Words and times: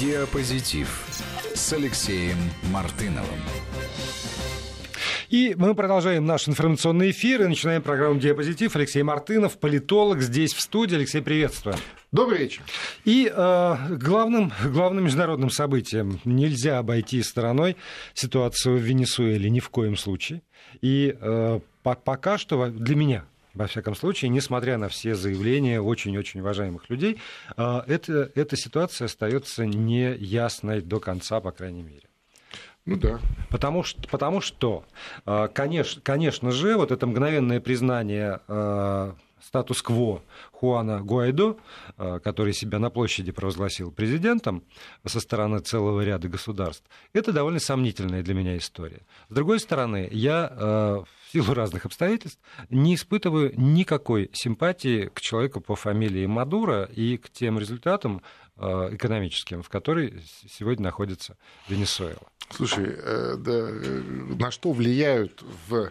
Диапозитив 0.00 0.88
с 1.54 1.72
Алексеем 1.72 2.36
Мартыновым. 2.72 3.38
И 5.30 5.54
мы 5.56 5.76
продолжаем 5.76 6.26
наш 6.26 6.48
информационный 6.48 7.12
эфир 7.12 7.42
и 7.42 7.46
начинаем 7.46 7.80
программу 7.80 8.18
«Диапозитив». 8.18 8.74
Алексей 8.74 9.04
Мартынов, 9.04 9.56
политолог, 9.58 10.20
здесь 10.20 10.52
в 10.52 10.60
студии. 10.60 10.96
Алексей, 10.96 11.22
приветствую. 11.22 11.76
Добрый 12.10 12.40
вечер. 12.40 12.62
И 13.04 13.32
э, 13.32 13.76
главным, 13.90 14.52
главным 14.64 15.04
международным 15.04 15.50
событием 15.50 16.20
нельзя 16.24 16.78
обойти 16.78 17.22
стороной 17.22 17.76
ситуацию 18.14 18.78
в 18.78 18.80
Венесуэле 18.80 19.48
ни 19.48 19.60
в 19.60 19.70
коем 19.70 19.96
случае. 19.96 20.42
И 20.80 21.16
э, 21.20 21.60
по 21.84 21.94
пока 21.94 22.36
что 22.36 22.68
для 22.68 22.96
меня 22.96 23.24
во 23.54 23.66
всяком 23.66 23.94
случае, 23.94 24.28
несмотря 24.28 24.78
на 24.78 24.88
все 24.88 25.14
заявления 25.14 25.80
очень-очень 25.80 26.40
уважаемых 26.40 26.90
людей, 26.90 27.20
э, 27.56 27.82
это, 27.86 28.30
эта 28.34 28.56
ситуация 28.56 29.06
остается 29.06 29.64
неясной 29.64 30.80
до 30.80 31.00
конца, 31.00 31.40
по 31.40 31.52
крайней 31.52 31.82
мере. 31.82 32.08
Ну 32.84 32.96
да. 32.96 33.18
Потому 33.48 33.82
что, 33.82 34.06
потому 34.08 34.40
что 34.40 34.84
э, 35.24 35.48
конечно, 35.54 36.02
конечно 36.02 36.50
же, 36.50 36.76
вот 36.76 36.90
это 36.90 37.06
мгновенное 37.06 37.60
признание 37.60 38.40
э, 38.46 39.12
статус-кво 39.40 40.22
Хуана 40.52 41.02
Гуайдо, 41.02 41.58
который 41.98 42.54
себя 42.54 42.78
на 42.78 42.88
площади 42.88 43.30
провозгласил 43.30 43.92
президентом 43.92 44.64
со 45.04 45.20
стороны 45.20 45.58
целого 45.58 46.00
ряда 46.00 46.28
государств, 46.28 46.88
это 47.12 47.30
довольно 47.30 47.60
сомнительная 47.60 48.22
для 48.22 48.32
меня 48.32 48.56
история. 48.56 49.02
С 49.28 49.34
другой 49.34 49.60
стороны, 49.60 50.08
я 50.10 51.04
силу 51.34 51.52
разных 51.54 51.84
обстоятельств 51.84 52.38
не 52.70 52.94
испытываю 52.94 53.52
никакой 53.56 54.30
симпатии 54.32 55.10
к 55.12 55.20
человеку 55.20 55.60
по 55.60 55.74
фамилии 55.74 56.26
Мадуро 56.26 56.84
и 56.84 57.16
к 57.16 57.28
тем 57.28 57.58
результатам 57.58 58.22
э, 58.56 58.90
экономическим, 58.92 59.62
в 59.62 59.68
которой 59.68 60.22
сегодня 60.48 60.84
находится 60.84 61.36
Венесуэла. 61.68 62.28
Слушай, 62.50 62.86
э, 62.86 63.34
да, 63.36 63.52
э, 63.52 64.02
на 64.38 64.50
что 64.50 64.72
влияют 64.72 65.42
в 65.68 65.90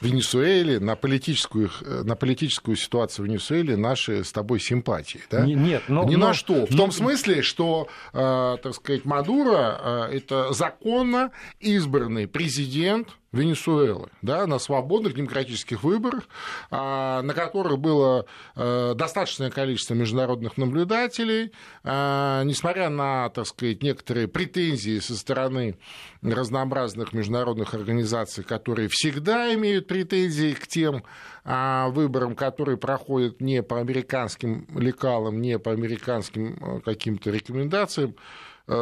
Венесуэле, 0.00 0.80
на 0.80 0.96
политическую, 0.96 1.70
на 1.82 2.16
политическую 2.16 2.74
ситуацию 2.74 3.26
в 3.26 3.28
Венесуэле 3.28 3.76
наши 3.76 4.24
с 4.24 4.32
тобой 4.32 4.60
симпатии. 4.60 5.20
Да? 5.30 5.44
Нет, 5.44 5.82
но, 5.88 6.04
Ни 6.04 6.14
но, 6.16 6.28
на 6.28 6.32
что. 6.32 6.64
В 6.64 6.74
том 6.74 6.90
смысле, 6.90 7.42
что, 7.42 7.86
так 8.12 8.72
сказать, 8.72 9.04
Мадуро– 9.04 10.08
это 10.10 10.54
законно 10.54 11.32
избранный 11.60 12.26
президент– 12.26 13.08
Венесуэлы, 13.36 14.08
да, 14.22 14.46
на 14.46 14.58
свободных 14.58 15.14
демократических 15.14 15.82
выборах, 15.82 16.24
а, 16.70 17.22
на 17.22 17.34
которых 17.34 17.78
было 17.78 18.26
э, 18.54 18.94
достаточное 18.96 19.50
количество 19.50 19.94
международных 19.94 20.56
наблюдателей, 20.56 21.52
а, 21.84 22.42
несмотря 22.44 22.88
на, 22.88 23.28
так 23.30 23.46
сказать, 23.46 23.82
некоторые 23.82 24.28
претензии 24.28 24.98
со 24.98 25.16
стороны 25.16 25.78
разнообразных 26.22 27.12
международных 27.12 27.74
организаций, 27.74 28.42
которые 28.42 28.88
всегда 28.88 29.52
имеют 29.54 29.86
претензии 29.86 30.52
к 30.52 30.66
тем 30.66 31.04
а, 31.44 31.88
выборам, 31.90 32.34
которые 32.34 32.76
проходят 32.76 33.40
не 33.40 33.62
по 33.62 33.78
американским 33.80 34.66
лекалам, 34.74 35.40
не 35.40 35.58
по 35.58 35.72
американским 35.72 36.56
э, 36.60 36.80
каким-то 36.80 37.30
рекомендациям, 37.30 38.16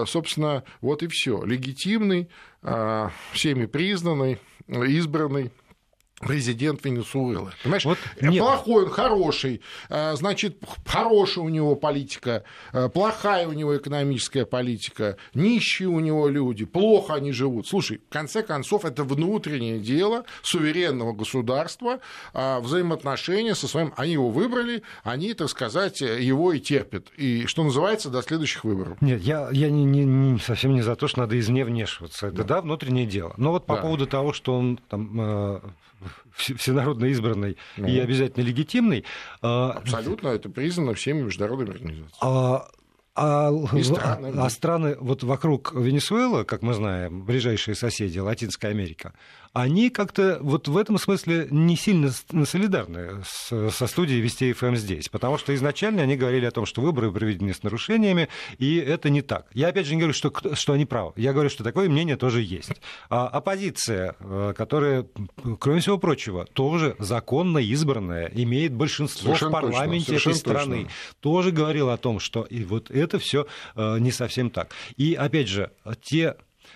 собственно, 0.06 0.64
вот 0.80 1.02
и 1.02 1.08
все. 1.08 1.42
Легитимный, 1.44 2.28
э, 2.62 3.08
всеми 3.32 3.66
признанный, 3.66 4.38
избранный 4.68 5.50
президент 6.20 6.84
Венесуэлы. 6.84 7.52
Понимаешь, 7.62 7.84
вот 7.84 7.98
нет. 8.20 8.42
плохой 8.42 8.84
он, 8.84 8.90
хороший, 8.90 9.60
э, 9.88 10.14
значит, 10.16 10.58
хорошая 10.86 11.44
у 11.44 11.48
него 11.48 11.74
политика, 11.74 12.44
э, 12.72 12.88
плохая 12.88 13.48
у 13.48 13.52
него 13.52 13.76
экономическая 13.76 14.44
политика, 14.44 15.16
нищие 15.34 15.88
у 15.88 16.00
него 16.00 16.28
люди, 16.28 16.64
плохо 16.64 17.14
они 17.14 17.32
живут. 17.32 17.66
Слушай, 17.66 18.00
в 18.08 18.12
конце 18.12 18.42
концов, 18.42 18.84
это 18.84 19.04
внутреннее 19.04 19.78
дело 19.78 20.24
суверенного 20.42 21.12
государства, 21.12 22.00
э, 22.32 22.60
взаимоотношения 22.60 23.54
со 23.54 23.66
своим... 23.66 23.92
Они 23.96 24.12
его 24.12 24.30
выбрали, 24.30 24.82
они, 25.02 25.34
так 25.34 25.48
сказать, 25.48 26.00
его 26.00 26.52
и 26.52 26.60
терпят. 26.60 27.08
И, 27.16 27.46
что 27.46 27.64
называется, 27.64 28.08
до 28.08 28.22
следующих 28.22 28.64
выборов. 28.64 29.00
Нет, 29.00 29.20
я, 29.20 29.48
я 29.52 29.68
не, 29.68 29.84
не, 29.84 30.04
не, 30.04 30.38
совсем 30.38 30.74
не 30.74 30.82
за 30.82 30.96
то, 30.96 31.08
что 31.08 31.20
надо 31.20 31.38
извне 31.38 31.64
вмешиваться. 31.64 32.28
Это, 32.28 32.36
да, 32.36 32.44
да 32.44 32.60
внутреннее 32.60 33.06
дело. 33.06 33.34
Но 33.36 33.50
вот 33.50 33.66
по 33.66 33.76
да. 33.76 33.82
поводу 33.82 34.06
того, 34.06 34.32
что 34.32 34.56
он 34.56 34.78
там 34.88 35.60
всенародно 36.36 37.06
избранный 37.06 37.56
ну. 37.76 37.86
и 37.86 37.98
обязательно 37.98 38.44
легитимный. 38.44 39.04
А, 39.42 39.72
Абсолютно, 39.72 40.28
это 40.28 40.48
признано 40.48 40.94
всеми 40.94 41.22
международными 41.22 41.70
организациями. 41.70 42.18
А, 42.20 42.68
а, 43.16 43.52
страны, 43.82 44.32
а 44.36 44.50
страны 44.50 44.96
вот 44.98 45.22
вокруг 45.22 45.72
Венесуэлы, 45.72 46.44
как 46.44 46.62
мы 46.62 46.74
знаем, 46.74 47.24
ближайшие 47.24 47.76
соседи, 47.76 48.18
Латинская 48.18 48.68
Америка, 48.68 49.12
они 49.54 49.88
как-то 49.88 50.38
вот 50.42 50.66
в 50.66 50.76
этом 50.76 50.98
смысле 50.98 51.46
не 51.50 51.76
сильно 51.76 52.10
солидарны 52.44 53.22
с, 53.24 53.70
со 53.70 53.86
студией 53.86 54.20
Вести 54.20 54.52
ФМ 54.52 54.66
эм 54.66 54.76
здесь, 54.76 55.08
потому 55.08 55.38
что 55.38 55.54
изначально 55.54 56.02
они 56.02 56.16
говорили 56.16 56.44
о 56.44 56.50
том, 56.50 56.66
что 56.66 56.82
выборы 56.82 57.12
проведены 57.12 57.54
с 57.54 57.62
нарушениями, 57.62 58.28
и 58.58 58.76
это 58.76 59.10
не 59.10 59.22
так. 59.22 59.46
Я 59.54 59.68
опять 59.68 59.86
же 59.86 59.94
не 59.94 60.00
говорю, 60.00 60.12
что, 60.12 60.32
что 60.54 60.72
они 60.72 60.84
правы. 60.86 61.12
Я 61.16 61.32
говорю, 61.32 61.50
что 61.50 61.62
такое 61.62 61.88
мнение 61.88 62.16
тоже 62.16 62.42
есть. 62.42 62.72
А 63.08 63.28
оппозиция, 63.28 64.16
э, 64.18 64.54
которая, 64.56 65.06
кроме 65.60 65.80
всего 65.80 65.98
прочего, 65.98 66.46
тоже 66.46 66.96
законно 66.98 67.58
избранная, 67.58 68.26
имеет 68.34 68.74
большинство 68.74 69.36
Совершенно 69.36 69.50
в 69.50 69.52
парламенте 69.52 70.16
этой 70.16 70.34
страны, 70.34 70.76
точно. 70.82 70.90
тоже 71.20 71.52
говорила 71.52 71.94
о 71.94 71.96
том, 71.96 72.18
что 72.18 72.42
и 72.42 72.64
вот 72.64 72.90
это 72.90 73.20
все 73.20 73.46
э, 73.76 73.98
не 74.00 74.10
совсем 74.10 74.50
так. 74.50 74.72
И 74.96 75.14
опять 75.14 75.46
же, 75.46 75.70
те 76.02 76.34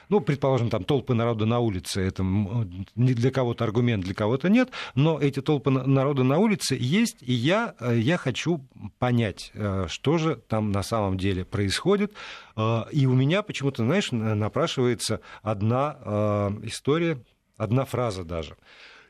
ну, 0.08 0.20
предположим, 0.20 0.70
там 0.70 0.84
толпы 0.84 1.14
народа 1.14 1.46
на 1.46 1.58
улице, 1.58 2.00
это 2.00 2.22
не 2.22 3.14
для 3.14 3.30
кого-то 3.30 3.64
аргумент, 3.64 4.04
для 4.04 4.14
кого-то 4.14 4.48
нет, 4.48 4.70
но 4.94 5.18
эти 5.18 5.40
толпы 5.40 5.70
народа 5.70 6.22
на 6.22 6.38
улице 6.38 6.76
есть, 6.78 7.18
и 7.20 7.32
я, 7.32 7.74
э, 7.80 7.98
я 7.98 8.16
хочу 8.16 8.66
понять, 8.98 9.50
э, 9.54 9.86
что 9.88 10.18
же 10.18 10.36
там 10.36 10.72
на 10.72 10.82
самом 10.82 11.18
деле 11.18 11.44
происходит. 11.44 12.12
Э, 12.56 12.84
и 12.90 13.06
у 13.06 13.14
меня 13.14 13.42
почему-то, 13.42 13.84
знаешь, 13.84 14.12
напрашивается 14.12 15.20
одна 15.42 16.48
история, 16.62 17.22
одна 17.56 17.84
фраза 17.84 18.24
даже 18.24 18.56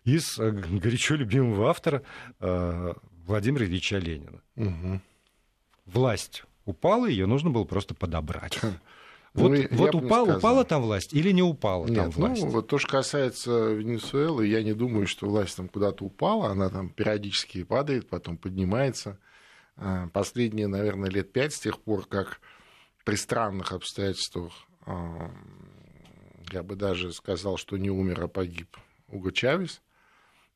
из 0.05 0.39
горячо 0.39 1.17
любимого 1.17 1.71
автора 1.71 2.03
Владимира 3.27 3.67
Ильича 3.67 3.99
Ленина. 3.99 4.41
Угу. 4.57 5.01
Власть 5.87 6.45
упала, 6.65 7.07
ее 7.07 7.27
нужно 7.27 7.51
было 7.51 7.65
просто 7.65 7.95
подобрать. 7.95 8.59
Вот, 9.39 9.51
ну, 9.71 9.77
вот 9.77 9.95
упал, 9.95 10.37
упала 10.37 10.65
там 10.65 10.83
власть 10.83 11.15
или 11.15 11.31
не 11.31 11.43
упала 11.43 11.87
Нет, 11.87 11.97
там 11.97 12.11
власть? 12.11 12.43
Ну, 12.43 12.49
вот 12.49 12.69
то, 12.69 12.79
что 12.79 12.89
касается 12.89 13.73
Венесуэлы, 13.73 14.47
я 14.47 14.63
не 14.63 14.73
думаю, 14.73 15.07
что 15.07 15.27
власть 15.27 15.57
там 15.57 15.69
куда-то 15.69 16.05
упала, 16.05 16.51
она 16.51 16.69
там 16.69 16.91
периодически 16.91 17.63
падает, 17.65 18.09
потом 18.09 18.37
поднимается. 18.37 19.19
А, 19.77 20.09
последние, 20.09 20.67
наверное, 20.67 21.09
лет 21.09 21.33
пять 21.33 21.55
с 21.55 21.61
тех 21.61 21.81
пор, 21.81 22.07
как 22.07 22.41
при 23.05 23.15
странных 23.15 23.73
обстоятельствах, 23.73 24.53
а, 24.87 25.31
я 26.53 26.63
бы 26.63 26.77
даже 26.77 27.13
сказал, 27.13 27.57
что 27.57 27.77
не 27.77 27.91
умер, 27.91 28.25
а 28.25 28.29
погиб 28.29 28.77
Уго 29.09 29.31
Чавес, 29.31 29.81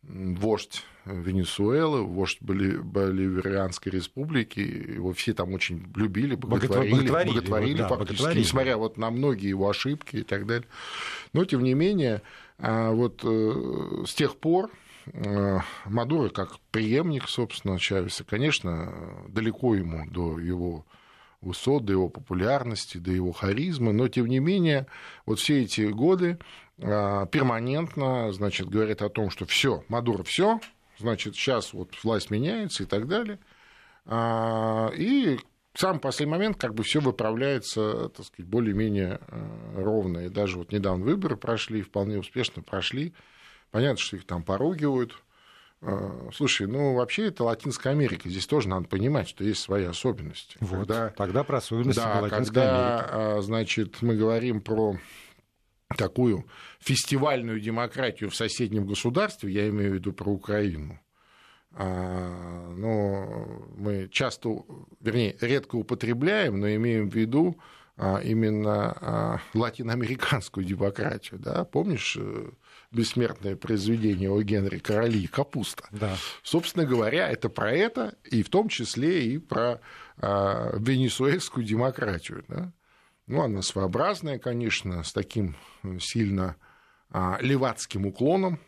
вождь 0.02 0.84
Венесуэлы, 1.04 2.02
вождь 2.02 2.38
Боливарианской 2.40 3.92
республики, 3.92 4.60
его 4.60 5.12
все 5.12 5.32
там 5.32 5.52
очень 5.52 5.92
любили, 5.96 6.34
боготворили, 6.34 6.92
боготворили, 6.92 7.34
боготворили 7.34 7.78
да, 7.78 7.88
фактически, 7.88 8.12
боготворили. 8.12 8.40
несмотря 8.40 8.76
вот 8.76 8.96
на 8.98 9.10
многие 9.10 9.48
его 9.48 9.68
ошибки 9.68 10.16
и 10.16 10.22
так 10.22 10.46
далее. 10.46 10.68
Но, 11.32 11.44
тем 11.44 11.62
не 11.62 11.74
менее, 11.74 12.22
а, 12.58 12.92
вот 12.92 13.20
э, 13.24 14.04
с 14.06 14.14
тех 14.14 14.36
пор 14.36 14.70
э, 15.06 15.58
Мадуро, 15.86 16.28
как 16.28 16.58
преемник, 16.70 17.28
собственно, 17.28 17.78
Чавеса, 17.78 18.24
конечно, 18.24 18.92
далеко 19.28 19.74
ему 19.74 20.08
до 20.10 20.38
его 20.38 20.84
высот, 21.40 21.84
до 21.84 21.92
его 21.92 22.08
популярности, 22.08 22.98
до 22.98 23.10
его 23.10 23.32
харизмы, 23.32 23.92
но, 23.92 24.06
тем 24.08 24.26
не 24.26 24.38
менее, 24.38 24.86
вот 25.26 25.40
все 25.40 25.62
эти 25.62 25.82
годы 25.82 26.38
перманентно, 26.82 28.32
значит, 28.32 28.68
говорит 28.68 29.02
о 29.02 29.08
том, 29.08 29.30
что 29.30 29.46
все, 29.46 29.84
Мадуро 29.88 30.24
все, 30.24 30.60
значит, 30.98 31.34
сейчас 31.34 31.72
вот 31.72 31.90
власть 32.02 32.30
меняется 32.30 32.82
и 32.82 32.86
так 32.86 33.06
далее. 33.06 33.38
А, 34.04 34.90
и 34.96 35.38
в 35.72 35.80
самый 35.80 36.00
последний 36.00 36.32
момент 36.32 36.56
как 36.58 36.74
бы 36.74 36.82
все 36.82 37.00
выправляется, 37.00 38.08
так 38.08 38.26
сказать, 38.26 38.48
более-менее 38.48 39.20
а, 39.28 39.74
ровно. 39.76 40.26
И 40.26 40.28
даже 40.28 40.58
вот 40.58 40.72
недавно 40.72 41.04
выборы 41.04 41.36
прошли, 41.36 41.82
вполне 41.82 42.18
успешно 42.18 42.62
прошли. 42.62 43.14
Понятно, 43.70 43.98
что 43.98 44.16
их 44.16 44.26
там 44.26 44.42
поругивают. 44.42 45.14
Слушай, 46.32 46.68
ну 46.68 46.94
вообще 46.94 47.26
это 47.26 47.42
Латинская 47.42 47.90
Америка. 47.90 48.28
Здесь 48.28 48.46
тоже 48.46 48.68
надо 48.68 48.86
понимать, 48.86 49.28
что 49.28 49.42
есть 49.42 49.60
свои 49.60 49.84
особенности. 49.84 50.56
Вот, 50.60 50.86
когда, 50.86 51.08
тогда 51.08 51.42
про 51.42 51.58
особенности 51.58 51.98
да, 51.98 52.20
Латинской 52.20 52.54
когда, 52.54 52.98
Америки. 53.00 53.42
Значит, 53.42 54.02
мы 54.02 54.14
говорим 54.14 54.60
про 54.60 54.96
такую 55.96 56.46
фестивальную 56.80 57.60
демократию 57.60 58.30
в 58.30 58.36
соседнем 58.36 58.86
государстве, 58.86 59.52
я 59.52 59.68
имею 59.68 59.92
в 59.92 59.94
виду 59.94 60.12
про 60.12 60.30
Украину, 60.30 60.98
а, 61.74 62.72
ну, 62.76 63.64
мы 63.76 64.08
часто, 64.10 64.64
вернее, 65.00 65.36
редко 65.40 65.76
употребляем, 65.76 66.60
но 66.60 66.72
имеем 66.74 67.08
в 67.08 67.14
виду 67.14 67.58
а, 67.96 68.20
именно 68.22 68.96
а, 69.00 69.40
латиноамериканскую 69.54 70.66
демократию. 70.66 71.40
Да? 71.40 71.64
Помнишь 71.64 72.16
э, 72.20 72.50
бессмертное 72.90 73.56
произведение 73.56 74.30
о 74.30 74.42
Генри 74.42 74.78
«Короли 74.78 75.22
и 75.22 75.26
капуста»? 75.26 75.84
Да. 75.92 76.16
Собственно 76.42 76.84
говоря, 76.84 77.30
это 77.30 77.48
про 77.48 77.72
это, 77.72 78.16
и 78.24 78.42
в 78.42 78.50
том 78.50 78.68
числе 78.68 79.26
и 79.26 79.38
про 79.38 79.80
венесуэльскую 80.18 81.64
демократию. 81.64 82.44
Да? 82.46 82.72
Ну, 83.26 83.42
она 83.42 83.62
своеобразная, 83.62 84.38
конечно, 84.38 85.02
с 85.02 85.12
таким 85.12 85.56
сильно 86.00 86.56
левацким 87.40 88.06
уклоном, 88.06 88.58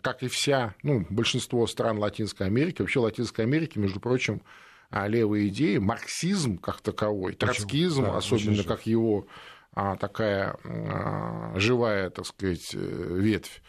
как 0.00 0.22
и 0.22 0.28
вся, 0.28 0.74
ну, 0.82 1.06
большинство 1.10 1.66
стран 1.66 1.98
Латинской 1.98 2.46
Америки, 2.46 2.80
вообще 2.80 3.00
Латинской 3.00 3.44
Америки, 3.44 3.78
между 3.78 4.00
прочим, 4.00 4.42
а, 4.90 5.06
левые 5.06 5.48
идеи, 5.48 5.78
марксизм 5.78 6.58
как 6.58 6.80
таковой, 6.80 7.34
троцкизм, 7.34 8.04
да, 8.04 8.16
особенно 8.16 8.62
как 8.62 8.86
его 8.86 9.26
а, 9.72 9.96
такая 9.96 10.56
а, 10.64 11.52
живая, 11.56 12.10
так 12.10 12.26
сказать, 12.26 12.74
э, 12.74 13.16
ветвь, 13.18 13.62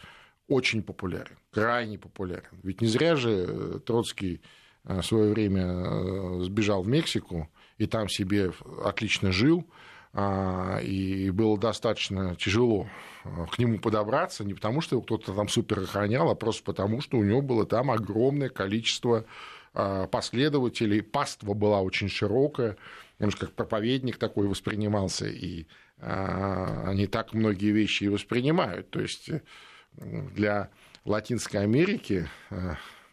очень 0.48 0.82
популярен, 0.82 1.38
крайне 1.50 1.98
популярен. 1.98 2.60
Ведь 2.62 2.82
не 2.82 2.88
зря 2.88 3.16
же 3.16 3.46
э, 3.48 3.78
Троцкий 3.86 4.42
в 4.82 5.00
свое 5.00 5.32
время 5.32 5.62
э, 5.62 6.40
сбежал 6.42 6.82
в 6.82 6.88
Мексику 6.88 7.48
и 7.78 7.86
там 7.86 8.10
себе 8.10 8.52
отлично 8.84 9.32
жил, 9.32 9.66
а, 9.66 9.72
и 10.16 11.30
было 11.30 11.58
достаточно 11.58 12.36
тяжело 12.36 12.88
а, 13.24 13.46
к 13.46 13.58
нему 13.58 13.78
подобраться, 13.78 14.44
не 14.44 14.54
потому 14.54 14.80
что 14.80 14.94
его 14.94 15.02
кто-то 15.02 15.32
там 15.32 15.48
супер 15.48 15.80
охранял, 15.80 16.30
а 16.30 16.36
просто 16.36 16.62
потому 16.62 17.00
что 17.00 17.18
у 17.18 17.24
него 17.24 17.42
было 17.42 17.66
там 17.66 17.90
огромное 17.90 18.48
количество 18.48 19.24
а, 19.72 20.06
последователей, 20.06 21.02
паства 21.02 21.54
была 21.54 21.80
очень 21.80 22.08
широкая, 22.08 22.76
он 23.18 23.30
же 23.32 23.36
как 23.36 23.52
проповедник 23.52 24.16
такой 24.18 24.46
воспринимался, 24.46 25.26
и 25.26 25.66
они 26.00 27.06
так 27.06 27.32
многие 27.32 27.70
вещи 27.70 28.04
и 28.04 28.08
воспринимают. 28.08 28.90
То 28.90 29.00
есть 29.00 29.30
э, 29.30 29.40
для 29.96 30.68
Латинской 31.04 31.60
Америки 31.60 32.28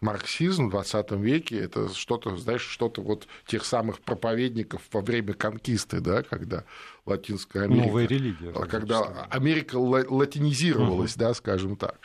марксизм 0.01 0.67
в 0.67 0.71
20 0.71 1.11
веке 1.11 1.59
это 1.59 1.93
что-то, 1.93 2.35
знаешь, 2.35 2.63
что-то 2.63 3.01
вот 3.01 3.27
тех 3.45 3.63
самых 3.63 4.01
проповедников 4.01 4.81
во 4.91 5.01
время 5.01 5.33
конкисты, 5.33 6.01
да, 6.01 6.23
когда 6.23 6.65
Латинская 7.05 7.63
Америка... 7.63 7.87
Новая 7.87 8.07
религия. 8.07 8.51
Когда 8.51 9.25
Америка 9.29 9.77
латинизировалась, 9.77 11.13
угу. 11.13 11.19
да, 11.19 11.33
скажем 11.33 11.75
так. 11.75 11.99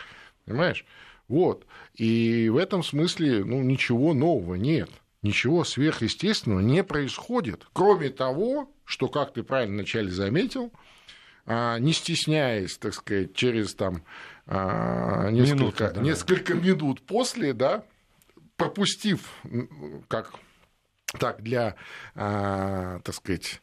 Понимаешь? 0.44 0.84
Вот. 1.28 1.66
И 1.94 2.48
в 2.48 2.56
этом 2.56 2.82
смысле 2.82 3.44
ну, 3.44 3.62
ничего 3.62 4.14
нового 4.14 4.54
нет. 4.54 4.90
Ничего 5.22 5.64
сверхъестественного 5.64 6.60
не 6.60 6.84
происходит. 6.84 7.66
Кроме 7.72 8.10
того, 8.10 8.70
что, 8.84 9.08
как 9.08 9.32
ты 9.32 9.42
правильно 9.42 9.76
вначале 9.78 10.10
заметил, 10.10 10.72
а, 11.46 11.78
не 11.78 11.92
стесняясь, 11.92 12.78
так 12.78 12.94
сказать, 12.94 13.34
через 13.34 13.74
там 13.74 14.02
а, 14.46 15.30
несколько, 15.30 15.54
Минуты, 15.54 15.90
да. 15.94 16.00
несколько 16.00 16.54
минут 16.54 17.02
после, 17.02 17.52
да, 17.52 17.84
пропустив, 18.56 19.28
как 20.08 20.34
так, 21.18 21.42
для, 21.42 21.74
а, 22.14 23.00
так 23.00 23.14
сказать, 23.14 23.60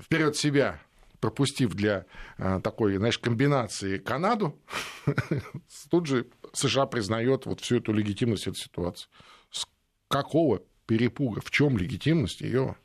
вперед 0.00 0.36
себя, 0.36 0.80
пропустив 1.20 1.74
для 1.74 2.04
а, 2.36 2.60
такой, 2.60 2.96
знаешь, 2.96 3.18
комбинации 3.18 3.98
Канаду, 3.98 4.60
тут 5.90 6.06
же 6.06 6.26
США 6.52 6.86
признает 6.86 7.46
вот 7.46 7.60
всю 7.60 7.76
эту 7.78 7.92
легитимность 7.92 8.46
этой 8.46 8.58
ситуации. 8.58 9.08
С 9.50 9.66
какого 10.08 10.62
перепуга, 10.86 11.40
в 11.40 11.50
чем 11.50 11.78
легитимность 11.78 12.40
ее? 12.40 12.76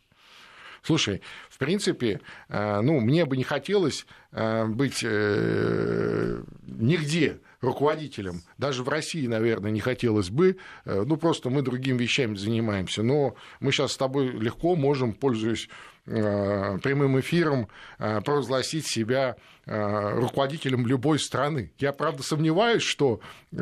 Слушай, 0.81 1.21
в 1.49 1.57
принципе, 1.57 2.21
э, 2.47 2.81
ну, 2.81 2.99
мне 2.99 3.25
бы 3.25 3.35
не 3.37 3.43
хотелось 3.43 4.05
э, 4.31 4.65
быть 4.65 5.01
э, 5.03 6.41
нигде 6.65 7.39
руководителем. 7.61 8.43
Даже 8.57 8.83
в 8.83 8.89
России, 8.89 9.27
наверное, 9.27 9.71
не 9.71 9.81
хотелось 9.81 10.29
бы. 10.29 10.55
Ну, 10.85 11.17
просто 11.17 11.49
мы 11.49 11.61
другими 11.61 11.97
вещами 11.97 12.35
занимаемся. 12.35 13.03
Но 13.03 13.35
мы 13.59 13.73
сейчас 13.73 13.91
с 13.91 13.97
тобой 13.97 14.27
легко 14.27 14.77
можем, 14.77 15.11
пользуясь 15.11 15.67
прямым 16.09 17.19
эфиром, 17.19 17.67
провозгласить 17.97 18.87
себя 18.87 19.35
Э, 19.35 19.58
руководителем 19.69 20.87
любой 20.87 21.19
страны. 21.19 21.71
Я, 21.77 21.93
правда, 21.93 22.23
сомневаюсь, 22.23 22.81
что 22.81 23.19
э, 23.51 23.55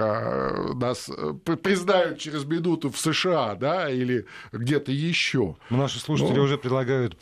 нас 0.73 1.09
э, 1.09 1.33
признают 1.33 2.19
через 2.19 2.45
минуту 2.45 2.89
в 2.89 2.97
США, 2.97 3.55
да, 3.55 3.89
или 3.89 4.25
где-то 4.51 4.91
еще. 4.91 5.57
Наши 5.69 5.99
слушатели 5.99 6.37
Но... 6.37 6.43
уже 6.43 6.57
предлагают 6.57 7.17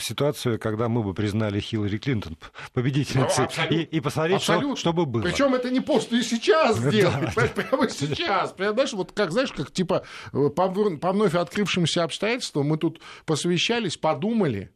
ситуацию, 0.00 0.58
когда 0.60 0.88
мы 0.88 1.02
бы 1.02 1.14
признали 1.14 1.60
Хиллари 1.60 1.98
Клинтон 1.98 2.38
победительницей 2.72 3.48
ну, 3.70 3.76
и, 3.76 3.82
и 3.82 4.00
посмотреть, 4.00 4.42
что, 4.42 4.76
что 4.76 4.92
бы 4.92 5.06
было. 5.06 5.22
Причем 5.22 5.54
это 5.54 5.70
не 5.70 5.80
просто 5.80 6.16
и 6.16 6.22
сейчас 6.22 6.78
сделать, 6.78 7.34
да, 7.34 7.42
прямо 7.48 7.88
сейчас. 7.88 8.52
Понимаешь, 8.52 8.92
вот 8.92 9.12
как, 9.12 9.32
знаешь, 9.32 9.52
как 9.52 9.72
типа 9.72 10.04
по, 10.32 10.48
по 10.50 11.12
вновь 11.12 11.34
открывшимся 11.34 12.04
обстоятельствам 12.04 12.66
мы 12.66 12.78
тут 12.78 13.00
посвящались, 13.26 13.96
подумали, 13.96 14.70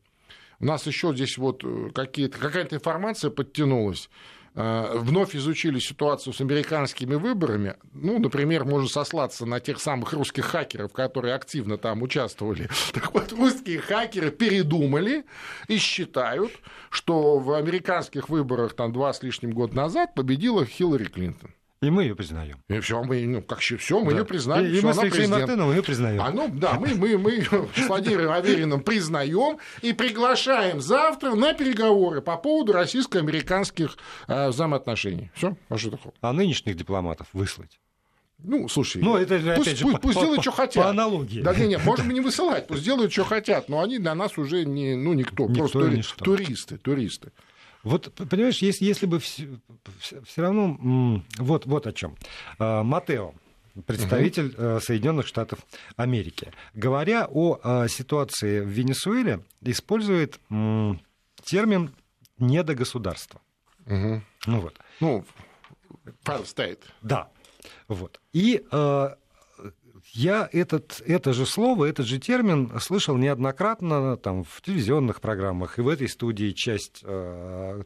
у 0.60 0.64
нас 0.64 0.86
еще 0.86 1.12
здесь 1.14 1.38
вот 1.38 1.62
э, 1.64 1.90
какая-то 1.94 2.76
информация 2.76 3.30
подтянулась 3.30 4.10
э, 4.54 4.98
вновь 4.98 5.36
изучили 5.36 5.78
ситуацию 5.78 6.32
с 6.32 6.40
американскими 6.40 7.14
выборами, 7.14 7.76
ну, 7.92 8.18
например, 8.18 8.64
можно 8.64 8.88
сослаться 8.88 9.46
на 9.46 9.60
тех 9.60 9.80
самых 9.80 10.12
русских 10.12 10.46
хакеров, 10.46 10.92
которые 10.92 11.34
активно 11.34 11.78
там 11.78 12.02
участвовали. 12.02 12.68
Так 12.92 13.14
вот, 13.14 13.32
русские 13.32 13.80
хакеры 13.80 14.30
передумали 14.30 15.24
и 15.68 15.78
считают, 15.78 16.52
что 16.90 17.38
в 17.38 17.52
американских 17.52 18.28
выборах 18.28 18.74
там 18.74 18.92
два 18.92 19.12
с 19.12 19.22
лишним 19.22 19.52
года 19.52 19.76
назад 19.76 20.14
победила 20.14 20.66
Хиллари 20.66 21.04
Клинтон. 21.04 21.54
И 21.80 21.90
мы 21.90 22.02
ее 22.02 22.16
признаем. 22.16 22.60
И 22.68 22.80
все, 22.80 23.02
мы, 23.04 23.24
ну, 23.24 23.40
как 23.40 23.60
все, 23.60 24.00
мы 24.00 24.10
да. 24.10 24.18
ее 24.18 24.24
признаем. 24.24 24.66
И, 24.66 24.78
и 24.78 24.80
мы 24.80 24.92
с 24.92 24.98
Алексеем 24.98 25.30
Мартыновым 25.30 25.76
ее 25.76 25.82
признаем. 25.82 26.20
А, 26.20 26.30
ну, 26.30 26.48
да, 26.52 26.74
мы, 26.74 26.88
мы, 26.94 27.16
мы 27.18 27.40
с 27.40 27.86
Владимиром 27.86 28.32
Авериным 28.32 28.80
признаем 28.80 29.58
и 29.80 29.92
приглашаем 29.92 30.80
завтра 30.80 31.34
на 31.34 31.54
переговоры 31.54 32.20
по 32.20 32.36
поводу 32.36 32.72
российско-американских 32.72 33.96
э, 34.26 34.48
взаимоотношений. 34.48 35.30
Все, 35.34 35.56
а 35.68 35.78
что 35.78 35.92
такое? 35.92 36.12
А 36.20 36.32
нынешних 36.32 36.76
дипломатов 36.76 37.28
выслать. 37.32 37.78
Ну, 38.42 38.68
слушай, 38.68 39.02
ну, 39.02 39.16
это 39.16 39.38
пусть, 39.56 39.76
же, 39.76 39.84
пусть, 39.84 39.96
по, 39.96 40.00
пусть 40.00 40.14
по, 40.14 40.20
делают, 40.20 40.36
по, 40.36 40.42
что 40.42 40.52
хотят. 40.52 40.84
По 40.84 40.90
аналогии. 40.90 41.40
Да, 41.40 41.54
не, 41.54 41.66
не, 41.66 41.78
можем 41.78 42.08
не 42.10 42.20
высылать, 42.20 42.68
пусть 42.68 42.84
делают, 42.84 43.12
что 43.12 43.24
хотят, 43.24 43.68
но 43.68 43.82
они 43.82 43.98
для 43.98 44.14
нас 44.14 44.38
уже 44.38 44.64
не, 44.64 44.94
ну, 44.94 45.12
никто, 45.12 45.46
никто 45.46 45.60
просто 45.60 45.78
ничто. 45.90 46.24
туристы, 46.24 46.78
туристы. 46.78 47.32
Вот, 47.84 48.12
понимаешь, 48.14 48.58
если, 48.58 48.84
если 48.84 49.06
бы 49.06 49.18
все, 49.20 49.48
все 50.00 50.42
равно... 50.42 51.22
Вот, 51.38 51.66
вот 51.66 51.86
о 51.86 51.92
чем. 51.92 52.16
А, 52.58 52.82
Матео, 52.82 53.34
представитель 53.86 54.48
угу. 54.48 54.80
Соединенных 54.80 55.26
Штатов 55.26 55.60
Америки, 55.96 56.52
говоря 56.74 57.26
о 57.30 57.58
а, 57.62 57.88
ситуации 57.88 58.60
в 58.60 58.68
Венесуэле, 58.68 59.44
использует 59.62 60.40
термин 61.44 61.94
недогосударство. 62.38 63.40
Угу. 63.86 64.22
Ну 64.46 64.60
вот. 64.60 64.78
Ну, 65.00 65.24
failed 66.24 66.46
state. 66.46 66.80
Да. 67.02 67.28
Вот. 67.86 68.20
И 68.32 68.62
я 70.12 70.48
этот, 70.52 71.02
это 71.06 71.32
же 71.32 71.46
слово, 71.46 71.86
этот 71.86 72.06
же 72.06 72.18
термин 72.18 72.72
слышал 72.80 73.16
неоднократно 73.16 74.16
там, 74.16 74.44
в 74.44 74.60
телевизионных 74.62 75.20
программах, 75.20 75.78
и 75.78 75.82
в 75.82 75.88
этой 75.88 76.08
студии 76.08 76.52
часть 76.52 77.00
э, 77.02 77.82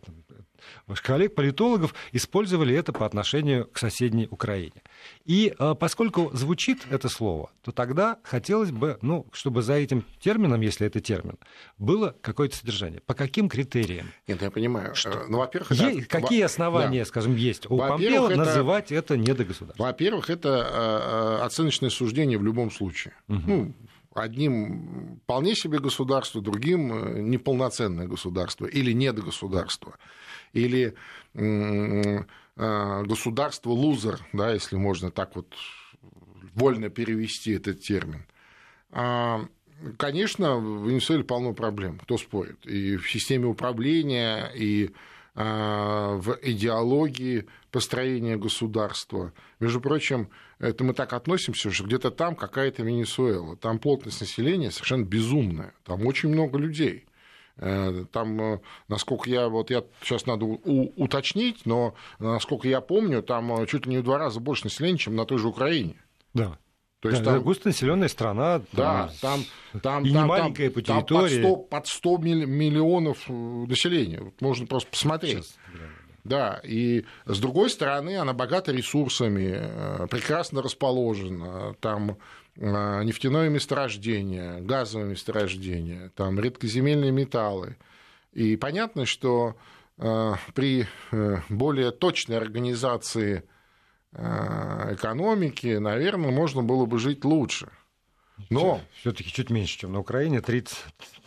коллег-политологов 1.03 1.95
использовали 2.13 2.75
это 2.75 2.93
по 2.93 3.07
отношению 3.07 3.67
к 3.67 3.79
соседней 3.79 4.29
Украине. 4.31 4.83
И 5.25 5.55
э, 5.59 5.75
поскольку 5.79 6.31
звучит 6.33 6.87
это 6.91 7.09
слово, 7.09 7.51
то 7.63 7.73
тогда 7.73 8.19
хотелось 8.23 8.71
бы, 8.71 8.99
ну, 9.03 9.27
чтобы 9.33 9.63
за 9.63 9.75
этим 9.75 10.05
термином, 10.21 10.61
если 10.61 10.87
это 10.87 11.01
термин, 11.01 11.39
было 11.79 12.15
какое-то 12.21 12.57
содержание. 12.57 13.01
По 13.01 13.15
каким 13.15 13.49
критериям? 13.49 14.13
Нет, 14.27 14.43
я 14.43 14.51
понимаю. 14.51 14.95
Что? 14.95 15.25
Ну, 15.29 15.39
во-первых. 15.39 15.73
Е- 15.73 16.05
какие 16.05 16.43
основания, 16.43 17.01
да. 17.01 17.05
скажем, 17.07 17.37
есть 17.37 17.71
у 17.71 17.79
Помпео 17.79 18.29
это... 18.29 18.37
называть 18.37 18.93
это 18.93 19.17
недогосударством? 19.17 19.87
Во-первых, 19.87 20.31
это 20.31 21.39
э, 21.41 21.45
оценочное 21.45 21.91
суждение 21.91 22.39
в 22.39 22.45
любом 22.45 22.71
случае. 22.71 23.15
Угу. 23.29 23.43
Ну, 23.47 23.75
одним 24.15 25.21
вполне 25.25 25.55
себе 25.55 25.79
государство, 25.79 26.41
другим 26.41 26.93
э, 26.93 27.21
неполноценное 27.21 28.07
государство 28.07 28.67
или 28.67 28.93
недогосударство 28.93 29.97
или 30.53 30.95
а, 31.35 33.03
государство-лузер, 33.03 34.21
да, 34.33 34.53
если 34.53 34.77
можно 34.77 35.11
так 35.11 35.35
вот 35.35 35.55
вольно 36.55 36.91
перевести 36.91 37.53
этот 37.53 37.81
термин. 37.81 38.27
А, 38.91 39.47
конечно, 39.97 40.57
в 40.57 40.89
Венесуэле 40.89 41.25
полно 41.25 41.55
проблем, 41.55 41.99
кто 41.99 42.19
спорит. 42.19 42.65
И 42.67 42.97
в 42.97 43.11
системе 43.11 43.47
управления, 43.47 44.51
и 44.55 44.91
в 45.35 46.39
идеологии 46.43 47.47
построения 47.71 48.37
государства. 48.37 49.33
Между 49.61 49.81
прочим, 49.81 50.29
это 50.59 50.85
мы 50.85 50.93
так 50.93 51.15
относимся, 51.15 51.71
что 51.71 51.85
где-то 51.85 52.11
там 52.11 52.37
какая-то 52.37 52.83
Венесуэла. 52.83 53.57
Там 53.57 53.79
плотность 53.79 54.21
населения 54.21 54.71
совершенно 54.71 55.05
безумная. 55.05 55.73
Там 55.85 56.07
очень 56.07 56.29
много 56.29 56.59
людей. 56.59 57.07
Э, 57.57 58.05
там, 58.11 58.41
э, 58.41 58.61
насколько 58.89 59.29
я, 59.29 59.49
вот 59.49 59.71
я 59.71 59.85
сейчас 60.03 60.27
надо 60.27 60.47
у, 60.47 60.93
уточнить, 60.97 61.67
но 61.67 61.95
насколько 62.19 62.67
я 62.67 62.81
помню, 62.81 63.23
там 63.23 63.53
э, 63.53 63.67
чуть 63.67 63.87
ли 63.87 63.93
не 63.93 63.99
в 63.99 64.05
два 64.05 64.19
раза 64.19 64.41
больше 64.41 64.65
населения, 64.65 64.99
чем 64.99 65.17
на 65.17 65.27
той 65.27 65.39
же 65.39 65.49
Украине. 65.49 65.97
Да. 66.35 66.59
То 67.03 67.09
есть 67.09 67.23
да, 67.25 67.33
там... 67.33 67.43
густонаселенная 67.43 68.07
страна. 68.07 68.63
Да, 68.73 69.11
там, 69.21 69.45
там, 69.83 70.05
и 70.05 70.11
там, 70.11 70.23
не 70.23 70.25
маленькая 70.25 70.71
там, 70.71 70.75
по 70.75 70.83
территории. 70.83 71.43
Там 71.43 71.55
под 71.69 71.89
100, 71.89 72.17
под 72.17 72.23
100 72.23 72.47
миллионов 72.47 73.29
населения. 73.29 74.33
Можно 74.41 74.67
просто 74.67 74.89
посмотреть. 74.89 75.45
Сейчас, 75.45 75.59
да, 76.23 76.61
и 76.63 77.05
с 77.27 77.41
другой 77.41 77.71
стороны, 77.71 78.17
она 78.17 78.33
богата 78.33 78.71
ресурсами, 78.71 80.07
прекрасно 80.07 80.63
расположена. 80.63 81.75
Там 81.81 82.19
а, 82.61 83.03
нефтяное 83.03 83.49
месторождение, 83.49 84.61
газовое 84.61 85.07
месторождение, 85.07 86.13
там 86.15 86.39
редкоземельные 86.39 87.11
металлы. 87.11 87.79
И 88.33 88.55
понятно, 88.55 89.07
что 89.07 89.57
при 90.55 90.87
э, 91.11 91.37
более 91.49 91.91
точной 91.91 92.39
организации 92.39 93.45
экономики, 94.15 95.79
наверное, 95.79 96.31
можно 96.31 96.63
было 96.63 96.87
бы 96.87 96.99
жить 96.99 97.25
лучше. 97.25 97.69
Но... 98.51 98.81
Все-таки 99.01 99.31
чуть 99.31 99.51
меньше, 99.51 99.79
чем 99.79 99.93
на 99.93 100.01
Украине, 100.01 100.41
30... 100.41 100.77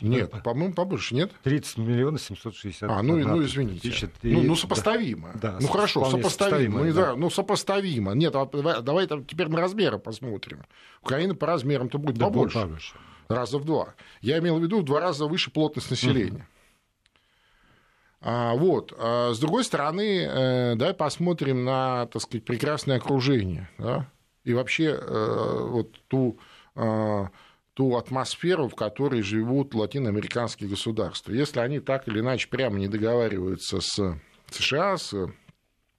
Нет, 0.01 0.31
по-моему, 0.43 0.73
побольше, 0.73 1.15
нет? 1.15 1.31
30 1.43 1.77
миллионов 1.77 2.21
760 2.21 2.89
А, 2.89 3.01
ну, 3.01 3.17
ну 3.17 3.43
извините. 3.43 3.89
Тысяча, 3.89 4.09
ну, 4.23 4.41
ну, 4.43 4.55
сопоставимо. 4.55 5.31
Да, 5.41 5.57
ну, 5.61 5.67
хорошо, 5.67 6.05
сопоставимо. 6.09 6.83
Ну, 6.83 6.93
да. 6.93 7.15
ну, 7.15 7.29
сопоставимо. 7.29 8.13
Нет, 8.13 8.35
а 8.35 8.45
давай, 8.45 8.81
давай 8.81 9.07
теперь 9.07 9.47
на 9.47 9.59
размеры 9.59 9.97
посмотрим. 9.97 10.63
Украина 11.01 11.35
по 11.35 11.47
размерам-то 11.47 11.97
будет 11.97 12.17
да, 12.17 12.25
побольше. 12.25 12.61
побольше. 12.61 12.95
Раза 13.27 13.57
в 13.57 13.65
два. 13.65 13.95
Я 14.21 14.39
имел 14.39 14.59
в 14.59 14.63
виду 14.63 14.81
в 14.81 14.83
два 14.83 14.99
раза 14.99 15.25
выше 15.25 15.51
плотность 15.51 15.89
населения. 15.89 16.47
А, 16.47 16.54
вот. 18.25 18.93
А, 18.97 19.33
с 19.33 19.39
другой 19.39 19.63
стороны, 19.63 20.21
э, 20.21 20.75
давай 20.75 20.93
посмотрим 20.93 21.63
на, 21.63 22.07
так 22.07 22.21
сказать, 22.21 22.43
прекрасное 22.45 22.97
окружение. 22.97 23.69
Да? 23.77 24.09
И 24.43 24.53
вообще 24.53 24.97
э, 24.99 25.67
вот 25.69 25.99
ту 26.07 26.39
а, 26.75 27.29
ту 27.75 27.97
атмосферу, 27.97 28.69
в 28.69 28.75
которой 28.75 29.21
живут 29.21 29.75
латиноамериканские 29.75 30.69
государства. 30.69 31.33
Если 31.33 31.59
они 31.59 31.79
так 31.79 32.07
или 32.07 32.21
иначе 32.21 32.47
прямо 32.47 32.79
не 32.79 32.87
договариваются 32.87 33.81
с 33.81 34.17
США, 34.49 34.97
с 34.97 35.13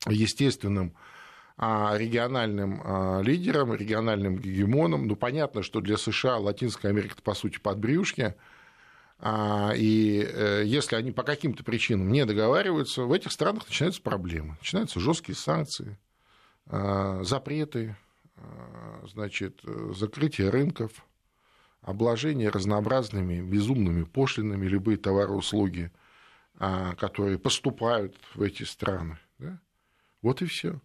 естественным 0.09 0.95
а, 1.59 1.95
региональным 1.97 2.81
а, 2.83 3.21
лидером, 3.21 3.75
региональным 3.75 4.39
гегемоном, 4.39 5.07
ну, 5.07 5.17
понятно, 5.17 5.63
что 5.63 5.81
для 5.81 5.99
США 5.99 6.39
Латинская 6.39 6.89
Америка, 6.89 7.17
по 7.23 7.35
сути, 7.35 7.59
под 7.59 7.79
брюшки, 7.79 8.35
и 9.23 10.29
э, 10.29 10.63
если 10.67 10.97
они 10.97 11.11
по 11.11 11.23
каким-то 11.23 11.65
причинам 11.65 12.13
не 12.13 12.25
договариваются, 12.27 13.05
в 13.05 13.13
этих 13.13 13.33
странах 13.33 13.67
начинаются 13.67 14.03
проблемы. 14.03 14.57
Начинаются 14.61 15.01
жесткие 15.01 15.37
санкции, 15.37 15.99
запреты, 16.67 17.97
Э, 18.37 19.07
значит, 19.07 19.61
закрытие 19.95 20.51
рынков, 20.51 21.07
обложение 21.81 22.49
разнообразными 22.49 23.41
безумными 23.41 24.05
пошлинами 24.05 24.67
любые 24.67 24.99
товары 24.99 25.33
и 25.33 25.37
услуги, 25.37 25.93
а, 26.59 26.95
которые 26.97 27.39
поступают 27.39 28.17
в 28.35 28.43
эти 28.43 28.65
страны. 28.65 29.19
Вот 30.23 30.43
и 30.43 30.47
все. 30.47 30.81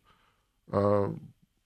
А, 0.68 1.14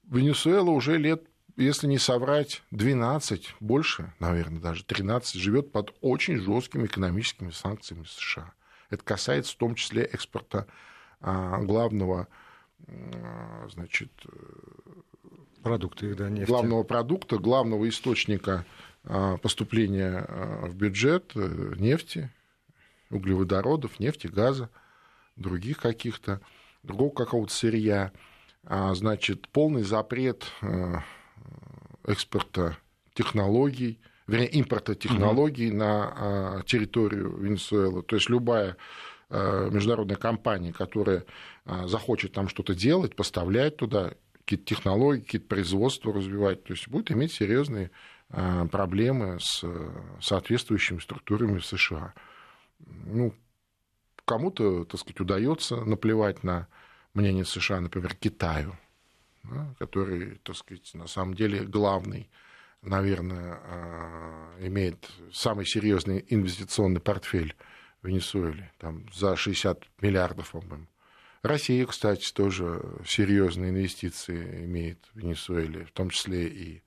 Венесуэла 0.04 0.70
уже 0.70 0.98
лет, 0.98 1.26
если 1.56 1.88
не 1.88 1.98
соврать, 1.98 2.64
12, 2.72 3.56
больше, 3.60 4.14
наверное, 4.20 4.62
даже 4.62 4.84
13, 4.84 5.36
живет 5.36 5.72
под 5.72 5.94
очень 6.02 6.38
жесткими 6.38 6.86
экономическими 6.86 7.52
санкциями 7.52 8.06
США. 8.06 8.54
Это 8.90 9.04
касается 9.04 9.54
в 9.54 9.58
том 9.58 9.76
числе 9.76 10.04
экспорта 10.04 10.68
а, 11.22 11.60
главного 11.60 12.28
значит, 13.70 14.12
Продукты, 15.66 16.14
да, 16.14 16.30
нефти. 16.30 16.48
главного 16.48 16.84
продукта, 16.84 17.40
главного 17.40 17.90
источника 17.90 18.66
а, 19.04 19.38
поступления 19.38 20.24
а, 20.28 20.68
в 20.68 20.76
бюджет 20.76 21.32
э, 21.34 21.74
нефти, 21.78 22.30
углеводородов, 23.10 24.00
нефти, 24.00 24.28
газа, 24.28 24.70
других 25.36 25.80
каких-то, 25.80 26.40
другого 26.84 27.12
какого-то 27.12 27.52
сырья. 27.52 28.12
Значит, 28.68 29.48
полный 29.50 29.84
запрет 29.84 30.46
экспорта 32.06 32.78
технологий, 33.14 34.00
вернее, 34.28 34.50
импорта 34.50 34.96
технологий 34.96 35.70
угу. 35.70 35.78
на 35.78 36.64
территорию 36.66 37.36
Венесуэлы. 37.38 38.04
То 38.04 38.16
есть 38.16 38.30
любая 38.30 38.78
международная 39.30 40.18
компания, 40.18 40.72
которая 40.72 41.26
захочет 41.66 42.34
там 42.34 42.48
что-то 42.48 42.76
делать, 42.76 43.16
поставлять 43.16 43.78
туда, 43.78 44.14
какие-то 44.46 44.66
технологии, 44.66 45.22
какие-то 45.22 45.48
производства 45.48 46.14
развивать, 46.14 46.64
то 46.64 46.74
есть 46.74 46.88
будет 46.88 47.12
иметь 47.12 47.34
серьезные 47.34 47.90
а, 48.30 48.68
проблемы 48.68 49.40
с 49.40 49.64
соответствующими 50.22 51.00
структурами 51.00 51.58
в 51.58 51.66
США. 51.66 52.14
Ну, 52.80 53.34
кому-то, 54.26 54.86
так 54.86 55.00
сказать, 55.00 55.20
удается 55.20 55.78
наплевать 55.78 56.44
на 56.44 56.68
мнение 57.16 57.44
США, 57.44 57.82
например, 57.82 58.16
Китаю, 58.16 58.76
да, 59.50 59.74
который, 59.80 60.40
так 60.44 60.56
сказать, 60.56 60.90
на 60.94 61.08
самом 61.08 61.34
деле 61.34 61.64
главный, 61.64 62.30
наверное, 62.82 63.60
а, 63.64 64.58
имеет 64.60 65.10
самый 65.32 65.66
серьезный 65.66 66.26
инвестиционный 66.30 67.02
портфель 67.02 67.56
в 68.02 68.08
Венесуэле, 68.08 68.72
там 68.78 69.06
за 69.14 69.36
60 69.36 69.84
миллиардов, 70.02 70.52
по-моему. 70.52 70.88
Россия, 71.42 71.86
кстати, 71.86 72.32
тоже 72.34 72.84
серьезные 73.06 73.70
инвестиции 73.70 74.66
имеет 74.66 75.00
в 75.14 75.20
Венесуэле, 75.20 75.86
в 75.86 75.92
том 75.92 76.10
числе 76.10 76.48
и 76.48 76.82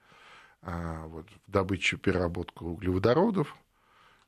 а, 0.62 1.06
вот, 1.06 1.28
в 1.46 1.50
добычу 1.50 1.96
и 1.96 2.00
переработку 2.00 2.66
углеводородов. 2.66 3.56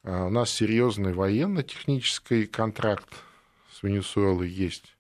А, 0.03 0.27
у 0.27 0.31
нас 0.31 0.51
серьезный 0.51 1.13
военно-технический 1.13 2.47
контракт 2.47 3.09
с 3.73 3.83
Венесуэлой 3.83 4.49
есть 4.49 4.97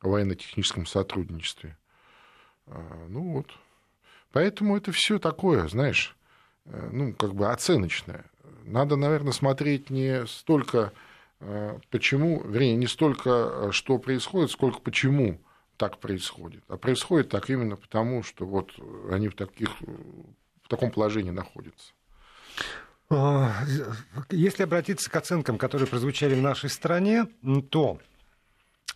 о 0.00 0.08
военно-техническом 0.08 0.86
сотрудничестве. 0.86 1.78
А, 2.66 3.06
ну 3.08 3.32
вот. 3.32 3.46
Поэтому 4.32 4.76
это 4.76 4.92
все 4.92 5.18
такое, 5.18 5.68
знаешь, 5.68 6.16
э, 6.66 6.88
ну, 6.92 7.14
как 7.14 7.34
бы 7.34 7.50
оценочное. 7.50 8.24
Надо, 8.64 8.96
наверное, 8.96 9.32
смотреть 9.32 9.90
не 9.90 10.26
столько 10.26 10.92
Э, 11.46 11.78
почему, 11.90 12.42
вернее, 12.42 12.76
не 12.76 12.86
столько, 12.86 13.30
э, 13.30 13.68
что 13.72 13.98
происходит, 13.98 14.50
сколько 14.50 14.80
почему 14.80 15.40
так 15.76 15.98
происходит. 15.98 16.62
А 16.68 16.76
происходит 16.76 17.28
так 17.28 17.50
именно 17.50 17.76
потому, 17.76 18.22
что 18.22 18.46
вот 18.46 18.72
они 19.10 19.28
в, 19.28 19.34
таких, 19.34 19.68
в 19.80 20.68
таком 20.68 20.90
положении 20.90 21.30
находятся. 21.30 21.92
А, 23.10 23.52
если 24.30 24.62
обратиться 24.62 25.10
к 25.10 25.16
оценкам, 25.16 25.58
которые 25.58 25.86
прозвучали 25.86 26.34
в 26.34 26.40
нашей 26.40 26.70
стране, 26.70 27.26
то 27.70 27.98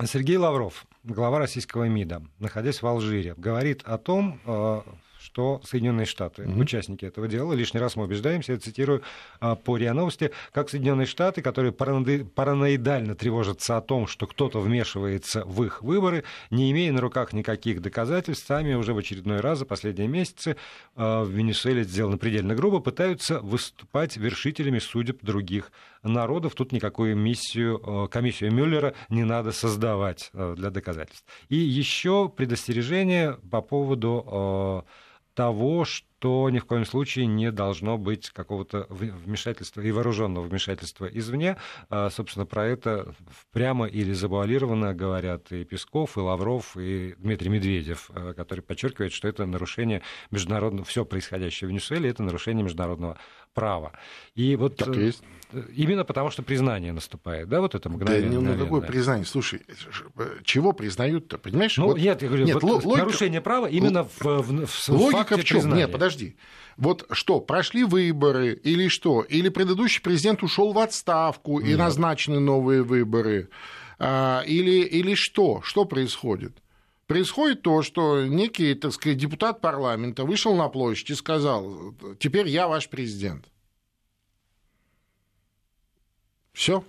Сергей 0.07 0.37
Лавров, 0.37 0.87
глава 1.02 1.40
российского 1.40 1.88
МИДа, 1.88 2.23
находясь 2.38 2.83
в 2.83 2.87
Алжире, 2.87 3.35
говорит 3.37 3.83
о 3.83 3.99
том, 3.99 4.40
э, 4.47 4.83
что 5.19 5.61
Соединенные 5.64 6.07
Штаты 6.07 6.43
mm-hmm. 6.43 6.61
участники 6.61 7.05
этого 7.05 7.26
дела. 7.28 7.52
Лишний 7.52 7.81
раз 7.81 7.97
мы 7.97 8.05
убеждаемся, 8.05 8.52
я 8.52 8.59
цитирую 8.59 9.02
а, 9.40 9.57
по 9.57 9.76
РИА 9.76 9.95
Новости, 9.95 10.31
как 10.52 10.71
Соединенные 10.71 11.07
Штаты, 11.07 11.43
которые 11.43 11.73
параноидально 11.73 13.14
тревожатся 13.14 13.76
о 13.76 13.81
том, 13.81 14.07
что 14.07 14.26
кто-то 14.26 14.61
вмешивается 14.61 15.45
в 15.45 15.64
их 15.64 15.83
выборы, 15.83 16.25
не 16.50 16.71
имея 16.71 16.93
на 16.93 17.00
руках 17.00 17.33
никаких 17.33 17.83
доказательств, 17.83 18.47
сами 18.47 18.75
уже 18.75 18.95
в 18.95 18.99
очередной 18.99 19.40
раз 19.40 19.59
за 19.59 19.67
последние 19.67 20.09
месяцы 20.09 20.57
а, 20.95 21.25
в 21.25 21.31
Венесуэле 21.31 21.83
сделано 21.83 22.19
предельно 22.19 22.55
грубо, 22.55 22.81
пытаются 22.81 23.40
выступать 23.40 24.17
вершителями 24.17 24.78
судеб 24.78 25.23
других 25.23 25.73
народов. 26.02 26.55
Тут 26.55 26.73
никакую 26.73 27.17
миссию, 27.17 27.81
а, 27.85 28.09
комиссию 28.09 28.52
Мюллера 28.52 28.95
не 29.09 29.25
надо 29.25 29.52
создавать 29.52 30.31
для 30.33 30.71
доказательств. 30.71 31.25
И 31.49 31.57
еще 31.57 32.28
предостережение 32.28 33.38
по 33.50 33.61
поводу 33.61 34.85
того, 35.35 35.85
то 36.18 36.50
ни 36.50 36.58
в 36.58 36.64
коем 36.64 36.84
случае 36.84 37.26
не 37.26 37.52
должно 37.52 37.96
быть 37.96 38.30
какого-то 38.30 38.87
вмешательства 38.88 39.80
и 39.80 39.92
вооруженного 39.92 40.44
вмешательства 40.44 41.06
извне. 41.06 41.56
А, 41.90 42.10
собственно, 42.10 42.46
про 42.46 42.66
это 42.66 43.14
прямо 43.52 43.87
или 43.87 44.12
завуалированно 44.12 44.94
говорят 44.94 45.52
и 45.52 45.64
Песков, 45.64 46.16
и 46.16 46.20
Лавров, 46.20 46.76
и 46.76 47.14
Дмитрий 47.18 47.50
Медведев, 47.50 48.10
а, 48.14 48.34
который 48.34 48.60
подчеркивает, 48.60 49.12
что 49.12 49.28
это 49.28 49.46
нарушение 49.46 50.02
международного, 50.30 50.84
все 50.84 51.04
происходящее 51.04 51.68
в 51.68 51.70
Венесуэле, 51.70 52.10
это 52.10 52.22
нарушение 52.22 52.64
международного 52.64 53.18
права. 53.54 53.92
И 54.34 54.56
вот 54.56 54.76
так 54.76 54.96
и 54.96 55.06
есть. 55.06 55.22
Э, 55.52 55.62
именно 55.75 56.04
потому, 56.04 56.30
что 56.30 56.42
признание 56.42 56.92
наступает, 56.92 57.48
да, 57.48 57.60
вот 57.60 57.75
это 57.75 57.88
мгновение. 57.88 58.40
Да, 58.40 58.54
ну, 58.54 58.64
какое 58.64 58.80
признание? 58.82 59.25
Слушай, 59.25 59.62
чего 60.44 60.72
признают-то, 60.72 61.38
понимаешь? 61.38 61.76
Ну, 61.76 61.87
вот, 61.87 61.98
нет, 61.98 62.22
я 62.22 62.28
говорю, 62.28 62.44
нет, 62.44 62.62
вот 62.62 62.84
логика, 62.84 62.98
нарушение 62.98 63.40
права 63.40 63.66
именно 63.66 64.04
в, 64.04 64.20
в, 64.20 64.66
в 64.66 64.88
Логика 64.90 65.18
факте 65.18 65.37
в 65.37 65.44
чем? 65.44 65.58
Признания. 65.58 65.82
Нет, 65.82 65.92
подожди. 65.92 66.08
Вот 66.77 67.07
что, 67.11 67.41
прошли 67.41 67.85
выборы 67.85 68.53
или 68.53 68.88
что? 68.88 69.23
Или 69.23 69.49
предыдущий 69.49 70.00
президент 70.00 70.43
ушел 70.43 70.73
в 70.73 70.79
отставку 70.79 71.61
нет. 71.61 71.71
и 71.71 71.77
назначены 71.77 72.38
новые 72.38 72.83
выборы? 72.83 73.49
А, 73.99 74.43
или, 74.47 74.85
или 74.85 75.15
что? 75.15 75.61
Что 75.62 75.85
происходит? 75.85 76.57
Происходит 77.07 77.62
то, 77.62 77.83
что 77.83 78.27
некий, 78.27 78.75
так 78.75 78.93
сказать, 78.93 79.19
депутат 79.19 79.61
парламента 79.61 80.25
вышел 80.25 80.55
на 80.55 80.69
площадь 80.69 81.11
и 81.11 81.15
сказал, 81.15 81.95
теперь 82.19 82.47
я 82.49 82.69
ваш 82.69 82.88
президент. 82.88 83.47
Все. 86.53 86.85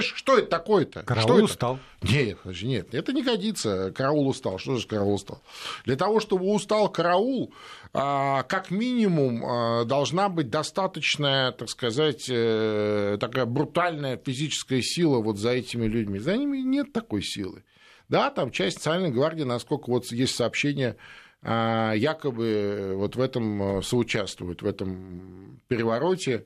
Что 0.00 0.38
это 0.38 0.48
такое-то? 0.48 1.02
Караул 1.02 1.28
что 1.28 1.44
устал. 1.44 1.78
Это? 2.02 2.12
Нет, 2.12 2.62
нет, 2.62 2.94
это 2.94 3.12
не 3.12 3.22
годится. 3.22 3.92
Караул 3.92 4.28
устал. 4.28 4.58
Что 4.58 4.76
же 4.76 4.86
караул 4.86 5.14
устал? 5.14 5.42
Для 5.84 5.96
того, 5.96 6.20
чтобы 6.20 6.46
устал 6.46 6.88
караул, 6.88 7.52
а, 7.92 8.42
как 8.44 8.70
минимум 8.70 9.44
а, 9.44 9.84
должна 9.84 10.28
быть 10.28 10.50
достаточная, 10.50 11.52
так 11.52 11.68
сказать, 11.68 12.26
э, 12.28 13.16
такая 13.20 13.46
брутальная 13.46 14.16
физическая 14.16 14.82
сила 14.82 15.18
вот 15.18 15.38
за 15.38 15.50
этими 15.50 15.86
людьми. 15.86 16.18
За 16.18 16.36
ними 16.36 16.58
нет 16.58 16.92
такой 16.92 17.22
силы. 17.22 17.64
Да, 18.08 18.30
там 18.30 18.50
часть 18.50 18.78
социальной 18.78 19.10
гвардии, 19.10 19.44
насколько 19.44 19.88
вот 19.88 20.06
есть 20.12 20.34
сообщения, 20.34 20.96
а, 21.42 21.92
якобы 21.94 22.92
вот 22.96 23.16
в 23.16 23.20
этом 23.20 23.78
э, 23.78 23.82
соучаствует, 23.82 24.62
в 24.62 24.66
этом 24.66 25.60
перевороте, 25.68 26.44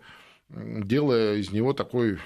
делая 0.51 1.37
из 1.37 1.51
него 1.51 1.73
такой 1.73 2.19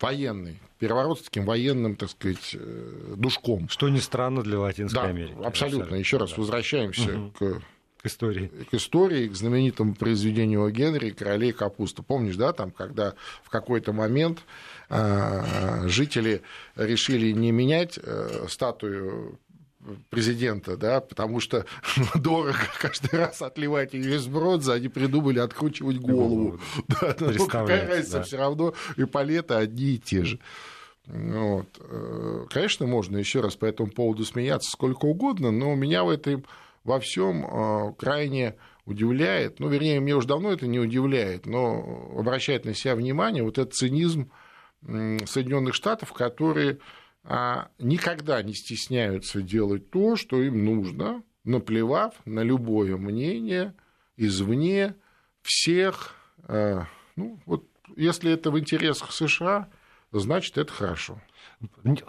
военный, 0.00 0.58
переворот 0.78 1.20
с 1.20 1.22
таким 1.22 1.44
военным, 1.44 1.96
так 1.96 2.10
сказать, 2.10 2.54
э, 2.54 3.14
душком. 3.16 3.68
Что 3.68 3.88
не 3.88 4.00
странно 4.00 4.42
для 4.42 4.58
Латинской 4.58 5.02
да, 5.02 5.08
Америки. 5.08 5.32
Абсолютно. 5.32 5.48
абсолютно. 5.48 5.94
Еще 5.96 6.16
раз 6.16 6.30
да. 6.30 6.36
возвращаемся 6.36 7.18
угу. 7.18 7.32
к 7.38 7.62
к 8.00 8.06
истории. 8.06 8.50
К 8.70 8.74
истории, 8.74 9.28
к 9.28 9.34
знаменитому 9.34 9.94
произведению 9.94 10.64
о 10.64 10.70
Генри 10.70 11.10
«Королей 11.10 11.52
капуста». 11.52 12.02
Помнишь, 12.02 12.36
да, 12.36 12.52
там, 12.52 12.70
когда 12.70 13.14
в 13.42 13.50
какой-то 13.50 13.92
момент 13.92 14.38
э, 14.88 15.88
жители 15.88 16.42
решили 16.76 17.32
не 17.32 17.50
менять 17.50 17.98
э, 18.00 18.46
статую 18.48 19.40
президента, 20.10 20.76
да, 20.76 21.00
потому 21.00 21.40
что 21.40 21.64
дорого 22.14 22.58
каждый 22.80 23.18
раз 23.18 23.42
отливать 23.42 23.94
ее 23.94 24.16
из 24.16 24.26
бронзы, 24.26 24.72
они 24.72 24.88
придумали 24.88 25.38
откручивать 25.38 25.98
голову. 25.98 26.58
Да, 26.88 27.14
ну, 27.20 27.46
какая 27.46 27.86
разница, 27.86 28.18
да. 28.18 28.22
все 28.22 28.36
равно 28.38 28.74
и 28.96 29.04
палеты 29.04 29.54
одни 29.54 29.94
и 29.94 29.98
те 29.98 30.24
же. 30.24 30.38
Вот. 31.06 31.66
Э, 31.80 32.46
конечно, 32.50 32.86
можно 32.86 33.16
еще 33.16 33.40
раз 33.40 33.56
по 33.56 33.64
этому 33.64 33.90
поводу 33.90 34.24
смеяться 34.24 34.70
сколько 34.70 35.06
угодно, 35.06 35.50
но 35.50 35.74
меня 35.74 36.04
в 36.04 36.10
этом 36.10 36.44
во 36.84 37.00
всем 37.00 37.46
э, 37.46 37.92
крайне 37.98 38.56
удивляет, 38.84 39.60
ну, 39.60 39.68
вернее, 39.68 40.00
мне 40.00 40.16
уже 40.16 40.26
давно 40.26 40.52
это 40.52 40.66
не 40.66 40.78
удивляет, 40.78 41.46
но 41.46 42.12
обращает 42.16 42.64
на 42.64 42.74
себя 42.74 42.94
внимание 42.94 43.42
вот 43.42 43.58
этот 43.58 43.74
цинизм 43.74 44.30
Соединенных 44.82 45.74
Штатов, 45.74 46.12
которые 46.12 46.78
никогда 47.78 48.42
не 48.42 48.54
стесняются 48.54 49.42
делать 49.42 49.90
то, 49.90 50.16
что 50.16 50.42
им 50.42 50.64
нужно, 50.64 51.22
наплевав 51.44 52.14
на 52.24 52.40
любое 52.40 52.96
мнение 52.96 53.74
извне 54.16 54.94
всех. 55.42 56.14
А, 56.44 56.86
ну, 57.16 57.38
вот 57.46 57.66
если 57.96 58.32
это 58.32 58.50
в 58.50 58.58
интересах 58.58 59.12
США, 59.12 59.68
значит, 60.12 60.56
это 60.56 60.72
хорошо. 60.72 61.20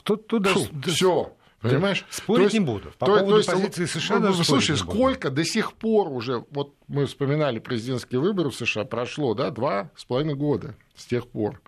Тут, 0.04 0.28
тут 0.28 0.48
Фу, 0.48 0.68
все. 0.86 1.36
Понимаешь? 1.62 2.06
Спорить 2.10 2.46
есть, 2.46 2.54
не 2.54 2.60
буду. 2.62 2.92
По 2.98 3.06
то, 3.06 3.18
поводу 3.18 3.32
то 3.32 3.38
есть, 3.38 3.52
позиции 3.52 3.86
США 3.86 4.20
ну, 4.20 4.34
Слушай, 4.34 4.78
сколько 4.78 5.30
до 5.30 5.44
сих 5.44 5.74
пор 5.74 6.08
уже, 6.08 6.46
вот 6.52 6.76
мы 6.88 7.06
вспоминали 7.06 7.60
президентские 7.60 8.22
выборы 8.22 8.50
в 8.50 8.56
США, 8.56 8.86
прошло, 8.86 9.34
да, 9.34 9.52
два 9.52 9.92
с 9.96 10.06
половиной 10.06 10.36
года 10.36 10.76
с 10.96 11.06
тех 11.06 11.28
пор. 11.28 11.62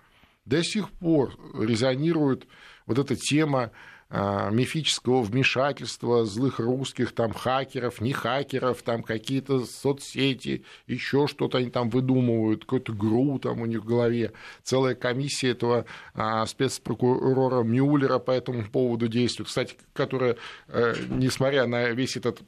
До 0.46 0.62
сих 0.62 0.90
пор 0.90 1.38
резонирует 1.58 2.46
вот 2.86 2.98
эта 2.98 3.16
тема 3.16 3.70
а, 4.14 4.50
мифического 4.50 5.22
вмешательства 5.22 6.26
злых 6.26 6.60
русских, 6.60 7.12
там, 7.12 7.32
хакеров, 7.32 8.02
не 8.02 8.12
хакеров, 8.12 8.82
там, 8.82 9.02
какие-то 9.02 9.64
соцсети, 9.64 10.64
еще 10.86 11.26
что-то 11.26 11.56
они 11.56 11.70
там 11.70 11.88
выдумывают, 11.88 12.66
какой-то 12.66 12.92
ГРУ 12.92 13.38
там 13.38 13.62
у 13.62 13.66
них 13.66 13.80
в 13.80 13.86
голове. 13.86 14.32
Целая 14.62 14.94
комиссия 14.94 15.52
этого 15.52 15.86
а, 16.12 16.44
спецпрокурора 16.44 17.62
Мюллера 17.62 18.18
по 18.18 18.32
этому 18.32 18.64
поводу 18.64 19.08
действует, 19.08 19.48
кстати, 19.48 19.76
которая, 19.94 20.36
э, 20.68 20.94
несмотря 21.08 21.66
на 21.66 21.88
весь 21.92 22.18
этот 22.18 22.42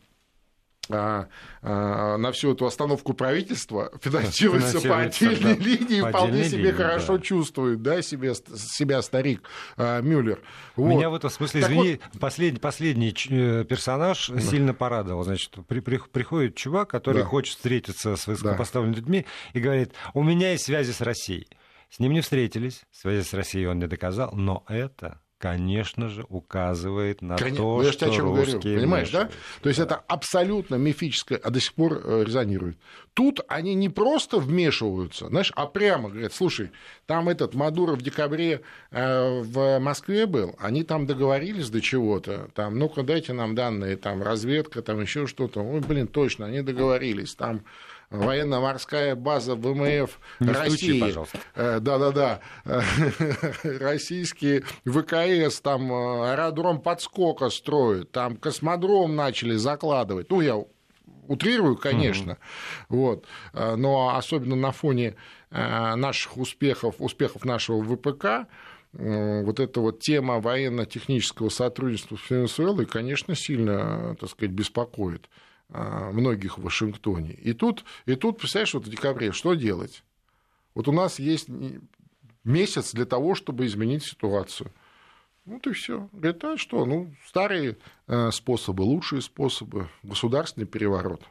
а, 0.91 1.29
а, 1.63 2.17
на 2.17 2.33
всю 2.33 2.53
эту 2.53 2.67
остановку 2.67 3.15
правительства 3.15 3.91
финансируется, 4.01 4.81
по 4.81 4.99
отдельной 4.99 5.57
да, 5.57 5.65
линии, 5.65 6.01
по 6.03 6.09
вполне 6.09 6.45
себе 6.45 6.59
линии, 6.59 6.73
хорошо 6.73 7.17
да. 7.17 7.23
чувствует 7.23 7.83
да, 7.83 8.03
себе, 8.03 8.35
себя 8.35 9.03
старик 9.03 9.49
а, 9.77 10.01
Мюллер. 10.01 10.41
Вот. 10.77 10.89
Меня 10.89 11.11
в 11.11 11.15
этом 11.15 11.31
смысле, 11.31 11.63
так 11.63 11.71
извини, 11.71 12.01
вот... 12.13 12.21
последний, 12.21 12.61
последний 12.61 13.15
э, 13.31 13.65
персонаж 13.65 14.29
да. 14.29 14.41
сильно 14.41 14.75
порадовал. 14.75 15.25
Значит, 15.25 15.55
при, 15.67 15.81
при, 15.81 15.99
приходит 15.99 16.57
чувак, 16.57 16.91
который 16.91 17.23
да. 17.23 17.29
хочет 17.29 17.57
встретиться 17.57 18.17
с 18.17 18.27
высокопоставленными 18.27 18.95
да. 18.95 19.01
людьми 19.01 19.27
и 19.53 19.61
говорит, 19.61 19.93
у 20.13 20.23
меня 20.23 20.53
есть 20.53 20.65
связи 20.65 20.93
с 20.93 21.01
Россией. 21.01 21.49
С 21.91 22.01
ним 22.01 22.13
не 22.13 22.21
встретились, 22.23 22.83
связи 22.91 23.23
с 23.23 23.33
Россией 23.35 23.67
он 23.67 23.79
не 23.79 23.87
доказал, 23.87 24.33
но 24.33 24.65
это 24.69 25.21
конечно 25.45 26.09
же, 26.09 26.25
указывает 26.31 27.21
на 27.21 27.37
Конечно, 27.37 27.59
то, 27.59 27.83
я 27.83 27.93
что 27.93 28.07
о 28.07 28.11
чем 28.11 28.33
говорю, 28.33 28.61
понимаешь, 28.63 29.11
да? 29.11 29.29
То 29.61 29.69
есть 29.69 29.79
да. 29.79 29.85
это 29.85 29.97
абсолютно 30.09 30.77
мифическое, 30.77 31.37
а 31.37 31.51
до 31.51 31.61
сих 31.61 31.75
пор 31.75 32.01
э, 32.03 32.25
резонирует. 32.25 32.79
Тут 33.13 33.41
они 33.47 33.75
не 33.75 33.91
просто 33.91 34.39
вмешиваются, 34.39 35.27
знаешь, 35.27 35.53
а 35.55 35.67
прямо 35.67 36.09
говорят, 36.09 36.33
слушай, 36.33 36.71
там 37.05 37.29
этот 37.29 37.53
Мадуро 37.53 37.95
в 37.95 38.01
декабре 38.01 38.63
э, 38.91 39.43
в 39.43 39.81
Москве 39.81 40.25
был, 40.25 40.57
они 40.59 40.83
там 40.83 41.05
договорились 41.07 41.69
до 41.69 41.83
чего-то, 41.83 42.49
там, 42.55 42.79
ну-ка 42.79 43.03
дайте 43.03 43.35
нам 43.35 43.55
данные, 43.55 43.97
там, 43.97 44.23
разведка, 44.23 44.81
там 44.81 45.03
еще 45.03 45.27
что-то, 45.27 45.61
ой, 45.61 45.81
блин, 45.81 46.07
точно, 46.07 46.47
они 46.47 46.63
договорились, 46.63 47.35
там 47.35 47.65
военно-морская 48.15 49.15
база 49.15 49.55
ВМФ 49.55 50.19
Не 50.41 50.49
России. 50.53 51.15
Э, 51.55 51.81
да-да-да. 51.81 52.41
Российские 53.63 54.63
ВКС, 54.85 55.61
там 55.61 55.93
э, 55.93 56.33
аэродром 56.33 56.81
подскока 56.81 57.51
строят, 57.51 58.13
там 58.13 58.37
космодром 58.37 59.17
начали 59.17 59.57
закладывать. 59.57 60.31
Ну, 60.31 60.41
я 60.41 60.63
утрирую, 61.27 61.77
конечно, 61.77 62.39
угу. 62.89 62.99
вот, 62.99 63.25
э, 63.53 63.77
но 63.77 64.17
особенно 64.17 64.57
на 64.57 64.73
фоне 64.73 65.17
наших 65.51 66.37
успехов, 66.37 66.97
успехов 66.99 67.45
нашего 67.45 67.81
ВПК, 67.81 68.49
вот 68.93 69.61
эта 69.61 69.81
вот 69.81 70.01
тема 70.01 70.41
военно-технического 70.41 71.49
сотрудничества 71.49 72.17
с 72.17 72.29
Венесуэлой, 72.29 72.87
конечно, 72.87 73.37
сильно, 73.37 74.17
так 74.19 74.31
сказать, 74.31 74.51
беспокоит. 74.51 75.29
А, 75.71 76.13
многих 76.13 76.59
в 76.59 76.63
Вашингтоне. 76.63 77.33
И 77.33 77.53
тут, 77.53 77.85
и 78.07 78.15
тут, 78.15 78.39
представляешь, 78.39 78.75
вот 78.75 78.87
в 78.87 78.91
декабре 78.91 79.33
что 79.33 79.55
делать? 79.55 80.05
Вот 80.75 80.89
у 80.89 80.93
нас 80.93 81.19
есть 81.19 81.49
месяц 82.45 82.93
для 82.93 83.07
того, 83.07 83.35
чтобы 83.35 83.67
изменить 83.67 84.05
ситуацию. 84.05 84.71
Вот 85.47 85.67
и 85.67 85.73
все. 85.73 86.09
Говорит, 86.13 86.45
а 86.45 86.57
что? 86.57 86.85
Ну, 86.85 87.15
старые 87.27 87.77
э, 88.07 88.31
способы, 88.31 88.83
лучшие 88.83 89.21
способы, 89.21 89.89
государственный 90.03 90.67
переворот. 90.67 91.23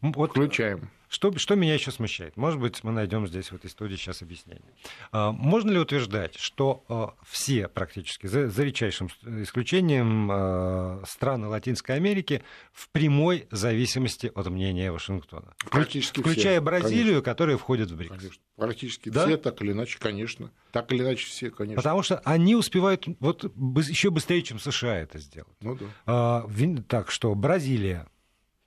Вот 0.00 0.30
Включаем. 0.30 0.90
Что, 1.14 1.36
что 1.38 1.54
меня 1.54 1.74
еще 1.74 1.92
смущает? 1.92 2.36
Может 2.36 2.58
быть, 2.58 2.82
мы 2.82 2.90
найдем 2.90 3.28
здесь 3.28 3.52
в 3.52 3.54
этой 3.54 3.70
студии 3.70 3.94
сейчас 3.94 4.20
объяснение. 4.20 4.74
А, 5.12 5.30
можно 5.30 5.70
ли 5.70 5.78
утверждать, 5.78 6.34
что 6.36 6.84
а, 6.88 7.14
все 7.24 7.68
практически, 7.68 8.26
за, 8.26 8.48
за 8.48 8.64
редчайшим 8.64 9.08
исключением 9.24 10.28
а, 10.32 11.02
страны 11.06 11.46
Латинской 11.46 11.94
Америки, 11.94 12.42
в 12.72 12.88
прямой 12.88 13.46
зависимости 13.52 14.32
от 14.34 14.48
мнения 14.48 14.90
Вашингтона? 14.90 15.54
Практически 15.70 16.18
Включая 16.18 16.54
все, 16.54 16.60
Бразилию, 16.60 17.04
конечно. 17.04 17.22
которая 17.22 17.58
входит 17.58 17.92
в 17.92 17.96
БРИКС. 17.96 18.16
Конечно. 18.16 18.42
Практически 18.56 19.08
да? 19.08 19.24
все, 19.24 19.36
так 19.36 19.62
или 19.62 19.70
иначе, 19.70 19.98
конечно. 20.00 20.50
Так 20.72 20.90
или 20.90 21.02
иначе 21.02 21.26
все, 21.26 21.50
конечно. 21.50 21.76
Потому 21.76 22.02
что 22.02 22.18
они 22.24 22.56
успевают 22.56 23.06
вот, 23.20 23.44
еще 23.88 24.10
быстрее, 24.10 24.42
чем 24.42 24.58
США 24.58 24.96
это 24.96 25.18
сделать. 25.18 25.54
Ну 25.60 25.76
да. 25.76 25.86
А, 26.06 26.50
так 26.88 27.12
что 27.12 27.32
Бразилия 27.36 28.08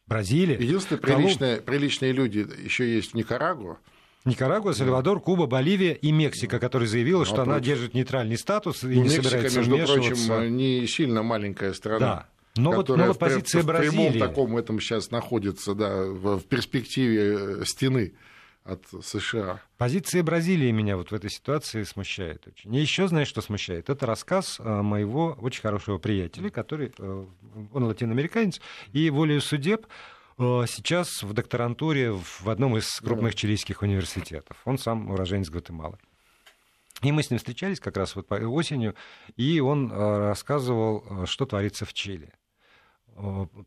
Бразилия. 0.08 0.56
Единственное, 0.56 1.02
приличные, 1.02 1.58
приличные 1.58 2.12
люди 2.12 2.48
еще 2.64 2.94
есть 2.94 3.12
в 3.12 3.14
Никарагуа. 3.16 3.78
Никарагуа, 4.26 4.74
Сальвадор, 4.74 5.22
Куба, 5.22 5.48
Боливия 5.48 5.94
и 5.94 6.12
Мексика, 6.12 6.60
которая 6.60 6.88
заявила, 6.88 7.26
что 7.26 7.44
она 7.44 7.60
держит 7.60 7.94
нейтральный 7.94 8.38
статус 8.38 8.84
и 8.84 8.88
ну, 8.88 8.94
не 8.94 9.02
Мексика, 9.04 9.24
собирается 9.24 9.60
между 9.60 9.78
прочим, 9.94 10.58
не 10.58 10.88
сильно 10.88 11.24
маленькая 11.24 11.74
страна. 11.74 12.00
Да. 12.00 12.28
Но 12.58 12.72
вот, 12.72 12.90
но 12.90 13.06
вот 13.06 13.20
позиция 13.20 13.62
в, 13.62 13.66
Бразилии... 13.66 14.10
В 14.10 14.12
прямом 14.14 14.30
таком 14.30 14.58
этом 14.58 14.80
сейчас 14.80 15.12
находится, 15.12 15.76
да, 15.76 16.06
в 16.06 16.40
перспективе 16.42 17.38
э, 17.62 17.66
стены 17.66 18.14
от 18.68 18.86
США. 19.04 19.62
Позиция 19.78 20.24
Бразилии 20.24 20.72
меня 20.72 20.98
вот 20.98 21.12
в 21.12 21.16
этой 21.16 21.30
ситуации 21.30 21.84
смущает 21.84 22.48
очень. 22.48 22.74
И 22.76 22.80
еще, 22.80 23.08
знаешь, 23.08 23.28
что 23.28 23.42
смущает? 23.42 23.90
Это 23.90 24.06
рассказ 24.06 24.60
э, 24.60 24.82
моего 24.82 25.38
очень 25.40 25.62
хорошего 25.62 25.98
приятеля, 25.98 26.50
который, 26.50 26.94
э, 26.98 27.26
он 27.74 27.84
латиноамериканец, 27.84 28.60
и 28.92 29.10
волею 29.10 29.42
судеб 29.42 29.88
сейчас 30.38 31.24
в 31.24 31.34
докторантуре 31.34 32.12
в 32.12 32.48
одном 32.48 32.78
из 32.78 33.00
крупных 33.00 33.34
чилийских 33.34 33.82
университетов. 33.82 34.56
Он 34.66 34.78
сам 34.78 35.10
уроженец 35.10 35.50
Гватемалы. 35.50 35.98
И 37.02 37.12
мы 37.12 37.24
с 37.24 37.32
ним 37.32 37.40
встречались 37.40 37.80
как 37.80 37.98
раз 37.98 38.16
вот 38.16 38.32
осенью, 38.32 38.94
и 39.36 39.60
он 39.60 39.92
рассказывал, 39.92 41.26
что 41.26 41.48
творится 41.48 41.86
в 41.86 41.94
Чили. 41.94 42.32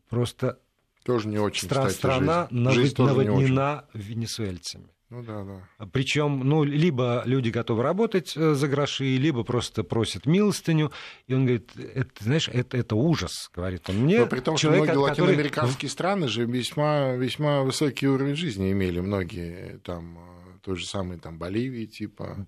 Просто 0.09 0.59
тоже 1.03 1.27
не 1.27 1.37
очень, 1.37 1.67
Стра- 1.67 1.87
кстати, 1.87 1.93
Страна 1.93 2.47
жизнь. 2.51 2.95
наводнена 2.97 3.85
венесуэльцами. 3.93 4.89
Ну 5.11 5.23
да, 5.23 5.43
да. 5.43 5.85
Причем, 5.91 6.39
ну, 6.39 6.63
либо 6.63 7.23
люди 7.25 7.49
готовы 7.49 7.83
работать 7.83 8.31
э, 8.37 8.53
за 8.53 8.67
гроши, 8.69 9.17
либо 9.17 9.43
просто 9.43 9.83
просят 9.83 10.25
милостыню. 10.25 10.93
И 11.27 11.33
он 11.33 11.43
говорит, 11.43 11.75
это, 11.75 12.23
знаешь, 12.23 12.47
это, 12.47 12.77
это 12.77 12.95
ужас, 12.95 13.51
говорит 13.53 13.89
он 13.89 13.97
мне. 13.97 14.19
Но 14.19 14.27
при 14.27 14.39
том, 14.39 14.55
человек, 14.55 14.85
что 14.85 14.93
многие 14.93 15.09
который... 15.09 15.25
латиноамериканские 15.25 15.89
страны 15.89 16.29
же 16.29 16.45
весьма, 16.45 17.11
весьма 17.15 17.63
высокий 17.63 18.07
уровень 18.07 18.35
жизни 18.35 18.71
имели, 18.71 19.01
многие 19.01 19.79
там, 19.79 20.17
э, 20.17 20.59
той 20.63 20.77
же 20.77 20.85
самой 20.85 21.19
там 21.19 21.37
Боливии, 21.37 21.87
типа 21.87 22.47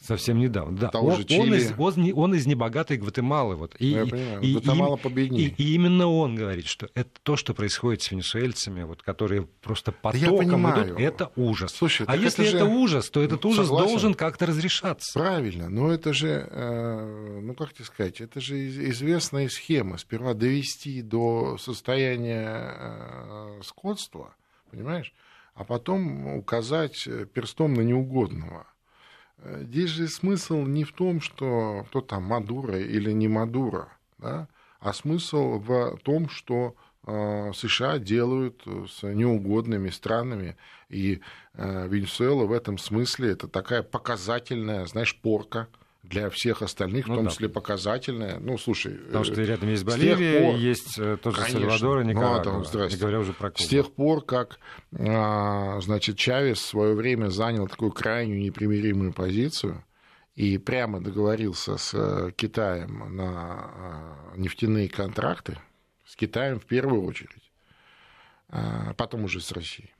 совсем 0.00 0.38
недавно. 0.38 0.78
Да. 0.78 0.90
Он, 0.94 1.14
он, 1.14 1.54
из, 1.54 1.72
он, 1.76 2.12
он 2.14 2.34
из 2.34 2.46
небогатой 2.46 2.96
Гватемалы. 2.96 3.56
Вот. 3.56 3.74
И, 3.78 3.94
ну, 3.94 4.04
Я 4.04 4.06
понимаю. 4.06 4.40
И, 4.40 4.52
Гватемала 4.52 4.96
и, 4.96 5.00
победнее. 5.00 5.48
И, 5.48 5.62
и 5.62 5.74
именно 5.74 6.06
он 6.06 6.36
говорит, 6.36 6.66
что 6.66 6.88
это 6.94 7.10
то, 7.22 7.36
что 7.36 7.54
происходит 7.54 8.02
с 8.02 8.10
венесуэльцами, 8.10 8.84
вот, 8.84 9.02
которые 9.02 9.42
просто 9.60 9.92
потоком 9.92 10.62
да 10.62 10.84
идут, 10.84 11.00
это 11.00 11.32
ужас. 11.36 11.72
Слушай, 11.72 12.06
а 12.08 12.16
если 12.16 12.46
это, 12.46 12.58
же... 12.58 12.64
ужас, 12.64 13.10
то 13.10 13.20
этот 13.20 13.44
ужас 13.44 13.66
Согласен. 13.66 13.88
должен 13.88 14.14
как-то 14.14 14.46
разрешаться. 14.46 15.18
Правильно, 15.18 15.68
но 15.68 15.92
это 15.92 16.12
же, 16.12 16.48
э, 16.50 17.40
ну 17.42 17.54
как 17.54 17.72
тебе 17.72 17.84
сказать, 17.84 18.20
это 18.20 18.40
же 18.40 18.68
известная 18.90 19.48
схема. 19.48 19.98
Сперва 19.98 20.34
довести 20.34 21.02
до 21.02 21.58
состояния 21.58 22.74
э, 22.78 23.60
скотства, 23.64 24.34
понимаешь, 24.70 25.12
а 25.54 25.64
потом 25.64 26.36
указать 26.36 27.08
перстом 27.32 27.74
на 27.74 27.80
неугодного. 27.80 28.66
Э, 29.38 29.62
здесь 29.64 29.90
же 29.90 30.08
смысл 30.08 30.62
не 30.62 30.84
в 30.84 30.92
том, 30.92 31.20
что 31.20 31.84
кто 31.88 32.00
там 32.00 32.24
Мадура 32.24 32.78
или 32.78 33.12
не 33.12 33.28
Мадура, 33.28 33.88
да, 34.18 34.48
а 34.80 34.92
смысл 34.92 35.58
в 35.58 35.98
том, 36.02 36.28
что 36.28 36.74
э, 37.06 37.52
США 37.54 37.98
делают 37.98 38.62
с 38.64 39.02
неугодными 39.02 39.90
странами, 39.90 40.56
и 40.88 41.20
э, 41.54 41.88
Венесуэла 41.88 42.46
в 42.46 42.52
этом 42.52 42.78
смысле 42.78 43.30
это 43.32 43.48
такая 43.48 43.82
показательная, 43.82 44.86
знаешь, 44.86 45.16
порка, 45.16 45.68
для 46.08 46.30
всех 46.30 46.62
остальных, 46.62 47.06
ну, 47.06 47.14
в 47.14 47.16
том 47.16 47.24
да. 47.26 47.30
числе 47.30 47.48
показательная. 47.48 48.38
Ну, 48.38 48.56
слушай... 48.58 48.92
Потому 48.92 49.24
что 49.24 49.42
рядом 49.42 49.68
есть 49.68 49.84
Боливия, 49.84 50.40
пор... 50.40 50.56
есть 50.56 50.94
тоже 50.94 51.36
конечно, 51.36 51.60
Сальвадор 51.60 52.00
и 52.00 52.04
ну, 52.04 52.10
Никарагуа. 52.10 52.64
Ну, 52.72 52.88
не 52.88 52.96
говоря 52.96 53.20
уже 53.20 53.32
про 53.32 53.50
Кубу. 53.50 53.62
С 53.62 53.66
тех 53.68 53.92
пор, 53.92 54.24
как 54.24 54.58
а, 54.98 55.80
значит, 55.80 56.16
Чавес 56.16 56.58
в 56.58 56.66
свое 56.66 56.94
время 56.94 57.28
занял 57.28 57.68
такую 57.68 57.92
крайнюю 57.92 58.40
непримиримую 58.40 59.12
позицию, 59.12 59.84
и 60.38 60.56
прямо 60.56 61.00
договорился 61.00 61.76
с 61.76 61.92
э, 61.94 62.30
Китаем 62.36 63.16
на 63.16 63.24
а, 63.26 64.32
нефтяные 64.36 64.88
контракты, 64.88 65.58
с 66.06 66.14
Китаем 66.14 66.60
в 66.60 66.64
первую 66.64 67.02
очередь, 67.02 67.50
а 68.48 68.94
потом 68.94 69.24
уже 69.24 69.40
с 69.40 69.50
Россией. 69.50 69.92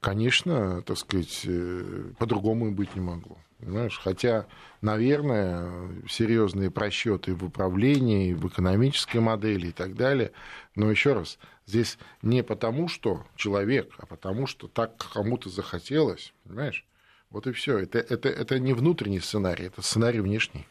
Конечно, 0.00 0.82
так 0.82 0.98
сказать, 0.98 1.40
э, 1.46 2.12
по-другому 2.18 2.68
и 2.68 2.70
быть 2.70 2.94
не 2.94 3.00
могло. 3.00 3.38
Понимаешь? 3.58 3.98
Хотя, 4.02 4.46
наверное, 4.82 5.90
серьезные 6.08 6.70
просчеты 6.70 7.34
в 7.34 7.44
управлении, 7.44 8.34
в 8.34 8.46
экономической 8.48 9.18
модели 9.18 9.68
и 9.68 9.72
так 9.72 9.94
далее. 9.94 10.32
Но 10.74 10.90
еще 10.90 11.14
раз, 11.14 11.38
здесь 11.64 11.98
не 12.22 12.42
потому, 12.42 12.88
что 12.88 13.24
человек, 13.34 13.94
а 13.98 14.06
потому, 14.06 14.46
что 14.46 14.68
так 14.68 14.96
кому-то 15.12 15.48
захотелось. 15.48 16.34
Понимаешь? 16.44 16.84
Вот 17.30 17.46
и 17.46 17.52
все. 17.52 17.78
Это, 17.78 17.98
это, 17.98 18.28
это 18.28 18.58
не 18.58 18.74
внутренний 18.74 19.20
сценарий, 19.20 19.66
это 19.66 19.82
сценарий 19.82 20.20
внешний. 20.20 20.66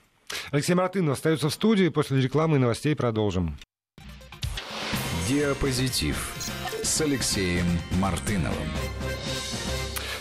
Алексей 0.51 0.73
Мартынов 0.73 1.17
остается 1.17 1.49
в 1.49 1.53
студии. 1.53 1.89
После 1.89 2.21
рекламы 2.21 2.57
и 2.57 2.59
новостей 2.59 2.95
продолжим. 2.95 3.57
Диапозитив 5.27 6.33
с 6.83 7.01
Алексеем 7.01 7.65
Мартыновым. 7.99 8.69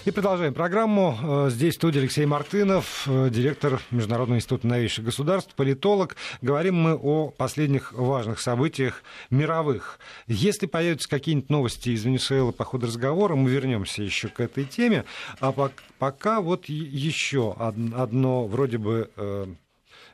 И 0.04 0.10
продолжаем 0.10 0.52
программу. 0.52 1.46
Э, 1.46 1.50
здесь 1.50 1.76
студия 1.76 2.02
Алексей 2.02 2.26
Мартынов, 2.26 3.04
э, 3.06 3.30
директор 3.30 3.80
Международного 3.90 4.36
института 4.36 4.66
новейших 4.66 5.02
государств, 5.02 5.54
политолог. 5.54 6.16
Говорим 6.42 6.74
мы 6.74 6.94
о 6.94 7.30
последних 7.30 7.94
важных 7.94 8.38
событиях 8.38 9.02
мировых. 9.30 9.98
Если 10.26 10.66
появятся 10.66 11.08
какие-нибудь 11.08 11.48
новости 11.48 11.88
из 11.88 12.04
Венесуэлы 12.04 12.52
по 12.52 12.64
ходу 12.64 12.86
разговора, 12.86 13.34
мы 13.34 13.48
вернемся 13.48 14.02
еще 14.02 14.28
к 14.28 14.40
этой 14.40 14.66
теме. 14.66 15.06
А 15.40 15.54
пока 15.98 16.42
вот 16.42 16.66
еще 16.66 17.54
одно 17.58 18.46
вроде 18.46 18.76
бы 18.76 19.10
э, 19.16 19.46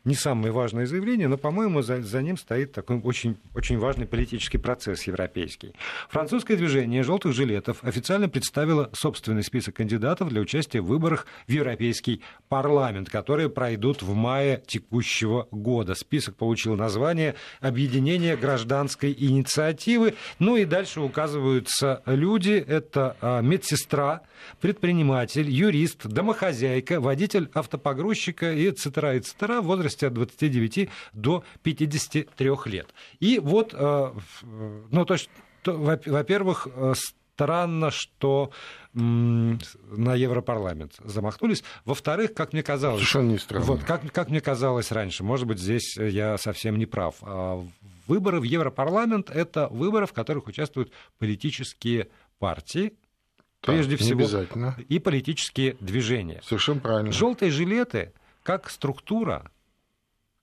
не 0.04 0.14
самое 0.14 0.52
важное 0.52 0.86
заявление, 0.86 1.28
но, 1.28 1.36
по-моему, 1.36 1.82
за, 1.82 2.02
за 2.02 2.22
ним 2.22 2.36
стоит 2.36 2.72
такой 2.72 3.00
очень, 3.00 3.36
очень 3.54 3.78
важный 3.78 4.06
политический 4.06 4.58
процесс 4.58 5.02
европейский. 5.04 5.74
Французское 6.08 6.56
движение 6.56 7.02
желтых 7.02 7.32
жилетов 7.32 7.84
официально 7.84 8.28
представило 8.28 8.90
собственный 8.94 9.42
список 9.42 9.76
кандидатов 9.76 10.28
для 10.28 10.40
участия 10.40 10.80
в 10.80 10.86
выборах 10.86 11.26
в 11.46 11.52
Европейский 11.52 12.22
парламент, 12.48 13.10
которые 13.10 13.50
пройдут 13.50 14.02
в 14.02 14.14
мае 14.14 14.62
текущего 14.66 15.48
года. 15.50 15.94
Список 15.94 16.36
получил 16.36 16.76
название 16.76 17.34
«Объединение 17.60 18.36
гражданской 18.36 19.14
инициативы». 19.16 20.14
Ну 20.38 20.56
и 20.56 20.64
дальше 20.64 21.00
указываются 21.00 22.02
люди. 22.06 22.52
Это 22.52 23.16
а, 23.20 23.40
медсестра, 23.42 24.22
предприниматель, 24.60 25.50
юрист, 25.50 26.06
домохозяйка, 26.06 27.00
водитель 27.00 27.50
автопогрузчика 27.52 28.52
и 28.52 28.70
цитера, 28.70 29.16
и 29.16 29.20
цитера 29.20 29.60
в 29.60 29.66
возрасте 29.90 30.06
от 30.06 30.14
29 30.14 30.88
до 31.12 31.44
53 31.62 32.50
лет. 32.66 32.88
И 33.20 33.38
вот, 33.38 33.74
э, 33.74 34.12
ну, 34.90 35.04
то 35.04 35.14
есть, 35.14 35.30
во-первых, 35.64 36.68
э, 36.74 36.94
странно, 37.34 37.90
что 37.90 38.50
на 38.92 40.14
Европарламент 40.14 40.94
замахнулись. 41.04 41.62
Во-вторых, 41.84 42.34
как 42.34 42.52
мне 42.52 42.62
казалось... 42.62 42.98
Совершенно 42.98 43.30
не 43.30 43.38
странно. 43.38 43.64
Вот, 43.64 43.84
как, 43.84 44.12
как 44.12 44.30
мне 44.30 44.40
казалось 44.40 44.90
раньше, 44.90 45.22
может 45.22 45.46
быть, 45.46 45.58
здесь 45.58 45.96
я 45.96 46.36
совсем 46.38 46.76
не 46.76 46.86
прав. 46.86 47.14
А 47.22 47.64
выборы 48.08 48.40
в 48.40 48.42
Европарламент— 48.42 49.30
это 49.34 49.68
выборы, 49.68 50.06
в 50.06 50.12
которых 50.12 50.48
участвуют 50.48 50.92
политические 51.18 52.08
партии, 52.38 52.94
да, 53.62 53.72
прежде 53.72 53.96
всего, 53.96 54.26
и 54.88 54.98
политические 54.98 55.76
движения. 55.80 56.40
Совершенно 56.44 56.80
правильно. 56.80 57.12
Желтые 57.12 57.50
жилеты 57.52 58.12
как 58.42 58.68
структура 58.68 59.50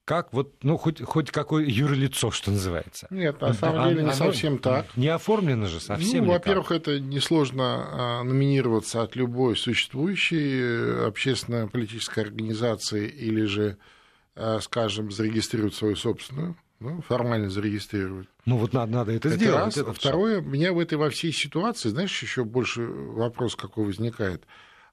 как 0.07 0.31
вот, 0.31 0.53
ну, 0.63 0.77
хоть, 0.77 1.01
хоть 1.01 1.31
какое 1.31 1.65
юрлицо, 1.65 2.31
что 2.31 2.49
называется. 2.49 3.07
Нет, 3.09 3.41
на 3.41 3.53
самом 3.53 3.81
а, 3.81 3.89
деле 3.89 4.03
не 4.05 4.13
совсем 4.13 4.57
так. 4.57 4.85
Не 4.95 5.09
оформлено 5.09 5.67
же 5.67 5.81
совсем 5.81 6.23
Ну, 6.23 6.31
во-первых, 6.31 6.71
это 6.71 6.97
несложно 6.97 7.63
а, 7.63 8.23
номинироваться 8.23 9.01
от 9.01 9.17
любой 9.17 9.57
существующей 9.57 10.61
э, 10.61 11.07
общественно-политической 11.07 12.21
организации 12.21 13.09
или 13.09 13.43
же, 13.43 13.77
э, 14.35 14.59
скажем, 14.61 15.11
зарегистрировать 15.11 15.75
свою 15.75 15.97
собственную. 15.97 16.55
Ну, 16.79 17.01
формально 17.01 17.49
зарегистрировать. 17.49 18.29
Ну 18.45 18.55
вот 18.55 18.71
надо, 18.71 18.89
надо 18.93 19.11
это, 19.11 19.27
это 19.27 19.37
сделать. 19.37 19.65
Раз. 19.65 19.77
Это 19.77 19.91
Второе, 19.91 20.39
у 20.39 20.45
меня 20.45 20.71
в 20.71 20.79
этой 20.79 20.97
во 20.97 21.09
всей 21.09 21.33
ситуации, 21.33 21.89
знаешь, 21.89 22.21
еще 22.21 22.45
больше 22.45 22.85
вопрос 22.85 23.57
какой 23.57 23.85
возникает. 23.85 24.45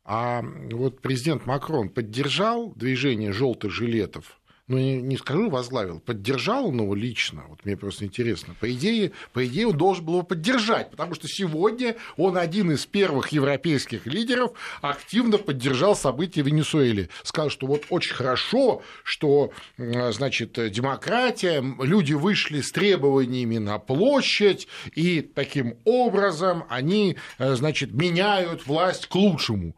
А 0.04 0.42
вот 0.72 1.00
президент 1.02 1.46
Макрон 1.46 1.88
поддержал 1.88 2.72
движение 2.74 3.32
желтых 3.32 3.70
жилетов 3.70 4.40
ну, 4.66 4.78
не, 4.78 5.02
не 5.02 5.16
скажу 5.18 5.50
возглавил, 5.50 6.00
поддержал 6.00 6.68
он 6.68 6.80
его 6.80 6.94
лично, 6.94 7.44
вот 7.48 7.64
мне 7.64 7.76
просто 7.76 8.06
интересно. 8.06 8.54
По 8.60 8.72
идее, 8.72 9.12
по 9.32 9.46
идее, 9.46 9.68
он 9.68 9.76
должен 9.76 10.04
был 10.04 10.14
его 10.14 10.22
поддержать, 10.22 10.90
потому 10.90 11.14
что 11.14 11.28
сегодня 11.28 11.96
он 12.16 12.38
один 12.38 12.72
из 12.72 12.86
первых 12.86 13.28
европейских 13.28 14.06
лидеров 14.06 14.52
активно 14.80 15.36
поддержал 15.36 15.94
события 15.94 16.42
в 16.42 16.46
Венесуэле. 16.46 17.10
Сказал, 17.22 17.50
что 17.50 17.66
вот 17.66 17.84
очень 17.90 18.14
хорошо, 18.14 18.82
что, 19.02 19.52
значит, 19.76 20.52
демократия, 20.70 21.62
люди 21.82 22.14
вышли 22.14 22.62
с 22.62 22.72
требованиями 22.72 23.58
на 23.58 23.78
площадь, 23.78 24.66
и 24.94 25.20
таким 25.20 25.76
образом 25.84 26.64
они, 26.70 27.16
значит, 27.38 27.92
меняют 27.92 28.66
власть 28.66 29.06
к 29.06 29.14
лучшему. 29.14 29.76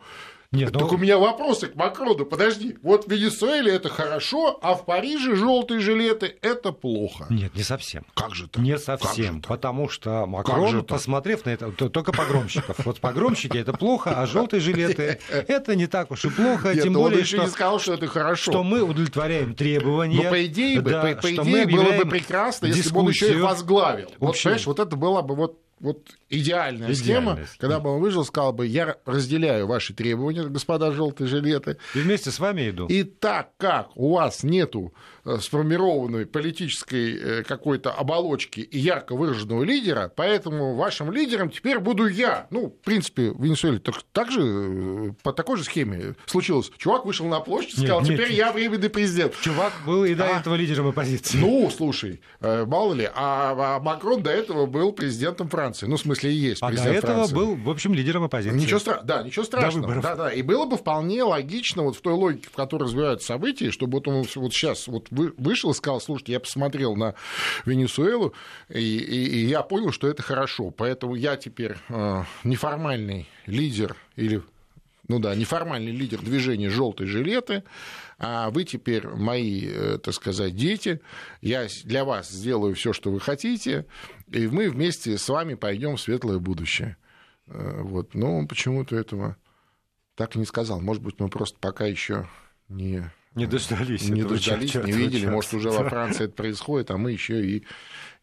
Нет, 0.52 0.72
Только 0.72 0.92
но... 0.92 0.94
у 0.94 0.98
меня 0.98 1.18
вопросы 1.18 1.68
к 1.68 1.74
Макрону. 1.74 2.24
Подожди, 2.24 2.76
вот 2.82 3.06
в 3.06 3.10
Венесуэле 3.10 3.72
это 3.72 3.88
хорошо, 3.88 4.58
а 4.62 4.74
в 4.74 4.84
Париже 4.84 5.36
желтые 5.36 5.80
жилеты 5.80 6.36
это 6.42 6.72
плохо. 6.72 7.26
Нет, 7.30 7.54
не 7.54 7.62
совсем. 7.62 8.04
Как 8.14 8.34
же 8.34 8.48
так? 8.48 8.62
Не 8.62 8.78
совсем, 8.78 9.40
так? 9.40 9.48
потому 9.48 9.88
что 9.88 10.26
Макрон, 10.26 10.84
посмотрев 10.84 11.44
на 11.44 11.50
это, 11.50 11.70
только 11.72 12.12
погромщиков. 12.12 12.84
Вот 12.84 13.00
погромщики 13.00 13.56
это 13.56 13.72
плохо, 13.72 14.20
а 14.20 14.26
желтые 14.26 14.60
жилеты 14.60 15.20
это 15.30 15.74
не 15.74 15.86
так 15.86 16.10
уж 16.10 16.24
и 16.24 16.30
плохо. 16.30 16.72
Нет, 16.72 16.84
тем 16.84 16.92
ну 16.92 17.02
более, 17.02 17.24
что, 17.24 17.38
не 17.38 17.48
сказал, 17.48 17.80
что 17.80 17.94
это 17.94 18.06
хорошо. 18.06 18.52
Что 18.52 18.62
мы 18.62 18.82
удовлетворяем 18.82 19.54
требования. 19.54 20.24
Но 20.24 20.30
по 20.30 20.46
идее, 20.46 20.80
да, 20.80 21.02
по, 21.02 21.22
по 21.22 21.34
идее 21.34 21.66
было 21.66 21.92
бы 21.92 22.08
прекрасно, 22.08 22.66
если 22.66 22.92
бы 22.92 23.00
он 23.00 23.08
еще 23.08 23.32
их 23.32 23.42
возглавил. 23.42 24.10
Вот, 24.18 24.40
понимаешь, 24.42 24.66
вот 24.66 24.78
это 24.78 24.96
было 24.96 25.22
бы 25.22 25.34
вот 25.34 25.60
вот 25.78 26.08
идеальная, 26.28 26.92
идеальная 26.92 26.94
схема, 26.94 27.38
когда 27.58 27.80
бы 27.80 27.90
он 27.90 28.00
выжил, 28.00 28.24
сказал 28.24 28.52
бы, 28.52 28.66
я 28.66 28.96
разделяю 29.04 29.66
ваши 29.66 29.94
требования, 29.94 30.44
господа 30.44 30.92
желтые 30.92 31.28
жилеты. 31.28 31.78
И 31.94 31.98
вместе 31.98 32.30
с 32.30 32.38
вами 32.38 32.70
иду. 32.70 32.86
И 32.86 33.04
так 33.04 33.50
как 33.58 33.96
у 33.96 34.14
вас 34.14 34.42
нету 34.42 34.92
э, 35.24 35.38
сформированной 35.40 36.26
политической 36.26 37.16
э, 37.16 37.42
какой-то 37.44 37.92
оболочки 37.92 38.60
и 38.60 38.78
ярко 38.78 39.14
выраженного 39.14 39.62
лидера, 39.62 40.12
поэтому 40.14 40.74
вашим 40.74 41.12
лидером 41.12 41.50
теперь 41.50 41.78
буду 41.78 42.06
я. 42.06 42.46
Ну, 42.50 42.68
в 42.68 42.84
принципе, 42.84 43.30
в 43.30 43.42
Венесуэле 43.42 43.78
так, 43.78 43.96
так 44.12 44.30
же, 44.30 44.40
э, 44.42 45.12
по 45.22 45.32
такой 45.32 45.58
же 45.58 45.64
схеме 45.64 46.14
случилось. 46.26 46.70
Чувак 46.78 47.04
вышел 47.04 47.26
на 47.26 47.40
площадь 47.40 47.74
и 47.74 47.76
сказал, 47.78 48.00
нет, 48.00 48.14
теперь 48.14 48.28
нет. 48.30 48.38
я 48.38 48.52
временный 48.52 48.90
президент. 48.90 49.34
Чувак 49.40 49.72
был 49.84 50.04
и 50.04 50.14
до 50.14 50.24
а, 50.24 50.40
этого 50.40 50.54
лидером 50.54 50.88
оппозиции. 50.88 51.38
Ну, 51.38 51.70
слушай, 51.70 52.20
мало 52.40 52.94
ли, 52.94 53.08
а, 53.14 53.76
а 53.76 53.80
Макрон 53.80 54.22
до 54.22 54.30
этого 54.30 54.66
был 54.66 54.92
президентом 54.92 55.48
Франции. 55.48 55.66
Франции. 55.66 55.86
Ну, 55.86 55.96
в 55.96 56.00
смысле, 56.00 56.15
и 56.24 56.32
есть 56.32 56.62
а 56.62 56.70
до 56.70 56.82
этого 56.82 57.14
Франции. 57.14 57.34
был, 57.34 57.56
в 57.56 57.70
общем, 57.70 57.94
лидером 57.94 58.24
оппозиции. 58.24 58.56
Ничего, 58.56 58.78
стра... 58.78 59.00
да, 59.02 59.22
ничего 59.22 59.44
страшного. 59.44 60.00
Да, 60.00 60.16
да. 60.16 60.32
И 60.32 60.42
было 60.42 60.66
бы 60.66 60.76
вполне 60.76 61.22
логично 61.22 61.82
вот 61.82 61.96
в 61.96 62.00
той 62.00 62.14
логике, 62.14 62.48
в 62.50 62.56
которой 62.56 62.84
развиваются 62.84 63.28
события, 63.28 63.70
чтобы 63.70 63.98
вот 63.98 64.08
он 64.08 64.26
вот 64.34 64.52
сейчас 64.52 64.86
вот 64.88 65.08
вышел 65.10 65.70
и 65.70 65.74
сказал, 65.74 66.00
слушайте, 66.00 66.32
я 66.32 66.40
посмотрел 66.40 66.96
на 66.96 67.14
Венесуэлу, 67.64 68.34
и, 68.68 68.80
и, 68.80 69.24
и 69.26 69.46
я 69.46 69.62
понял, 69.62 69.92
что 69.92 70.08
это 70.08 70.22
хорошо. 70.22 70.70
Поэтому 70.70 71.14
я 71.14 71.36
теперь 71.36 71.76
э, 71.88 72.22
неформальный 72.44 73.28
лидер 73.46 73.96
или 74.16 74.42
ну 75.08 75.18
да, 75.18 75.34
неформальный 75.34 75.92
лидер 75.92 76.20
движения 76.20 76.68
«Желтые 76.68 77.06
жилеты», 77.06 77.62
а 78.18 78.50
вы 78.50 78.64
теперь 78.64 79.06
мои, 79.06 79.66
э, 79.66 79.98
так 79.98 80.14
сказать, 80.14 80.56
дети, 80.56 81.00
я 81.42 81.66
для 81.84 82.04
вас 82.04 82.30
сделаю 82.30 82.74
все, 82.74 82.92
что 82.92 83.10
вы 83.10 83.20
хотите, 83.20 83.86
и 84.28 84.46
мы 84.46 84.70
вместе 84.70 85.18
с 85.18 85.28
вами 85.28 85.54
пойдем 85.54 85.96
в 85.96 86.00
светлое 86.00 86.38
будущее. 86.38 86.96
Э, 87.46 87.82
вот. 87.82 88.14
Но 88.14 88.38
он 88.38 88.48
почему-то 88.48 88.96
этого 88.96 89.36
так 90.14 90.34
и 90.34 90.38
не 90.38 90.46
сказал. 90.46 90.80
Может 90.80 91.02
быть, 91.02 91.20
мы 91.20 91.28
просто 91.28 91.58
пока 91.60 91.86
еще 91.86 92.28
не 92.68 93.10
не 93.36 93.46
дождались. 93.46 94.08
Не 94.08 94.24
дождались, 94.24 94.74
не 94.74 94.92
видели. 94.92 95.26
Может, 95.26 95.54
уже 95.54 95.70
во 95.70 95.88
Франции 95.88 96.24
это 96.24 96.34
происходит, 96.34 96.90
а 96.90 96.96
мы 96.96 97.12
еще 97.12 97.44
и 97.44 97.64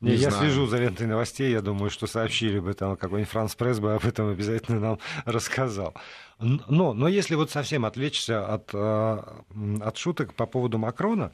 не, 0.02 0.12
не 0.12 0.16
я 0.18 0.32
знаю. 0.32 0.46
слежу 0.46 0.66
за 0.68 0.80
лентой 0.80 1.08
новостей, 1.08 1.52
я 1.52 1.62
думаю, 1.62 1.90
что 1.90 2.08
сообщили 2.08 2.60
бы 2.60 2.74
там 2.74 2.98
какой-нибудь 2.98 3.32
Франс 3.32 3.56
Пресс 3.56 3.80
бы 3.80 3.94
об 3.94 4.06
этом 4.06 4.30
обязательно 4.30 4.80
нам 4.80 5.00
рассказал. 5.26 5.96
Но, 6.40 6.94
но 6.94 7.08
если 7.08 7.36
вот 7.36 7.52
совсем 7.52 7.86
отвлечься 7.86 8.46
от, 8.46 8.72
э, 8.74 9.22
от 9.82 9.98
шуток 9.98 10.34
по 10.34 10.46
поводу 10.46 10.78
Макрона, 10.78 11.32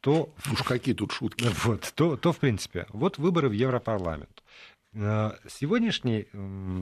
то... 0.00 0.32
Уж 0.52 0.62
какие 0.62 0.94
тут 0.94 1.10
шутки. 1.10 1.48
Вот, 1.64 1.92
то, 1.96 2.16
то, 2.16 2.32
в 2.32 2.38
принципе, 2.38 2.86
вот 2.90 3.18
выборы 3.18 3.48
в 3.48 3.52
Европарламент. 3.52 4.44
Э, 4.92 5.32
сегодняшний 5.48 6.28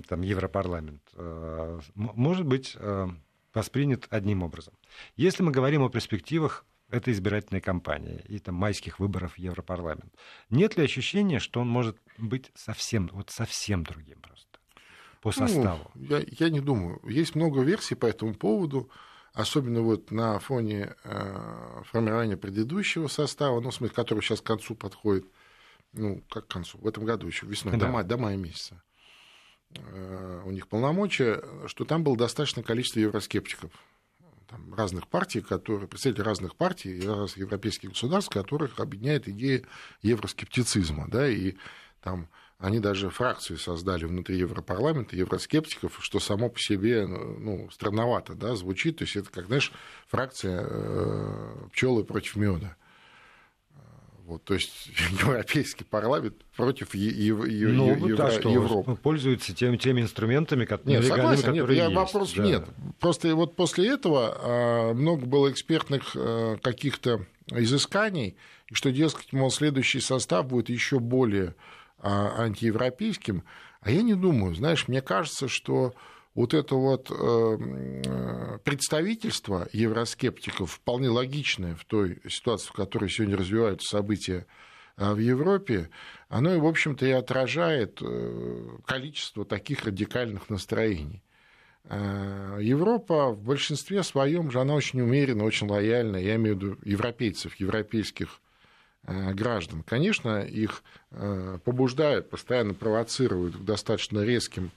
там, 0.09 0.21
Европарламент 0.21 1.01
э, 1.15 1.81
может 1.95 2.45
быть 2.45 2.77
воспринят 3.55 4.07
одним 4.11 4.43
образом. 4.43 4.75
Если 5.17 5.43
мы 5.43 5.53
говорим 5.53 5.83
о 5.83 5.89
перспективах 5.89 6.67
этой 6.91 7.13
избирательной 7.13 7.61
кампании 7.61 8.25
и 8.29 8.39
там 8.39 8.55
майских 8.57 8.99
выборов 8.99 9.35
в 9.35 9.39
Европарламент, 9.39 10.15
нет 10.51 10.77
ли 10.77 10.85
ощущения, 10.85 11.39
что 11.39 11.61
он 11.61 11.69
может 11.69 11.97
быть 12.19 12.51
совсем, 12.55 13.09
вот 13.13 13.31
совсем 13.31 13.85
другим 13.85 14.21
просто? 14.21 14.55
по 15.25 15.29
ну, 15.29 15.47
составу? 15.47 15.91
Ну, 15.95 16.17
я, 16.19 16.25
я 16.39 16.51
не 16.51 16.61
думаю. 16.61 17.01
Есть 17.05 17.35
много 17.35 17.63
версий 17.63 17.95
по 17.95 18.05
этому 18.05 18.35
поводу, 18.35 18.91
особенно 19.33 19.81
вот 19.81 20.11
на 20.11 20.39
фоне 20.39 20.95
э, 21.03 21.83
формирования 21.91 22.37
предыдущего 22.37 23.09
состава, 23.09 23.59
ну, 23.61 23.71
в 23.71 23.75
смысле, 23.75 23.95
который 23.95 24.21
сейчас 24.21 24.43
к 24.43 24.47
концу 24.47 24.75
подходит, 24.75 25.25
ну, 25.95 26.23
как 26.29 26.47
к 26.47 26.53
концу, 26.53 26.77
в 26.77 26.87
этом 26.87 27.07
году 27.07 27.27
еще 27.27 27.47
весной, 27.47 27.73
да. 27.73 27.87
до, 27.87 27.93
мая, 27.93 28.05
до 28.05 28.19
мая 28.19 28.37
месяца. 28.37 28.83
Э, 29.77 30.43
у 30.45 30.51
них 30.51 30.69
полномочия, 30.69 31.43
что 31.67 31.85
там 31.85 32.05
было 32.05 32.17
достаточное 32.17 32.65
количество 32.65 33.01
евроскептиков 33.01 33.71
там, 34.49 34.75
разных 34.75 35.09
партий, 35.09 35.41
которые, 35.41 35.89
представители 35.89 36.23
разных 36.23 36.57
партий 36.57 37.01
разных 37.07 37.37
европейских 37.39 37.91
государств, 37.91 38.33
которых 38.33 38.79
объединяет 38.81 39.29
идея 39.29 39.63
евроскептицизма, 40.03 41.09
да, 41.09 41.29
и 41.29 41.55
там 42.03 42.29
они 42.59 42.79
даже 42.79 43.11
фракцию 43.11 43.59
создали 43.59 44.05
внутри 44.05 44.39
Европарламента, 44.39 45.17
евроскептиков, 45.17 45.99
что 46.01 46.21
само 46.21 46.49
по 46.49 46.59
себе 46.59 47.07
ну, 47.07 47.69
странновато 47.71 48.35
да, 48.35 48.55
звучит. 48.55 48.99
То 48.99 49.05
есть 49.05 49.17
это, 49.17 49.31
как, 49.31 49.47
знаешь, 49.47 49.73
фракция 50.07 50.67
э, 50.67 51.69
пчелы 51.73 52.05
против 52.05 52.37
меда. 52.37 52.77
Вот, 54.27 54.43
то 54.45 54.55
есть 54.55 54.89
Европейский 55.21 55.85
парламент 55.85 56.35
против 56.57 56.95
е- 56.95 57.35
ну, 57.35 57.45
Евро- 57.95 58.17
да, 58.17 58.31
что, 58.31 58.49
Европы. 58.49 58.97
Пользуется 58.97 59.55
теми, 59.55 59.77
теми 59.77 60.01
инструментами, 60.01 60.65
которые, 60.65 61.01
нет, 61.01 61.09
согласен, 61.09 61.43
которые 61.43 61.77
нет, 61.77 61.91
есть. 61.91 61.97
Вопросов 61.97 62.37
да. 62.37 62.45
нет. 62.45 62.65
Просто 63.01 63.37
вот 63.37 63.55
после 63.55 63.91
этого 63.91 64.37
а, 64.41 64.95
много 64.95 65.27
было 65.27 65.51
экспертных 65.51 66.13
а, 66.17 66.57
каких-то 66.57 67.27
изысканий, 67.51 68.37
что, 68.73 68.91
дескать, 68.91 69.33
мол, 69.35 69.51
следующий 69.51 70.01
состав 70.01 70.47
будет 70.47 70.71
еще 70.71 71.01
более 71.01 71.55
а, 71.99 72.45
антиевропейским. 72.45 73.45
А 73.83 73.91
я 73.91 74.01
не 74.01 74.15
думаю, 74.15 74.55
знаешь, 74.55 74.89
мне 74.89 75.03
кажется, 75.03 75.49
что 75.49 75.95
вот 76.35 76.55
это 76.55 76.75
вот 76.75 77.11
э, 77.11 78.59
представительство 78.65 79.69
евроскептиков 79.73 80.71
вполне 80.71 81.09
логичное 81.09 81.75
в 81.75 81.85
той 81.85 82.19
ситуации, 82.29 82.69
в 82.69 82.73
которой 82.73 83.09
сегодня 83.09 83.37
развиваются 83.37 83.89
события 83.97 84.47
а, 84.97 85.15
в 85.15 85.19
Европе, 85.19 85.91
оно, 86.29 86.59
в 86.59 86.67
общем-то, 86.67 87.07
и 87.07 87.11
отражает 87.11 87.99
э, 88.03 88.69
количество 88.87 89.45
таких 89.45 89.85
радикальных 89.85 90.51
настроений. 90.51 91.23
А, 91.85 92.59
Европа 92.59 93.31
в 93.31 93.43
большинстве 93.43 94.03
своем 94.03 94.51
же, 94.51 94.61
она 94.61 94.75
очень 94.75 95.01
умеренно, 95.01 95.45
очень 95.45 95.69
лояльна, 95.69 96.17
я 96.17 96.37
имею 96.37 96.57
в 96.57 96.59
виду 96.59 96.79
европейцев, 96.85 97.55
европейских 97.57 98.41
Э, 99.07 99.35
граждан. 99.35 99.83
Конечно, 99.83 100.41
их 100.41 100.83
э, 101.11 101.59
побуждают, 101.63 102.31
постоянно 102.31 102.73
провоцируют 102.73 103.57
к 103.57 103.65
достаточно 103.65 104.21
резким 104.21 104.71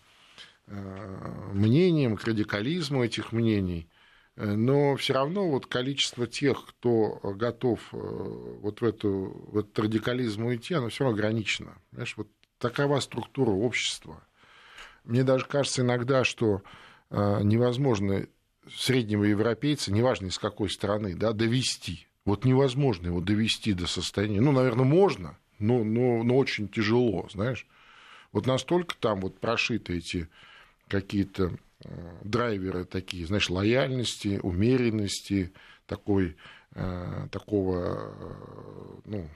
мнениям, 0.68 2.18
к 2.18 2.24
радикализму 2.26 3.04
этих 3.04 3.32
мнений, 3.32 3.90
но 4.36 4.96
все 4.98 5.14
равно 5.14 5.50
вот 5.50 5.66
количество 5.66 6.28
тех, 6.28 6.66
кто 6.68 7.20
готов 7.24 7.80
вот 7.92 8.82
в, 8.82 8.84
эту, 8.84 9.46
в 9.48 9.58
этот 9.58 9.80
радикализм 9.80 10.46
уйти, 10.46 10.74
оно 10.74 10.90
все 10.90 11.06
равно 11.06 11.18
ограничено. 11.18 11.78
Знаешь, 11.92 12.16
вот 12.18 12.28
такова 12.60 13.00
структура 13.00 13.52
общества. 13.52 14.24
Мне 15.04 15.24
даже 15.24 15.46
кажется 15.46 15.82
иногда, 15.82 16.24
что 16.24 16.62
невозможно 17.10 18.28
среднего 18.70 19.24
европейца, 19.24 19.94
неважно 19.94 20.28
из 20.28 20.38
какой 20.38 20.70
страны, 20.70 21.16
да, 21.16 21.32
довести 21.32 22.08
вот 22.28 22.44
невозможно 22.44 23.08
его 23.08 23.22
довести 23.22 23.72
до 23.72 23.88
состояния. 23.88 24.42
Ну, 24.42 24.52
наверное, 24.52 24.84
можно, 24.84 25.38
но, 25.60 25.86
но, 25.86 26.24
но 26.24 26.36
очень 26.36 26.68
тяжело, 26.68 27.26
знаешь. 27.32 27.66
Вот 28.34 28.46
настолько 28.46 28.98
там 28.98 29.22
вот 29.22 29.40
прошиты 29.40 29.98
эти 29.98 30.28
какие-то 30.88 31.58
э, 31.84 31.90
драйверы 32.24 32.86
такие, 32.86 33.26
знаешь, 33.26 33.50
лояльности, 33.50 34.40
умеренности, 34.42 35.52
такой, 35.86 36.36
э, 36.74 37.28
такого, 37.32 38.14
э, 38.20 39.00
ну, 39.06 39.30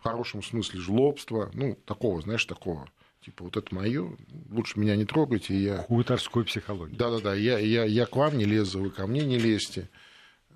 в 0.00 0.02
хорошем 0.02 0.42
смысле 0.42 0.80
жлобства, 0.80 1.50
ну, 1.54 1.78
такого, 1.84 2.20
знаешь, 2.22 2.44
такого, 2.44 2.88
типа, 3.24 3.44
вот 3.44 3.56
это 3.56 3.74
мое, 3.74 4.16
лучше 4.50 4.78
меня 4.78 4.96
не 4.96 5.04
трогайте, 5.04 5.56
я... 5.56 5.78
Хуторскую 5.78 6.44
психологию. 6.44 6.96
Да-да-да, 6.96 7.34
я, 7.34 7.58
я, 7.58 7.84
я 7.84 8.06
к 8.06 8.16
вам 8.16 8.38
не 8.38 8.44
лезу, 8.44 8.80
вы 8.80 8.90
ко 8.90 9.06
мне 9.06 9.22
не 9.22 9.38
лезьте. 9.38 9.88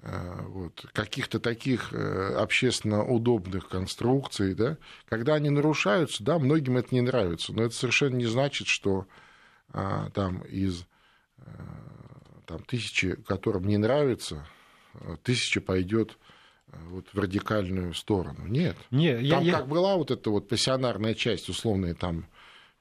Вот. 0.04 0.84
каких-то 0.92 1.38
таких 1.38 1.92
общественно 1.92 3.04
удобных 3.04 3.68
конструкций, 3.68 4.52
да, 4.52 4.76
когда 5.08 5.34
они 5.34 5.48
нарушаются, 5.48 6.24
да, 6.24 6.40
многим 6.40 6.76
это 6.76 6.92
не 6.92 7.02
нравится, 7.02 7.52
но 7.52 7.62
это 7.62 7.74
совершенно 7.76 8.16
не 8.16 8.26
значит, 8.26 8.66
что 8.66 9.06
там 9.72 10.42
из 10.42 10.86
а, 11.38 11.44
там, 12.46 12.62
тысячи, 12.64 13.14
которым 13.14 13.66
не 13.66 13.78
нравится, 13.78 14.46
тысяча 15.22 15.60
пойдет 15.60 16.18
вот 16.66 17.06
в 17.12 17.18
радикальную 17.18 17.94
сторону. 17.94 18.46
Нет. 18.46 18.76
Не, 18.90 19.14
там 19.14 19.42
я, 19.44 19.52
как 19.52 19.62
я... 19.62 19.66
была 19.66 19.96
вот 19.96 20.10
эта 20.10 20.30
вот 20.30 20.48
пассионарная 20.48 21.14
часть, 21.14 21.48
условная 21.48 21.94
там 21.94 22.26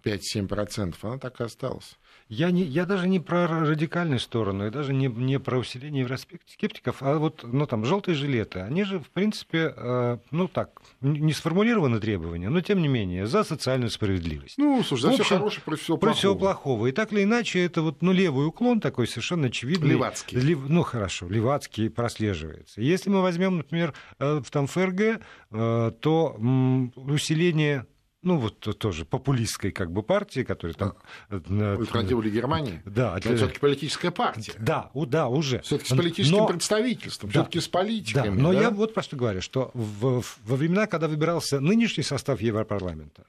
5-7%, 0.04 0.96
она 1.02 1.18
так 1.18 1.40
и 1.42 1.44
осталась. 1.44 1.98
Я, 2.32 2.50
не, 2.50 2.64
я 2.64 2.86
даже 2.86 3.10
не 3.10 3.20
про 3.20 3.46
радикальную 3.46 4.22
сторону, 4.22 4.66
и 4.66 4.70
даже 4.70 4.94
не, 4.94 5.08
не 5.08 5.38
про 5.38 5.60
усиление 5.60 6.04
евроскептиков, 6.04 7.04
а 7.04 7.18
вот 7.18 7.44
ну, 7.44 7.68
там, 7.68 7.84
желтые 7.84 8.16
жилеты, 8.16 8.60
они 8.60 8.86
же, 8.86 9.00
в 9.00 9.10
принципе, 9.10 9.74
э, 9.76 10.18
ну 10.32 10.48
так, 10.48 10.82
не 11.02 11.34
сформулированы 11.34 12.00
требования, 12.00 12.48
но 12.48 12.62
тем 12.62 12.82
не 12.82 12.88
менее, 12.88 13.28
за 13.28 13.44
социальную 13.44 13.90
справедливость. 13.90 14.58
Ну, 14.58 14.82
слушай, 14.82 15.02
за 15.02 15.12
все 15.12 15.24
хорошее, 15.26 15.62
против 15.66 15.84
всего 15.84 15.98
плохого. 15.98 16.18
всего 16.18 16.36
плохого. 16.36 16.88
И 16.88 16.94
так 16.94 17.12
или 17.12 17.24
иначе, 17.24 17.66
это 17.66 17.82
вот, 17.82 18.02
ну, 18.02 18.14
левый 18.14 18.48
уклон 18.48 18.80
такой 18.80 19.08
совершенно 19.08 19.48
очевидный. 19.48 19.90
Левацкий. 19.90 20.40
Лев, 20.40 20.60
ну, 20.70 20.84
хорошо, 20.84 21.28
левацкий 21.28 21.90
прослеживается. 21.90 22.80
Если 22.80 23.10
мы 23.10 23.24
возьмем, 23.24 23.58
например, 23.58 23.94
э, 24.20 24.42
там 24.50 24.68
ФРГ, 24.68 25.20
э, 25.52 25.92
то 26.00 26.36
м, 26.40 26.94
усиление 26.96 27.88
ну 28.24 28.38
вот 28.38 28.60
тоже 28.78 29.06
популистской 29.06 29.72
как 29.72 29.92
бы 29.92 30.04
партии, 30.04 30.44
которая 30.44 30.76
там... 30.76 30.94
Альтернатива 31.30 32.22
для 32.22 32.32
Германии? 32.32 32.82
Да. 32.86 33.18
Это 33.18 33.36
все 33.36 33.48
таки 33.48 33.60
политическая 33.60 34.12
партия. 34.12 34.54
Да, 34.60 34.92
да, 34.94 35.28
уже. 35.28 35.62
все 35.62 35.78
таки 35.78 35.94
с 35.94 35.98
политическим 35.98 36.38
но... 36.38 36.48
представительством, 36.48 37.30
да, 37.30 37.34
все 37.34 37.44
таки 37.44 37.60
с 37.60 37.68
политиками. 37.68 38.36
Да, 38.36 38.42
но 38.42 38.54
да? 38.54 38.62
я 38.62 38.70
вот 38.70 38.94
просто 38.94 39.16
говорю, 39.16 39.42
что 39.42 39.72
в, 39.74 40.24
во 40.46 40.56
времена, 40.56 40.88
когда 40.88 41.08
выбирался 41.08 41.60
нынешний 41.60 42.04
состав 42.04 42.42
Европарламента, 42.42 43.26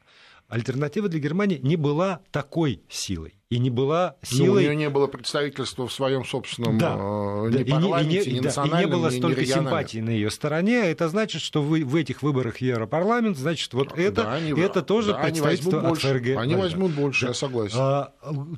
альтернатива 0.53 1.09
для 1.09 1.19
Германии 1.19 1.59
не 1.63 1.77
была 1.77 2.21
такой 2.31 2.83
силой. 2.91 3.39
И 3.49 3.59
не 3.59 3.71
была 3.71 4.17
силой... 4.23 4.47
Ну, 4.47 4.53
у 4.55 4.59
нее 4.59 4.77
не 4.77 4.91
было 4.91 5.07
представительства 5.07 5.87
в 5.87 5.93
своем 5.93 6.25
собственном 6.27 6.77
да, 6.79 6.95
э, 6.95 7.51
ни 7.51 7.63
да, 7.65 7.77
парламенте, 7.77 8.23
и 8.23 8.33
не, 8.33 8.39
ни 8.39 8.45
национальном, 8.45 8.81
и 8.81 8.85
не 8.85 8.91
было 8.91 9.09
ни, 9.09 9.17
столько 9.17 9.41
ни 9.41 9.45
симпатий 9.47 10.01
на 10.03 10.11
ее 10.11 10.31
стороне. 10.31 10.91
Это 10.91 11.09
значит, 11.09 11.41
что 11.41 11.63
вы 11.63 11.85
в 11.85 11.97
этих 11.97 12.23
выборах 12.23 12.59
Европарламент, 12.59 13.39
значит, 13.39 13.73
вот 13.73 13.99
это, 13.99 14.25
да, 14.25 14.35
они, 14.35 14.59
это 14.61 14.83
тоже 14.83 15.13
да, 15.13 15.19
представительство 15.19 15.81
они 15.81 15.89
от 15.89 15.99
ФРГ. 15.99 16.37
Они 16.37 16.55
возьмут 16.55 16.93
больше, 16.93 17.23
да. 17.23 17.29
я 17.29 17.35
согласен. 17.35 17.77
А, 17.79 18.13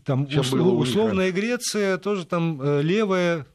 там 0.04 0.24
услов, 0.24 0.80
условная 0.80 1.30
Греция, 1.30 1.98
тоже 1.98 2.26
там 2.26 2.60
э, 2.60 2.82
левая, 2.82 3.46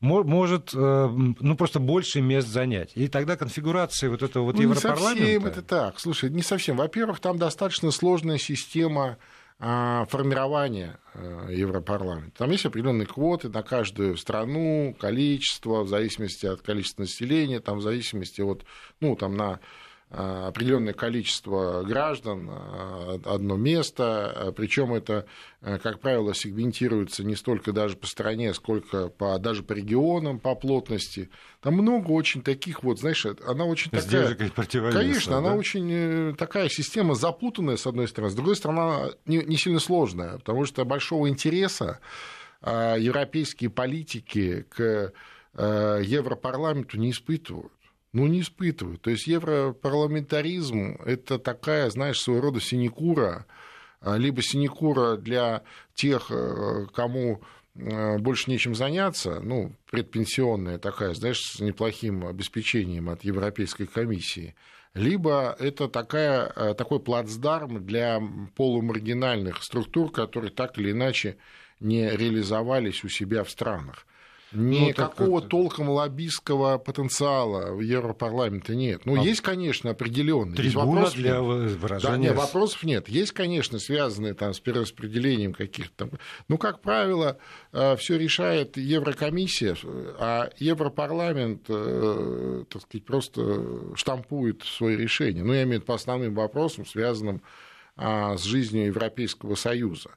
может 0.00 0.72
э, 0.74 1.08
ну, 1.40 1.56
просто 1.56 1.80
больше 1.80 2.20
мест 2.20 2.48
занять. 2.48 2.92
И 2.94 3.08
тогда 3.08 3.36
конфигурация 3.36 4.10
вот 4.10 4.22
этого 4.22 4.44
вот 4.44 4.56
ну, 4.56 4.62
Европарламента... 4.62 5.24
Не 5.24 5.34
совсем 5.34 5.46
это 5.46 5.62
так. 5.62 5.98
Слушай, 5.98 6.30
не 6.30 6.42
совсем. 6.42 6.76
Во-первых, 6.76 7.20
там 7.20 7.38
достаточно 7.38 7.90
сложная 7.90 8.38
система 8.38 9.18
а, 9.60 10.06
формирования 10.06 11.00
э, 11.14 11.48
Европарламента. 11.50 12.38
Там 12.38 12.50
есть 12.50 12.64
определенные 12.64 13.06
квоты 13.06 13.48
на 13.48 13.64
каждую 13.64 14.16
страну, 14.16 14.94
количество, 15.00 15.82
в 15.82 15.88
зависимости 15.88 16.46
от 16.46 16.62
количества 16.62 17.02
населения, 17.02 17.58
там, 17.58 17.78
в 17.78 17.82
зависимости 17.82 18.40
от, 18.40 18.64
ну, 19.00 19.16
там, 19.16 19.36
на 19.36 19.58
определенное 20.10 20.94
количество 20.94 21.82
граждан, 21.82 22.48
э, 22.50 23.18
одно 23.26 23.56
место, 23.56 24.32
э, 24.34 24.52
причем 24.52 24.94
это, 24.94 25.26
как 25.60 26.00
правило, 26.00 26.34
сегментируется 26.34 27.24
не 27.24 27.36
столько 27.36 27.72
даже 27.72 27.96
по 27.96 28.06
стране, 28.06 28.54
сколько 28.54 29.08
по, 29.08 29.38
даже 29.38 29.62
по 29.62 29.74
регионам, 29.74 30.38
по 30.38 30.54
плотности. 30.54 31.28
Там 31.60 31.74
много 31.74 32.12
очень 32.12 32.42
таких 32.42 32.82
вот, 32.82 33.00
знаешь, 33.00 33.26
она 33.46 33.66
очень 33.66 33.90
такая... 33.90 34.34
Конечно, 34.94 35.32
да? 35.32 35.38
она 35.38 35.54
очень 35.54 36.34
такая 36.36 36.70
система 36.70 37.14
запутанная, 37.14 37.76
с 37.76 37.86
одной 37.86 38.08
стороны, 38.08 38.30
с 38.30 38.34
другой 38.34 38.56
стороны, 38.56 38.80
она 38.80 39.10
не, 39.26 39.38
не 39.44 39.58
сильно 39.58 39.80
сложная, 39.80 40.38
потому 40.38 40.64
что 40.64 40.84
большого 40.86 41.28
интереса 41.28 42.00
европейские 42.62 43.70
политики 43.70 44.64
к 44.70 45.12
Европарламенту 45.54 46.98
не 46.98 47.10
испытывают. 47.10 47.72
Ну, 48.12 48.26
не 48.26 48.40
испытывают. 48.40 49.02
То 49.02 49.10
есть 49.10 49.26
европарламентаризм– 49.26 50.98
это 51.04 51.38
такая, 51.38 51.90
знаешь, 51.90 52.20
своего 52.20 52.42
рода 52.42 52.60
синекура, 52.60 53.46
а, 54.00 54.16
либо 54.16 54.42
синекура 54.42 55.16
для 55.16 55.62
тех, 55.94 56.30
э, 56.30 56.86
кому 56.94 57.42
э, 57.74 58.18
больше 58.18 58.50
нечем 58.50 58.74
заняться, 58.74 59.40
ну, 59.40 59.72
предпенсионная 59.90 60.78
такая, 60.78 61.14
знаешь, 61.14 61.40
с 61.40 61.60
неплохим 61.60 62.26
обеспечением 62.26 63.10
от 63.10 63.24
Европейской 63.24 63.86
комиссии, 63.86 64.54
либо 64.94 65.54
это 65.58 65.88
такая, 65.88 66.52
э, 66.56 66.74
такой 66.74 67.00
плацдарм 67.00 67.84
для 67.84 68.20
полумаргинальных 68.56 69.62
структур, 69.62 70.10
которые 70.10 70.50
так 70.50 70.78
или 70.78 70.92
иначе 70.92 71.36
не 71.78 72.08
реализовались 72.08 73.04
у 73.04 73.08
себя 73.08 73.44
в 73.44 73.50
странах. 73.50 74.06
Никакого 74.52 75.40
ну, 75.40 75.48
толком 75.48 75.90
лоббистского 75.90 76.78
потенциала 76.78 77.72
в 77.74 77.80
Европарламенте 77.80 78.74
нет. 78.74 79.04
Ну, 79.04 79.20
а 79.20 79.24
есть, 79.24 79.42
конечно, 79.42 79.90
определенные. 79.90 80.56
Трибуна 80.56 81.10
для 81.10 81.42
выражения... 81.42 82.12
Да, 82.12 82.16
нет, 82.16 82.34
вопросов 82.34 82.82
нет. 82.84 83.08
Есть, 83.08 83.32
конечно, 83.32 83.78
связанные 83.78 84.32
там, 84.32 84.54
с 84.54 84.60
перераспределением 84.60 85.52
каких-то 85.52 86.08
там... 86.08 86.10
Ну, 86.48 86.56
как 86.56 86.80
правило, 86.80 87.38
э, 87.72 87.96
все 87.96 88.16
решает 88.16 88.78
Еврокомиссия, 88.78 89.76
а 90.18 90.50
Европарламент, 90.58 91.64
э, 91.68 92.64
так 92.70 92.82
сказать, 92.82 93.04
просто 93.04 93.96
штампует 93.96 94.62
свои 94.62 94.96
решения. 94.96 95.44
Ну, 95.44 95.52
я 95.52 95.64
имею 95.64 95.68
в 95.68 95.82
виду 95.82 95.86
по 95.86 95.94
основным 95.94 96.34
вопросам, 96.34 96.86
связанным 96.86 97.42
а, 97.96 98.36
с 98.36 98.44
жизнью 98.44 98.86
Европейского 98.86 99.56
Союза. 99.56 100.10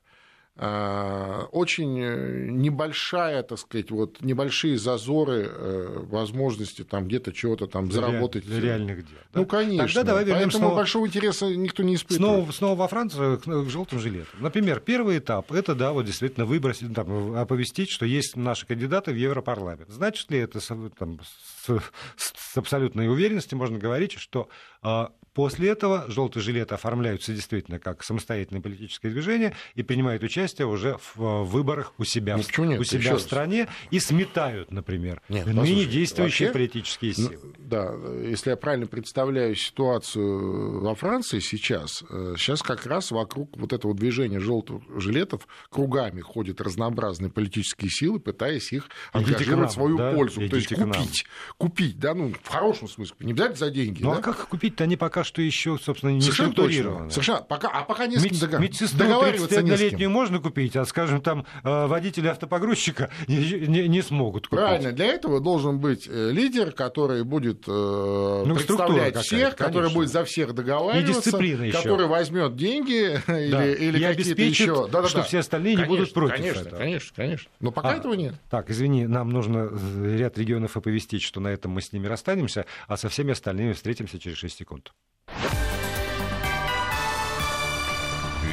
А, 0.57 1.47
очень 1.51 1.97
э, 1.99 2.47
небольшая, 2.51 3.41
так 3.41 3.57
сказать, 3.57 3.89
вот 3.89 4.21
небольшие 4.21 4.77
зазоры 4.77 5.49
э, 5.49 5.99
возможности 6.03 6.83
там 6.83 7.07
где-то 7.07 7.31
чего-то 7.31 7.67
там 7.67 7.89
заработать. 7.89 8.45
Для 8.45 8.59
реальных 8.59 8.97
дел. 8.97 9.17
Да? 9.33 9.39
Ну, 9.39 9.45
конечно. 9.45 9.87
Тогда 9.87 10.03
давай 10.03 10.25
Поэтому 10.25 10.51
снова... 10.51 10.75
большого 10.75 11.07
интереса 11.07 11.45
никто 11.55 11.83
не 11.83 11.95
испытывает. 11.95 12.35
Снова, 12.35 12.51
снова 12.51 12.75
во 12.79 12.87
Францию 12.89 13.39
к, 13.39 13.43
к 13.43 13.69
желтым 13.69 13.99
жилетам. 13.99 14.41
Например, 14.41 14.81
первый 14.81 15.19
этап– 15.19 15.51
это, 15.53 15.73
да, 15.73 15.93
вот 15.93 16.05
действительно 16.05 16.45
выбросить, 16.45 16.93
там, 16.93 17.35
оповестить, 17.37 17.89
что 17.89 18.05
есть 18.05 18.35
наши 18.35 18.67
кандидаты 18.67 19.13
в 19.13 19.15
Европарламент. 19.15 19.89
Значит 19.89 20.29
ли 20.31 20.39
это 20.39 20.59
там, 20.97 21.19
с, 21.65 21.81
с 22.15 22.57
абсолютной 22.57 23.07
уверенностью 23.07 23.57
можно 23.57 23.77
говорить, 23.77 24.13
что 24.13 24.49
а, 24.81 25.11
После 25.33 25.69
этого 25.69 26.05
желтые 26.09 26.43
жилеты 26.43 26.75
оформляются 26.75 27.33
действительно 27.33 27.79
как 27.79 28.03
самостоятельное 28.03 28.61
политическое 28.61 29.09
движение 29.09 29.55
и 29.75 29.83
принимают 29.83 30.23
участие 30.23 30.67
уже 30.67 30.97
в 30.97 31.21
э, 31.21 31.43
выборах 31.43 31.93
у 31.97 32.03
себя, 32.03 32.35
нет, 32.35 32.59
у 32.59 32.63
нет, 32.65 32.85
себя 32.85 33.15
в 33.15 33.21
стране 33.21 33.69
и 33.91 33.99
сметают, 33.99 34.71
например, 34.71 35.21
нет, 35.29 35.45
ныне 35.45 35.85
действующие 35.85 36.49
вообще, 36.49 36.59
политические 36.59 37.13
ну, 37.17 37.29
силы. 37.29 37.39
Ну, 37.43 37.53
да, 37.59 37.93
если 38.27 38.49
я 38.49 38.57
правильно 38.57 38.87
представляю 38.87 39.55
ситуацию 39.55 40.81
во 40.81 40.95
Франции 40.95 41.39
сейчас, 41.39 42.03
э, 42.09 42.33
сейчас 42.37 42.61
как 42.61 42.85
раз 42.85 43.11
вокруг 43.11 43.55
вот 43.55 43.71
этого 43.71 43.95
движения 43.95 44.41
желтых 44.41 44.81
жилетов 44.97 45.47
кругами 45.69 46.19
ходят 46.19 46.59
разнообразные 46.59 47.31
политические 47.31 47.89
силы, 47.89 48.19
пытаясь 48.19 48.73
их 48.73 48.89
ангажировать 49.13 49.69
в 49.69 49.73
свою 49.75 49.97
да? 49.97 50.11
пользу. 50.11 50.41
Идите 50.41 50.49
То 50.49 50.57
есть 50.57 50.75
купить, 50.75 51.25
купить, 51.61 51.99
да, 51.99 52.15
ну, 52.15 52.33
в 52.41 52.47
хорошем 52.47 52.87
смысле, 52.87 53.15
не 53.19 53.33
взять 53.33 53.55
за 53.55 53.69
деньги. 53.69 54.01
Ну, 54.01 54.11
да? 54.11 54.17
а 54.17 54.21
как 54.21 54.47
купить-то 54.47 54.83
они 54.85 54.97
пока 54.97 55.23
что 55.23 55.43
еще, 55.43 55.77
собственно, 55.77 56.09
не 56.09 56.21
Совершенно 56.21 56.51
структурировано. 56.53 57.09
Совершенно. 57.11 57.41
Пока, 57.43 57.67
а 57.69 57.83
пока 57.83 58.07
не 58.07 58.17
с 58.17 58.23
кем 58.23 58.39
договариваться. 58.39 58.83
Медсестру 58.83 58.99
договариваться 58.99 59.61
не 59.61 59.77
с 59.77 59.95
кем. 59.95 60.11
можно 60.11 60.39
купить, 60.39 60.75
а, 60.75 60.85
скажем, 60.85 61.21
там 61.21 61.45
э, 61.63 61.85
водители 61.85 62.27
автопогрузчика 62.27 63.11
не, 63.27 63.67
не, 63.67 63.87
не 63.87 64.01
смогут 64.01 64.47
купить. 64.47 64.65
Правильно. 64.65 64.91
Для 64.91 65.05
этого 65.05 65.39
должен 65.39 65.79
быть 65.79 66.07
э, 66.07 66.31
лидер, 66.31 66.71
который 66.71 67.23
будет 67.23 67.65
э, 67.67 68.43
ну, 68.45 68.55
представлять 68.55 69.17
всех, 69.17 69.55
который 69.55 69.93
будет 69.93 70.09
за 70.09 70.25
всех 70.25 70.55
договариваться, 70.55 71.31
который 71.31 72.07
возьмет 72.07 72.55
деньги 72.55 73.19
да. 73.27 73.39
или, 73.39 73.97
или 73.97 74.03
какие-то 74.03 74.41
еще. 74.41 74.87
Да, 74.87 75.03
да, 75.03 75.07
что 75.07 75.19
да. 75.19 75.23
все 75.25 75.39
остальные 75.39 75.75
конечно, 75.75 75.91
не 75.91 75.97
будут 75.97 76.13
против 76.13 76.35
конечно, 76.37 76.59
этого. 76.61 76.79
Конечно, 76.79 77.15
конечно. 77.15 77.51
Но 77.59 77.71
пока 77.71 77.91
а, 77.91 77.95
этого 77.97 78.13
нет. 78.13 78.33
Так, 78.49 78.71
извини, 78.71 79.05
нам 79.05 79.29
нужно 79.29 79.69
ряд 80.03 80.37
регионов 80.37 80.75
оповестить, 80.75 81.21
что 81.21 81.39
на 81.39 81.49
этом 81.53 81.71
мы 81.71 81.81
с 81.81 81.91
ними 81.91 82.07
расстанемся, 82.07 82.65
а 82.87 82.97
со 82.97 83.09
всеми 83.09 83.31
остальными 83.31 83.73
встретимся 83.73 84.19
через 84.19 84.37
6 84.37 84.57
секунд. 84.57 84.93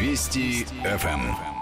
Вести 0.00 0.64
ФМ. 0.84 1.58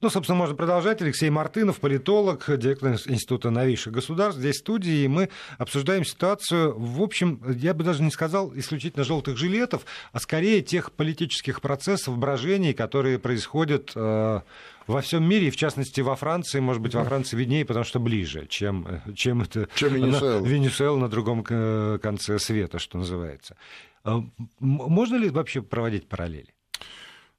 Ну, 0.00 0.10
собственно, 0.10 0.38
можно 0.38 0.54
продолжать. 0.54 1.02
Алексей 1.02 1.28
Мартынов, 1.28 1.80
политолог, 1.80 2.44
директор 2.56 2.92
Института 2.92 3.50
новейших 3.50 3.92
государств. 3.92 4.38
Здесь 4.38 4.54
в 4.54 4.60
студии, 4.60 5.02
и 5.02 5.08
мы 5.08 5.28
обсуждаем 5.58 6.04
ситуацию, 6.04 6.72
в 6.78 7.02
общем, 7.02 7.42
я 7.48 7.74
бы 7.74 7.82
даже 7.82 8.04
не 8.04 8.12
сказал 8.12 8.52
исключительно 8.54 9.04
желтых 9.04 9.36
жилетов, 9.36 9.84
а 10.12 10.20
скорее 10.20 10.62
тех 10.62 10.92
политических 10.92 11.60
процессов, 11.60 12.16
брожений, 12.16 12.74
которые 12.74 13.18
происходят 13.18 13.90
э, 13.96 14.40
во 14.88 15.00
всем 15.00 15.28
мире, 15.28 15.48
и 15.48 15.50
в 15.50 15.56
частности 15.56 16.00
во 16.00 16.16
Франции, 16.16 16.60
может 16.60 16.82
быть, 16.82 16.94
во 16.94 17.04
Франции 17.04 17.36
виднее, 17.36 17.64
потому 17.64 17.84
что 17.84 18.00
ближе, 18.00 18.46
чем, 18.48 19.02
чем 19.14 19.42
это 19.42 19.68
чем 19.74 19.94
Венесуэла. 19.94 20.40
На, 20.40 20.46
Венесуэла 20.46 20.96
на 20.96 21.08
другом 21.08 21.44
конце 21.44 22.38
света, 22.38 22.78
что 22.78 22.98
называется. 22.98 23.56
А, 24.04 24.22
можно 24.58 25.16
ли 25.16 25.30
вообще 25.30 25.62
проводить 25.62 26.08
параллели? 26.08 26.54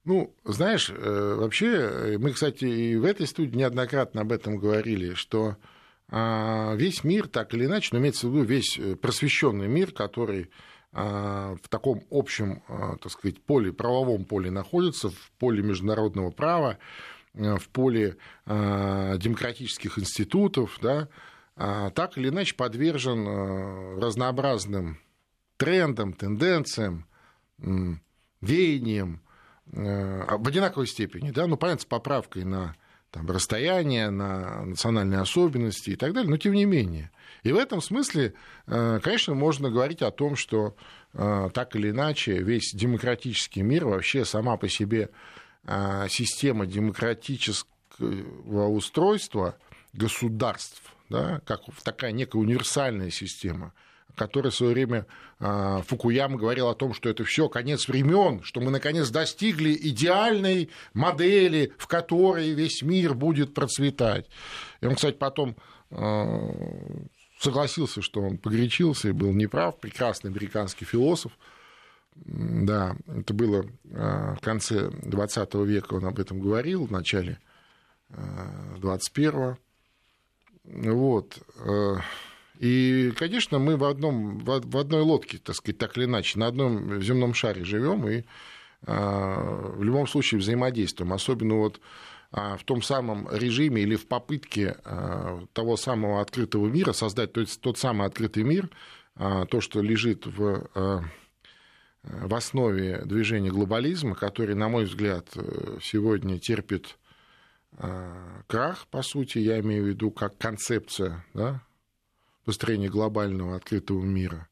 Ну, 0.04 0.34
знаешь, 0.44 0.90
э, 0.90 1.34
вообще, 1.38 1.66
э, 1.66 2.18
мы, 2.18 2.32
кстати, 2.32 2.64
и 2.64 2.96
в 2.96 3.04
этой 3.04 3.26
студии 3.26 3.56
неоднократно 3.56 4.22
об 4.22 4.32
этом 4.32 4.56
говорили, 4.56 5.14
что 5.14 5.56
а, 6.08 6.74
весь 6.74 7.04
мир, 7.04 7.28
так 7.28 7.52
или 7.52 7.66
иначе, 7.66 7.90
но 7.92 7.98
имеется 7.98 8.26
в 8.26 8.34
виду 8.34 8.44
весь 8.44 8.78
э, 8.78 8.96
просвещенный 8.96 9.68
мир, 9.68 9.92
который 9.92 10.50
а, 10.92 11.54
в 11.62 11.68
таком 11.68 12.02
общем, 12.10 12.62
так 13.00 13.12
сказать, 13.12 13.40
поле, 13.40 13.72
правовом 13.72 14.24
поле 14.24 14.50
находится, 14.50 15.10
в 15.10 15.32
поле 15.38 15.62
международного 15.62 16.30
права, 16.30 16.78
в 17.34 17.68
поле 17.72 18.16
демократических 18.46 19.98
институтов, 19.98 20.78
да, 20.82 21.08
так 21.56 22.18
или 22.18 22.28
иначе 22.28 22.54
подвержен 22.56 23.98
разнообразным 24.00 24.98
трендам, 25.56 26.12
тенденциям, 26.12 27.06
веяниям 28.40 29.20
э, 29.72 30.36
в 30.36 30.48
одинаковой 30.48 30.86
степени, 30.86 31.30
да, 31.30 31.46
ну, 31.46 31.56
понятно, 31.56 31.82
с 31.82 31.84
поправкой 31.84 32.44
на 32.44 32.74
там, 33.10 33.28
расстояние, 33.28 34.10
на 34.10 34.64
национальные 34.64 35.20
особенности 35.20 35.90
и 35.90 35.96
так 35.96 36.12
далее, 36.12 36.30
но 36.30 36.36
тем 36.36 36.52
не 36.52 36.64
менее. 36.64 37.10
И 37.42 37.52
в 37.52 37.56
этом 37.56 37.80
смысле, 37.80 38.34
э, 38.66 39.00
конечно, 39.02 39.34
можно 39.34 39.70
говорить 39.70 40.02
о 40.02 40.10
том, 40.10 40.36
что 40.36 40.76
э, 41.12 41.50
так 41.52 41.74
или 41.76 41.90
иначе 41.90 42.38
весь 42.38 42.72
демократический 42.72 43.62
мир, 43.62 43.86
вообще 43.86 44.24
сама 44.24 44.56
по 44.56 44.68
себе 44.68 45.10
система 46.08 46.66
демократического 46.66 48.68
устройства 48.68 49.56
государств, 49.92 50.82
да, 51.08 51.40
как 51.46 51.62
такая 51.84 52.12
некая 52.12 52.38
универсальная 52.38 53.10
система– 53.10 53.72
который 54.16 54.50
в 54.50 54.54
свое 54.54 54.74
время 54.74 55.06
а, 55.38 55.82
Фукуяма 55.82 56.36
говорил 56.36 56.68
о 56.68 56.74
том, 56.74 56.94
что 56.94 57.08
это 57.08 57.24
все 57.24 57.48
конец 57.48 57.88
времен, 57.88 58.42
что 58.42 58.60
мы 58.60 58.70
наконец 58.70 59.08
достигли 59.08 59.72
идеальной 59.72 60.70
модели, 60.92 61.72
в 61.78 61.86
которой 61.86 62.50
весь 62.50 62.82
мир 62.82 63.14
будет 63.14 63.54
процветать. 63.54 64.28
И 64.80 64.86
он, 64.86 64.94
кстати, 64.94 65.16
потом 65.16 65.56
а, 65.90 66.50
согласился, 67.38 68.02
что 68.02 68.20
он 68.20 68.38
погречился 68.38 69.08
и 69.08 69.12
был 69.12 69.32
неправ, 69.32 69.78
прекрасный 69.78 70.30
американский 70.30 70.84
философ. 70.84 71.32
Да, 72.14 72.96
это 73.06 73.32
было 73.34 73.64
а, 73.94 74.34
в 74.34 74.40
конце 74.40 74.90
20 74.90 75.54
века, 75.54 75.94
он 75.94 76.04
об 76.04 76.18
этом 76.18 76.40
говорил, 76.40 76.86
в 76.86 76.90
начале 76.90 77.38
21 78.78 79.56
Вот. 80.64 81.38
И, 82.58 83.12
конечно, 83.16 83.58
мы 83.58 83.78
в, 83.78 83.84
одном, 83.84 84.38
в 84.38 84.76
одной 84.76 85.00
лодке, 85.00 85.38
так 85.38 85.56
сказать, 85.56 85.78
так 85.78 85.96
или 85.96 86.04
иначе, 86.04 86.38
на 86.38 86.46
одном 86.46 87.00
земном 87.00 87.32
шаре 87.32 87.64
живем 87.64 88.06
и 88.06 88.24
а, 88.86 89.72
в 89.76 89.82
любом 89.82 90.06
случае 90.06 90.40
взаимодействуем. 90.40 91.12
Особенно 91.12 91.54
вот 91.56 91.80
а, 92.32 92.56
в 92.56 92.64
том 92.64 92.82
самом 92.82 93.28
режиме 93.30 93.82
или 93.82 93.96
в 93.96 94.06
попытке 94.06 94.76
а, 94.84 95.42
того 95.52 95.76
самого 95.76 96.20
открытого 96.20 96.66
мира 96.66 96.92
создать 96.92 97.32
то 97.32 97.40
есть 97.40 97.60
тот 97.60 97.78
самый 97.78 98.06
открытый 98.06 98.42
мир, 98.42 98.68
то, 99.16 99.60
что 99.60 99.82
лежит 99.82 100.24
в, 100.24 101.10
в 102.02 102.34
основе 102.34 103.02
движения 103.04 103.50
глобализма, 103.50 104.14
который, 104.14 104.54
на 104.54 104.68
мой 104.68 104.84
взгляд, 104.84 105.28
сегодня 105.82 106.38
терпит 106.38 106.98
крах, 108.46 108.86
по 108.90 109.02
сути, 109.02 109.38
я 109.38 109.60
имею 109.60 109.84
в 109.84 109.88
виду 109.88 110.10
как 110.10 110.36
концепция, 110.38 111.24
да, 111.34 111.62
построения 112.44 112.88
глобального 112.88 113.56
открытого 113.56 114.02
мира. 114.02 114.48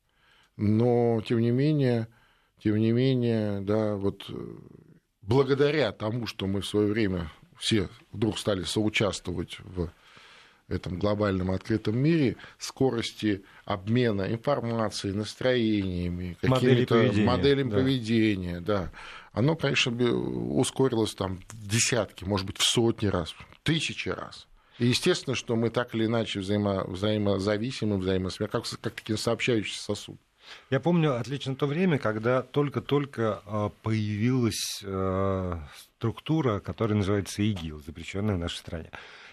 Но, 0.57 1.21
тем 1.27 1.41
не 1.41 1.51
менее, 1.51 2.09
тем 2.63 2.77
не 2.77 2.93
менее, 2.93 3.61
да, 3.61 3.97
вот 3.97 4.27
э, 4.29 4.57
благодаря 5.23 5.93
тому, 5.93 6.27
что 6.27 6.47
мы 6.47 6.61
в 6.61 6.67
свое 6.67 6.89
время 6.89 7.31
все 7.57 7.89
вдруг 8.13 8.39
стали 8.39 8.63
соучаствовать 8.63 9.59
в 9.61 9.91
этом 10.69 10.99
глобальном 10.99 11.51
открытом 11.51 11.99
мире, 11.99 12.37
скорости 12.59 13.45
обмена 13.65 14.33
информацией, 14.33 15.15
настроениями, 15.15 16.37
какими-то 16.41 16.95
поведения, 16.95 17.25
моделями 17.25 17.71
да. 17.71 17.77
поведения, 17.77 18.61
да, 18.61 18.93
оно, 19.33 19.57
конечно, 19.57 19.93
ускорилось 19.93 21.15
там 21.15 21.39
в 21.49 21.69
десятки, 21.69 22.25
может 22.25 22.47
быть, 22.47 22.59
в 22.59 22.65
сотни 22.65 23.07
раз, 23.07 23.31
в 23.31 23.47
тысячи 23.63 24.09
раз. 24.09 24.47
И 24.79 24.87
естественно, 24.87 25.35
что 25.35 25.57
мы 25.57 25.71
так 25.71 25.95
или 25.95 26.07
иначе 26.07 26.41
взаимо, 26.41 26.85
взаимозависимы, 26.85 27.99
взаимосвязаны, 27.99 28.49
как, 28.49 28.65
как 28.81 28.95
такие 28.95 29.17
сообщающие 29.17 29.79
сосуд. 29.79 30.19
Я 30.71 30.81
помню 30.81 31.17
отлично 31.17 31.55
то 31.57 31.67
время, 31.67 31.99
когда 31.99 32.43
только-только 32.43 33.43
а, 33.45 33.69
появилась 33.83 34.83
а, 34.85 35.61
структура, 35.77 36.61
которая 36.61 36.97
называется 36.97 37.43
ИГИЛ, 37.43 37.83
запрещенная 37.85 38.37
в 38.37 38.39
нашей 38.39 38.57
стране. 38.57 38.91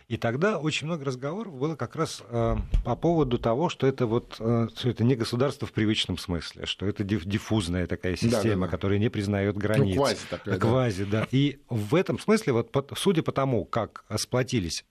И 0.08 0.18
тогда 0.18 0.60
очень 0.60 0.86
много 0.86 1.04
разговоров 1.06 1.58
было 1.58 1.76
как 1.76 1.96
раз 1.96 2.22
э, 2.30 2.56
по 2.84 2.96
поводу 2.96 3.40
того, 3.40 3.70
что 3.70 3.88
это 3.88 4.06
вот 4.06 4.36
э, 4.40 4.68
что 4.76 4.90
это 4.90 5.04
не 5.04 5.16
государство 5.16 5.68
в 5.68 5.72
привычном 5.72 6.20
смысле, 6.20 6.68
что 6.68 6.86
это 6.86 7.04
диффузная 7.04 7.88
такая 7.88 8.16
система, 8.16 8.44
да, 8.44 8.50
да, 8.50 8.62
да. 8.62 8.68
которая 8.68 9.00
не 9.00 9.10
признает 9.10 9.58
границ. 9.58 9.96
Ну, 9.96 10.02
квази 10.04 10.20
такая. 10.30 10.60
Квази, 10.60 11.06
да. 11.06 11.22
да. 11.22 11.28
И 11.32 11.60
в 11.70 11.96
этом 11.96 12.20
смысле, 12.20 12.54
вот, 12.54 12.94
судя 12.96 13.24
по 13.24 13.32
тому, 13.32 13.66
как 13.66 14.06
сплотились 14.18 14.86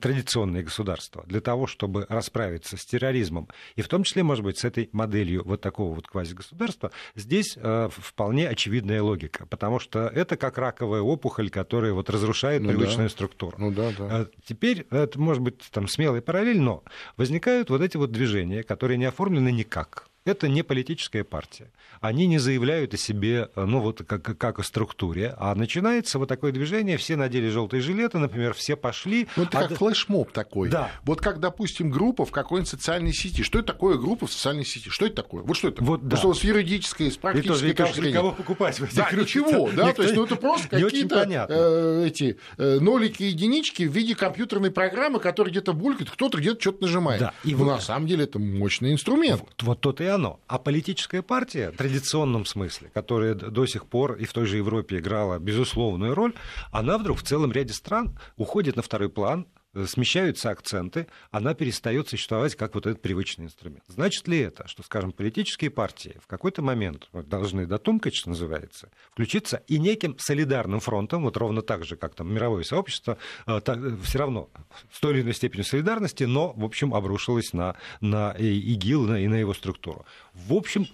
традиционные 0.00 0.62
государства 0.62 1.24
для 1.26 1.40
того, 1.40 1.66
чтобы 1.66 2.06
расправиться 2.08 2.76
с 2.76 2.84
терроризмом, 2.84 3.48
и 3.76 3.82
в 3.82 3.88
том 3.88 4.02
числе, 4.02 4.22
может 4.22 4.44
быть, 4.44 4.58
с 4.58 4.64
этой 4.64 4.88
моделью 4.92 5.42
вот 5.44 5.60
такого 5.60 5.94
вот 5.94 6.06
квазигосударства, 6.06 6.90
здесь 7.14 7.56
э, 7.56 7.88
вполне 7.90 8.48
очевидная 8.48 9.02
логика, 9.02 9.46
потому 9.46 9.78
что 9.78 10.06
это 10.06 10.36
как 10.36 10.58
раковая 10.58 11.00
опухоль, 11.00 11.50
которая 11.50 11.92
вот 11.92 12.10
разрушает 12.10 12.62
ну 12.62 12.70
привычную 12.70 13.08
да. 13.08 13.12
структуру. 13.12 13.56
Ну 13.58 13.70
да, 13.70 13.92
да. 13.96 14.08
А 14.10 14.26
теперь, 14.44 14.86
это 14.90 15.18
может 15.20 15.42
быть 15.42 15.60
там 15.70 15.88
смелый 15.88 16.20
параллель, 16.20 16.60
но 16.60 16.82
возникают 17.16 17.70
вот 17.70 17.80
эти 17.80 17.96
вот 17.96 18.10
движения, 18.10 18.62
которые 18.62 18.98
не 18.98 19.04
оформлены 19.04 19.52
никак 19.52 20.08
это 20.26 20.48
не 20.48 20.62
политическая 20.62 21.24
партия. 21.24 21.70
Они 22.00 22.26
не 22.26 22.38
заявляют 22.38 22.92
о 22.94 22.96
себе, 22.96 23.48
ну, 23.54 23.80
вот 23.80 24.02
как, 24.06 24.22
как 24.36 24.58
о 24.58 24.62
структуре, 24.62 25.34
а 25.38 25.54
начинается 25.54 26.18
вот 26.18 26.28
такое 26.28 26.52
движение, 26.52 26.96
все 26.96 27.16
надели 27.16 27.48
желтые 27.48 27.80
жилеты, 27.80 28.18
например, 28.18 28.52
все 28.52 28.76
пошли. 28.76 29.28
Ну, 29.36 29.44
это 29.44 29.58
а... 29.58 29.68
как 29.68 29.78
флешмоб 29.78 30.32
такой. 30.32 30.68
Да. 30.68 30.90
Вот 31.04 31.20
как, 31.20 31.40
допустим, 31.40 31.90
группа 31.90 32.26
в 32.26 32.32
какой-нибудь 32.32 32.68
социальной 32.68 33.12
сети. 33.12 33.42
Что 33.42 33.60
это 33.60 33.72
такое 33.72 33.96
группа 33.98 34.26
в 34.26 34.32
социальной 34.32 34.64
сети? 34.64 34.88
Что 34.88 35.06
это 35.06 35.16
такое? 35.16 35.42
Вот 35.42 35.56
что 35.56 35.68
это? 35.68 35.82
Вот, 35.82 36.06
да. 36.06 36.16
Что 36.16 36.34
с 36.34 36.42
юридической, 36.42 37.10
с 37.10 37.16
практической 37.16 37.72
точки 37.72 38.00
зрения. 38.00 38.14
кого 38.14 38.32
покупать 38.32 38.80
в 38.80 38.84
этих 38.84 38.96
Да, 38.96 39.10
ничего, 39.12 39.70
да, 39.70 39.92
то 39.92 40.02
есть 40.02 40.16
ну, 40.16 40.24
это 40.24 40.36
просто 40.36 40.68
какие-то 40.68 41.46
э, 41.48 42.06
эти 42.06 42.38
э, 42.58 42.78
нолики 42.80 43.22
и 43.22 43.26
единички 43.28 43.84
в 43.84 43.92
виде 43.92 44.14
компьютерной 44.14 44.70
программы, 44.70 45.20
которая 45.20 45.52
где-то 45.52 45.72
булькает, 45.72 46.10
кто-то 46.10 46.38
где-то 46.38 46.60
что-то 46.60 46.82
нажимает. 46.82 47.20
Да. 47.20 47.34
И 47.44 47.52
Но 47.52 47.58
вот... 47.58 47.66
на 47.66 47.80
самом 47.80 48.06
деле 48.08 48.24
это 48.24 48.38
мощный 48.38 48.92
инструмент. 48.92 49.40
Вот, 49.40 49.62
вот 49.62 49.80
то-то 49.80 50.04
и 50.04 50.06
оно. 50.16 50.40
А 50.48 50.58
политическая 50.58 51.22
партия, 51.22 51.70
в 51.70 51.76
традиционном 51.76 52.44
смысле, 52.44 52.90
которая 52.92 53.34
до 53.34 53.66
сих 53.66 53.86
пор 53.86 54.14
и 54.14 54.24
в 54.24 54.32
той 54.32 54.46
же 54.46 54.56
Европе 54.56 54.98
играла 54.98 55.38
безусловную 55.38 56.14
роль, 56.14 56.34
она 56.72 56.98
вдруг 56.98 57.18
в 57.18 57.22
целом 57.22 57.52
ряде 57.52 57.72
стран 57.72 58.18
уходит 58.36 58.76
на 58.76 58.82
второй 58.82 59.08
план, 59.08 59.46
смещаются 59.86 60.50
акценты, 60.50 61.06
она 61.30 61.54
перестает 61.54 62.08
существовать 62.08 62.54
как 62.54 62.74
вот 62.74 62.86
этот 62.86 63.02
привычный 63.02 63.46
инструмент. 63.46 63.84
Значит 63.88 64.26
ли 64.28 64.38
это, 64.38 64.66
что, 64.68 64.82
скажем, 64.82 65.12
политические 65.12 65.70
партии 65.70 66.16
в 66.22 66.26
какой-то 66.26 66.62
момент 66.62 67.08
должны 67.12 67.66
дотумкать, 67.66 68.14
что 68.14 68.30
называется, 68.30 68.90
включиться 69.12 69.62
и 69.68 69.78
неким 69.78 70.16
солидарным 70.18 70.80
фронтом, 70.80 71.22
вот 71.22 71.36
ровно 71.36 71.62
так 71.62 71.84
же, 71.84 71.96
как 71.96 72.14
там 72.14 72.32
мировое 72.32 72.64
сообщество, 72.64 73.18
э, 73.46 73.60
все 74.02 74.18
равно 74.18 74.48
с 74.92 75.00
той 75.00 75.14
или 75.14 75.22
иной 75.22 75.34
степенью 75.34 75.64
солидарности, 75.64 76.24
но, 76.24 76.52
в 76.52 76.64
общем, 76.64 76.94
обрушилось 76.94 77.52
на, 77.52 77.76
на 78.00 78.32
ИГИЛ 78.32 79.16
и 79.16 79.26
на 79.26 79.34
его 79.34 79.54
структуру. 79.54 80.06
В 80.34 80.52
общем, 80.52 80.86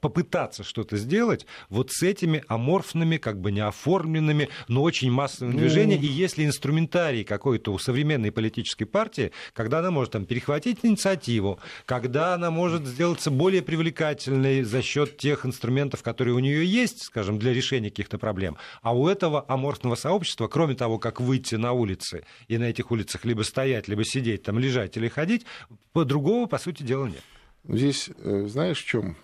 попытаться 0.00 0.64
что-то 0.64 0.96
сделать 0.96 1.46
вот 1.68 1.90
с 1.90 2.02
этими 2.02 2.44
аморфными, 2.48 3.16
как 3.16 3.40
бы 3.40 3.52
неоформленными, 3.52 4.48
но 4.68 4.82
очень 4.82 5.10
массовыми 5.10 5.56
движениями, 5.56 6.02
ну... 6.02 6.08
и 6.08 6.12
если 6.12 6.44
инструментарий 6.44 7.24
какой-то 7.24 7.71
у 7.72 7.78
современной 7.78 8.30
политической 8.30 8.84
партии, 8.84 9.32
когда 9.52 9.80
она 9.80 9.90
может 9.90 10.12
там, 10.12 10.24
перехватить 10.24 10.78
инициативу, 10.82 11.58
когда 11.86 12.34
она 12.34 12.50
может 12.50 12.86
сделаться 12.86 13.30
более 13.30 13.62
привлекательной 13.62 14.62
за 14.62 14.82
счет 14.82 15.16
тех 15.16 15.46
инструментов, 15.46 16.02
которые 16.02 16.34
у 16.34 16.38
нее 16.38 16.64
есть, 16.64 17.02
скажем, 17.02 17.38
для 17.38 17.52
решения 17.52 17.90
каких-то 17.90 18.18
проблем. 18.18 18.56
А 18.82 18.96
у 18.96 19.08
этого 19.08 19.44
аморфного 19.48 19.94
сообщества, 19.94 20.48
кроме 20.48 20.74
того, 20.74 20.98
как 20.98 21.20
выйти 21.20 21.56
на 21.56 21.72
улицы 21.72 22.24
и 22.48 22.58
на 22.58 22.64
этих 22.64 22.90
улицах 22.90 23.24
либо 23.24 23.42
стоять, 23.42 23.88
либо 23.88 24.04
сидеть, 24.04 24.42
там 24.42 24.58
лежать 24.58 24.96
или 24.96 25.08
ходить, 25.08 25.46
по-другому, 25.92 26.46
по 26.46 26.58
сути 26.58 26.82
дела, 26.82 27.06
нет. 27.06 27.22
Здесь, 27.64 28.10
э, 28.18 28.46
знаешь, 28.48 28.82
в 28.82 28.86
чем 28.86 29.16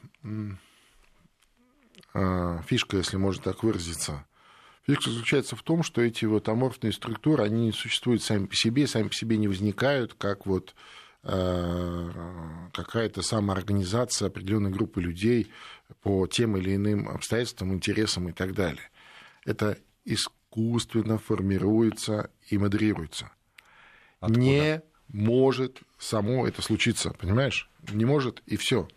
а, 2.15 2.63
фишка, 2.63 2.97
если 2.97 3.17
можно 3.17 3.43
так 3.43 3.63
выразиться? 3.63 4.25
Фишка 4.89 5.11
заключается 5.11 5.55
в 5.55 5.63
том, 5.63 5.83
что 5.83 6.01
эти 6.01 6.25
вот 6.25 6.49
аморфные 6.49 6.95
структуры, 6.95 7.45
они 7.45 7.67
не 7.67 7.73
существуют 7.73 8.23
сами 8.23 8.47
по 8.47 8.55
себе, 8.55 8.87
сами 8.87 9.09
по 9.09 9.15
себе 9.15 9.37
не 9.37 9.47
возникают, 9.47 10.15
как 10.15 10.47
вот 10.47 10.75
э, 11.25 12.11
какая-то 12.73 13.21
самоорганизация 13.21 14.29
определенной 14.29 14.71
группы 14.71 15.03
людей 15.03 15.53
по 16.01 16.27
тем 16.27 16.57
или 16.57 16.75
иным 16.75 17.07
обстоятельствам, 17.07 17.75
интересам 17.75 18.31
и 18.31 18.33
так 18.33 18.55
далее. 18.55 18.91
Это 19.45 19.77
искусственно 20.07 21.19
формируется 21.19 22.31
и 22.49 22.57
модерируется. 22.57 23.31
Откуда? 24.21 24.41
Не 24.41 24.83
может 25.09 25.83
само 25.99 26.49
это 26.49 26.63
случиться, 26.63 27.11
понимаешь? 27.11 27.69
Не 27.93 28.07
может 28.07 28.43
и 28.47 28.57
все 28.57 28.89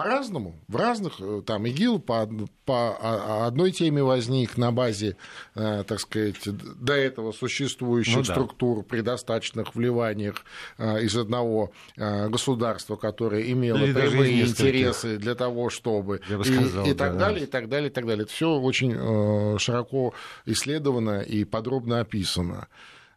по-разному, 0.00 0.54
в 0.66 0.76
разных, 0.76 1.20
э, 1.20 1.42
там, 1.44 1.66
ИГИЛ 1.66 1.98
по, 1.98 2.26
по 2.64 3.46
одной 3.46 3.70
теме 3.70 4.02
возник 4.02 4.56
на 4.56 4.72
базе, 4.72 5.18
э, 5.54 5.84
так 5.86 6.00
сказать, 6.00 6.36
до 6.46 6.94
этого 6.94 7.32
существующих 7.32 8.16
ну, 8.16 8.22
да. 8.22 8.32
структур 8.32 8.82
при 8.82 9.02
достаточных 9.02 9.74
вливаниях 9.74 10.36
э, 10.78 11.02
из 11.02 11.14
одного 11.16 11.72
государства, 11.96 12.96
которое 12.96 13.52
имело 13.52 13.76
Или 13.76 13.92
прямые 13.92 14.40
интересы 14.42 15.18
для 15.18 15.34
того, 15.34 15.68
чтобы... 15.68 16.22
Сказал, 16.26 16.86
и, 16.86 16.90
и 16.90 16.94
так 16.94 17.12
да, 17.12 17.18
далее, 17.18 17.40
да. 17.40 17.44
и 17.44 17.48
так 17.48 17.68
далее, 17.68 17.90
и 17.90 17.92
так 17.92 18.06
далее. 18.06 18.22
Это 18.22 18.32
все 18.32 18.58
очень 18.58 19.58
широко 19.58 20.14
исследовано 20.46 21.20
и 21.20 21.44
подробно 21.44 22.00
описано. 22.00 22.68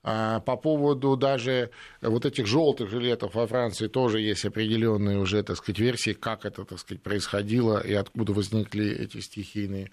А 0.05 0.41
по 0.41 0.57
поводу 0.57 1.15
даже 1.15 1.69
вот 2.01 2.25
этих 2.25 2.45
желтых 2.45 2.89
жилетов 2.89 3.35
во 3.35 3.47
Франции 3.47 3.87
тоже 3.87 4.19
есть 4.19 4.43
определенные 4.43 5.17
уже, 5.17 5.41
так 5.43 5.55
сказать, 5.55 5.79
версии, 5.79 6.11
как 6.11 6.45
это, 6.45 6.65
так 6.65 6.79
сказать, 6.79 7.01
происходило 7.01 7.79
и 7.79 7.93
откуда 7.93 8.33
возникли 8.33 8.91
эти 8.91 9.21
стихийные 9.21 9.91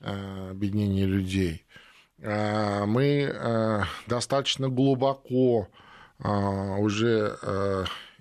а, 0.00 0.50
объединения 0.50 1.06
людей. 1.06 1.64
А, 2.20 2.86
мы 2.86 3.86
достаточно 4.08 4.68
глубоко 4.68 5.68
уже 6.18 7.36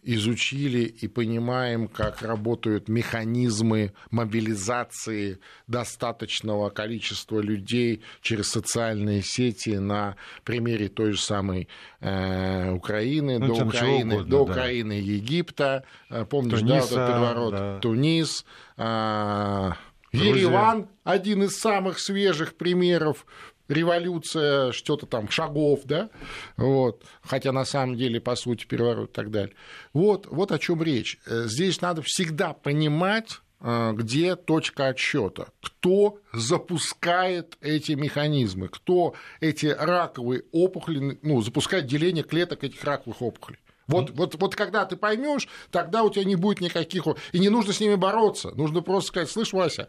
изучили 0.04 0.84
и 0.84 1.08
понимаем, 1.08 1.88
как 1.88 2.22
работают 2.22 2.90
механизмы 2.90 3.94
мобилизации 4.10 5.40
достаточного 5.68 6.70
количества 6.70 7.40
людей 7.40 8.02
через 8.22 8.50
социальные 8.50 9.22
сети 9.22 9.78
на 9.78 10.16
примере 10.44 10.90
той 10.90 11.12
же 11.14 11.22
самой 11.22 11.68
э, 12.00 12.72
Украины, 12.72 13.38
ну, 13.40 13.56
до, 13.56 13.66
Украины 13.66 14.16
угодно, 14.16 14.30
до 14.30 14.46
да. 14.46 14.52
Украины, 14.52 14.94
Египта, 14.94 15.84
э, 16.10 16.26
помнишь, 16.26 16.60
Туниса, 16.60 16.96
да, 16.96 17.06
вот 17.06 17.14
переворот, 17.14 17.52
да. 17.52 17.80
Тунис, 17.80 18.46
э, 18.78 19.72
Ереван, 20.14 20.90
один 21.04 21.44
из 21.44 21.58
самых 21.58 22.00
свежих 22.00 22.56
примеров 22.56 23.26
революция, 23.72 24.72
что-то 24.72 25.06
там, 25.06 25.30
шагов, 25.30 25.82
да, 25.86 26.10
вот, 26.58 27.04
хотя 27.22 27.52
на 27.52 27.66
самом 27.66 27.96
деле, 27.96 28.20
по 28.20 28.36
сути, 28.36 28.66
переворот 28.66 29.10
и 29.10 29.14
так 29.14 29.32
далее. 29.32 29.56
Вот, 29.94 30.28
вот 30.28 30.52
о 30.52 30.60
чем 30.60 30.84
речь. 30.84 31.20
Э, 31.26 31.46
здесь 31.46 31.82
надо 31.82 32.02
всегда 32.02 32.54
понимать, 32.54 33.40
э, 33.62 33.94
где 33.94 34.36
точка 34.36 34.88
отсчета, 34.88 35.48
кто 35.62 36.20
запускает 36.34 37.58
эти 37.62 37.94
механизмы, 37.94 38.68
кто 38.68 39.16
эти 39.40 39.68
раковые 39.68 40.44
опухоли, 40.52 41.20
ну, 41.22 41.42
запускает 41.42 41.86
деление 41.86 42.24
клеток 42.24 42.64
этих 42.64 42.84
раковых 42.84 43.22
опухолей. 43.22 43.60
Вот, 43.88 44.12
вот, 44.12 44.36
вот 44.36 44.56
когда 44.56 44.86
ты 44.86 44.96
поймешь, 44.96 45.50
тогда 45.70 46.04
у 46.04 46.10
тебя 46.10 46.24
не 46.24 46.36
будет 46.36 46.62
никаких... 46.62 47.04
И 47.34 47.40
не 47.40 47.50
нужно 47.50 47.74
с 47.74 47.80
ними 47.82 47.96
бороться. 47.96 48.52
Нужно 48.52 48.82
просто 48.82 49.10
сказать, 49.10 49.30
слышь, 49.30 49.52
Вася, 49.52 49.88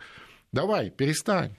давай, 0.50 0.90
перестань 0.90 1.54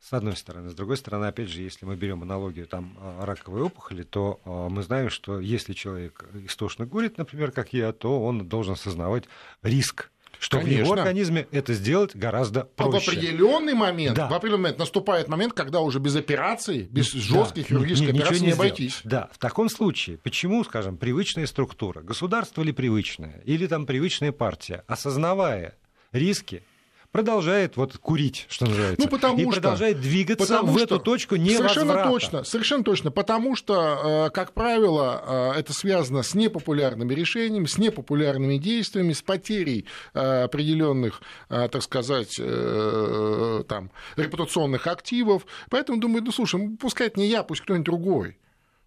с 0.00 0.12
одной 0.12 0.36
стороны. 0.36 0.70
С 0.70 0.74
другой 0.74 0.96
стороны, 0.96 1.26
опять 1.26 1.48
же, 1.48 1.62
если 1.62 1.84
мы 1.84 1.96
берем 1.96 2.22
аналогию 2.22 2.66
там, 2.66 2.96
а, 3.00 3.24
раковой 3.24 3.62
опухоли, 3.62 4.02
то 4.02 4.40
а, 4.44 4.68
мы 4.68 4.82
знаем, 4.82 5.10
что 5.10 5.40
если 5.40 5.72
человек 5.72 6.24
истошно 6.44 6.86
курит, 6.86 7.18
например, 7.18 7.50
как 7.50 7.72
я, 7.72 7.92
то 7.92 8.22
он 8.22 8.48
должен 8.48 8.74
осознавать 8.74 9.24
риск 9.62 10.10
что 10.38 10.58
Конечно. 10.58 10.76
в 10.76 10.86
его 10.86 10.92
организме 10.92 11.46
это 11.50 11.74
сделать 11.74 12.14
гораздо 12.14 12.64
проще. 12.64 12.90
А 12.90 13.00
в 13.00 13.08
определенный 13.08 13.74
момент, 13.74 14.16
да. 14.16 14.28
в 14.28 14.34
определенный 14.34 14.62
момент 14.62 14.78
наступает 14.78 15.28
момент, 15.28 15.54
когда 15.54 15.80
уже 15.80 15.98
без 15.98 16.16
операции, 16.16 16.88
без 16.90 17.10
жестких 17.10 17.64
да. 17.64 17.68
хирургической 17.68 18.10
Н- 18.10 18.16
операции 18.16 18.40
не, 18.40 18.46
не 18.46 18.52
обойтись. 18.52 19.00
Да, 19.04 19.28
в 19.32 19.38
таком 19.38 19.68
случае, 19.68 20.18
почему, 20.18 20.62
скажем, 20.64 20.96
привычная 20.96 21.46
структура, 21.46 22.02
государство 22.02 22.62
или 22.62 22.72
привычное, 22.72 23.40
или 23.44 23.66
там 23.66 23.86
привычная 23.86 24.32
партия, 24.32 24.84
осознавая 24.86 25.74
риски, 26.12 26.62
продолжает 27.16 27.78
вот 27.78 27.96
курить, 27.96 28.44
что 28.50 28.66
называется. 28.66 29.00
Ну, 29.00 29.08
потому 29.08 29.38
и 29.38 29.42
что, 29.44 29.52
продолжает 29.52 30.00
двигаться 30.02 30.46
потому 30.46 30.72
в 30.72 30.76
что, 30.76 30.84
эту 30.84 30.98
точку 30.98 31.36
невозврата. 31.36 31.74
Совершенно 31.74 32.10
точно, 32.10 32.44
совершенно 32.44 32.84
точно. 32.84 33.10
Потому 33.10 33.56
что, 33.56 34.26
э, 34.26 34.30
как 34.34 34.52
правило, 34.52 35.54
э, 35.54 35.60
это 35.60 35.72
связано 35.72 36.22
с 36.22 36.34
непопулярными 36.34 37.14
решениями, 37.14 37.64
с 37.64 37.78
непопулярными 37.78 38.58
действиями, 38.58 39.14
с 39.14 39.22
потерей 39.22 39.86
э, 40.12 40.42
определенных, 40.42 41.22
так 41.48 41.82
сказать, 41.82 42.36
там, 42.36 43.90
репутационных 44.16 44.86
активов. 44.86 45.46
Поэтому 45.70 45.98
думаю, 45.98 46.22
ну 46.22 46.32
слушай, 46.32 46.76
пускай 46.78 47.06
это 47.06 47.18
не 47.18 47.28
я, 47.28 47.42
пусть 47.44 47.62
кто-нибудь 47.62 47.86
другой. 47.86 48.36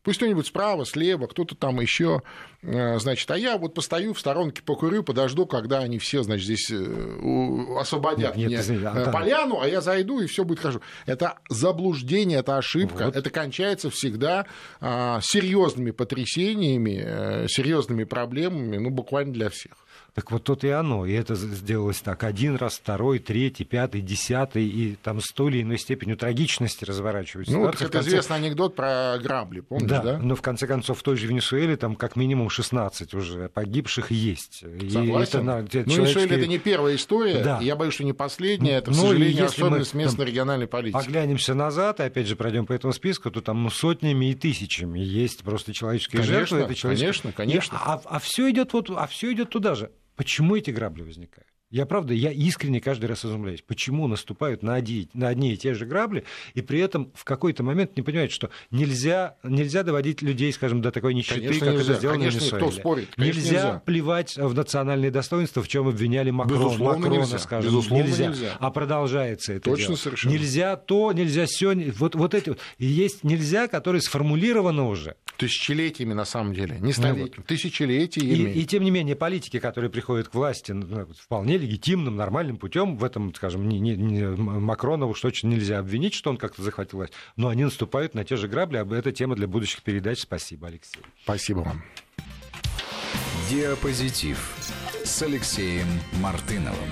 Пусть 0.03 0.17
кто-нибудь 0.17 0.47
справа, 0.47 0.85
слева, 0.85 1.27
кто-то 1.27 1.55
там 1.55 1.79
еще, 1.81 2.21
значит, 2.61 3.29
а 3.31 3.37
я 3.37 3.57
вот 3.57 3.73
постою 3.73 4.13
в 4.13 4.19
сторонке, 4.19 4.61
покурю, 4.61 5.03
подожду, 5.03 5.45
когда 5.45 5.79
они 5.79 5.97
все, 5.97 6.23
значит, 6.23 6.45
здесь 6.45 6.69
э, 6.71 7.77
освободят 7.79 8.19
нет, 8.19 8.35
мне 8.35 8.45
нет, 8.47 8.61
извини, 8.61 8.85
э, 8.85 9.11
поляну, 9.11 9.61
а 9.61 9.67
я 9.67 9.81
зайду, 9.81 10.19
и 10.19 10.27
все 10.27 10.43
будет 10.43 10.59
хорошо. 10.59 10.81
Это 11.05 11.37
заблуждение, 11.49 12.39
это 12.39 12.57
ошибка, 12.57 13.05
вот. 13.05 13.15
это 13.15 13.29
кончается 13.29 13.89
всегда 13.89 14.45
а, 14.81 15.19
серьезными 15.21 15.91
потрясениями, 15.91 17.47
серьезными 17.47 18.03
проблемами, 18.03 18.77
ну, 18.77 18.89
буквально 18.89 19.33
для 19.33 19.49
всех. 19.49 19.73
Так 20.19 20.31
вот 20.31 20.43
тут 20.43 20.63
и 20.63 20.69
оно. 20.69 21.05
И 21.05 21.13
это 21.13 21.35
сделалось 21.35 22.01
так. 22.01 22.23
Один 22.23 22.55
раз, 22.55 22.73
второй, 22.73 23.19
третий, 23.19 23.63
пятый, 23.63 24.01
десятый. 24.01 24.67
И 24.67 24.95
там 25.01 25.21
с 25.21 25.31
той 25.31 25.51
или 25.51 25.61
иной 25.61 25.77
степенью 25.77 26.17
трагичности 26.17 26.83
разворачиваются. 26.83 27.53
Ну, 27.53 27.61
вот 27.61 27.77
как 27.77 27.91
конце... 27.91 28.09
известный 28.09 28.37
анекдот 28.37 28.75
про 28.75 29.17
грабли, 29.21 29.61
помнишь, 29.61 29.89
да, 29.89 30.01
да? 30.01 30.17
но 30.17 30.35
в 30.35 30.41
конце 30.41 30.67
концов 30.67 30.99
в 30.99 31.03
той 31.03 31.15
же 31.15 31.27
Венесуэле 31.27 31.77
там 31.77 31.95
как 31.95 32.15
минимум 32.15 32.48
16 32.49 33.13
уже 33.13 33.49
погибших 33.49 34.11
есть. 34.11 34.59
Согласен. 34.59 35.19
И 35.19 35.21
это, 35.21 35.41
на, 35.41 35.59
это 35.59 35.77
ну, 35.79 35.95
человеческие... 35.95 35.97
Венесуэля 35.97 36.37
это 36.37 36.47
не 36.47 36.57
первая 36.59 36.95
история. 36.95 37.43
Да. 37.43 37.59
Я 37.61 37.75
боюсь, 37.75 37.93
что 37.93 38.03
не 38.03 38.13
последняя. 38.13 38.77
Это, 38.77 38.91
к 38.91 38.95
ну, 38.95 39.01
сожалению, 39.01 39.45
особенность 39.45 39.93
мы, 39.93 40.01
местной 40.01 40.25
региональной 40.25 40.67
политики. 40.67 40.99
Оглянемся 40.99 41.53
назад, 41.53 41.99
и 41.99 42.03
опять 42.03 42.27
же 42.27 42.35
пройдем 42.35 42.65
по 42.65 42.73
этому 42.73 42.93
списку, 42.93 43.31
то 43.31 43.41
там 43.41 43.63
ну, 43.63 43.69
сотнями 43.69 44.31
и 44.31 44.35
тысячами 44.35 44.99
есть 44.99 45.43
просто 45.43 45.73
человеческие 45.73 46.21
конечно, 46.21 46.35
жертвы. 46.35 46.59
Это 46.59 46.75
человеческие... 46.75 47.33
Конечно, 47.33 47.33
конечно. 47.33 47.75
И, 47.75 47.79
а, 47.79 48.01
а 48.03 48.19
все 48.19 48.49
идет 48.49 48.73
вот, 48.73 48.89
а 48.89 49.07
все 49.07 49.31
идет 49.31 49.49
туда 49.49 49.75
же. 49.75 49.91
Почему 50.15 50.55
эти 50.55 50.71
грабли 50.71 51.03
возникают? 51.03 51.47
Я 51.71 51.85
правда, 51.85 52.15
я 52.15 52.31
искренне 52.31 52.81
каждый 52.81 53.05
раз 53.05 53.23
изумляюсь, 53.23 53.61
почему 53.61 54.07
наступают 54.07 54.63
на 54.63 54.73
одни, 54.73 55.07
на 55.13 55.27
одни 55.27 55.53
и 55.53 55.57
те 55.57 55.75
же 55.75 55.85
грабли, 55.85 56.23
и 56.55 56.61
при 56.61 56.79
этом 56.79 57.11
в 57.13 57.23
какой-то 57.23 57.61
момент 57.61 57.95
не 57.95 58.01
понимают, 58.01 58.31
что 58.31 58.49
нельзя, 58.71 59.35
нельзя 59.43 59.83
доводить 59.83 60.23
людей, 60.23 60.51
скажем, 60.51 60.81
до 60.81 60.91
такой 60.91 61.13
нищеты, 61.13 61.41
конечно, 61.41 61.67
как 61.67 61.75
нельзя. 61.75 61.91
это 61.91 61.99
сделано 61.99 62.19
конечно, 62.19 62.39
Венесуэле. 62.39 62.71
Спорит. 62.71 63.09
Конечно, 63.15 63.39
нельзя, 63.39 63.51
нельзя 63.51 63.81
плевать 63.85 64.35
в 64.35 64.53
национальные 64.55 65.11
достоинства, 65.11 65.61
в 65.61 65.67
чем 65.67 65.87
обвиняли 65.87 66.31
Макрон, 66.31 66.57
Безусловно, 66.57 66.97
Макрона, 66.97 67.21
нельзя. 67.21 67.37
скажем. 67.37 67.69
Безусловно, 67.69 68.03
нельзя. 68.03 68.27
нельзя. 68.29 68.57
А 68.59 68.71
продолжается 68.71 69.53
это 69.53 69.69
Точно, 69.69 69.85
дело. 69.85 69.95
совершенно. 69.97 70.31
Нельзя 70.33 70.75
то, 70.75 71.11
нельзя 71.11 71.45
все. 71.45 71.75
Вот, 71.75 72.15
вот 72.15 72.33
эти 72.33 72.49
вот. 72.49 72.59
И 72.79 72.87
есть 72.87 73.23
нельзя, 73.23 73.67
которые 73.67 74.01
сформулированы 74.01 74.81
уже. 74.81 75.17
Тысячелетиями, 75.37 76.13
на 76.13 76.25
самом 76.25 76.55
деле. 76.55 76.79
Не 76.79 76.93
столетиями, 76.93 77.29
ну, 77.29 77.33
вот. 77.37 77.45
тысячелетиями. 77.45 78.53
И, 78.53 78.61
и 78.61 78.65
тем 78.65 78.83
не 78.83 78.89
менее, 78.89 79.15
политики, 79.15 79.59
которые 79.59 79.91
приходят 79.91 80.29
к 80.29 80.33
власти, 80.33 80.71
ну, 80.71 81.07
вполне 81.15 81.57
легитимно 81.57 81.58
легитимным, 81.59 82.15
нормальным 82.15 82.57
путем. 82.57 82.97
В 82.97 83.03
этом, 83.03 83.33
скажем, 83.35 83.67
не, 83.69 83.79
не, 83.79 83.95
не, 83.95 84.25
Макрона 84.25 85.05
уж 85.05 85.21
точно 85.21 85.49
нельзя 85.49 85.79
обвинить, 85.79 86.13
что 86.13 86.29
он 86.31 86.37
как-то 86.37 86.63
захватил 86.63 86.99
власть. 86.99 87.13
Но 87.35 87.49
они 87.49 87.63
наступают 87.63 88.15
на 88.15 88.23
те 88.23 88.35
же 88.35 88.47
грабли. 88.47 88.77
Об 88.77 88.91
это 88.93 89.11
тема 89.11 89.35
для 89.35 89.47
будущих 89.47 89.83
передач. 89.83 90.19
Спасибо, 90.19 90.67
Алексей. 90.67 91.01
Спасибо 91.23 91.59
вам. 91.59 91.83
Диапозитив 93.49 94.55
с 95.03 95.21
Алексеем 95.21 95.87
Мартыновым. 96.21 96.89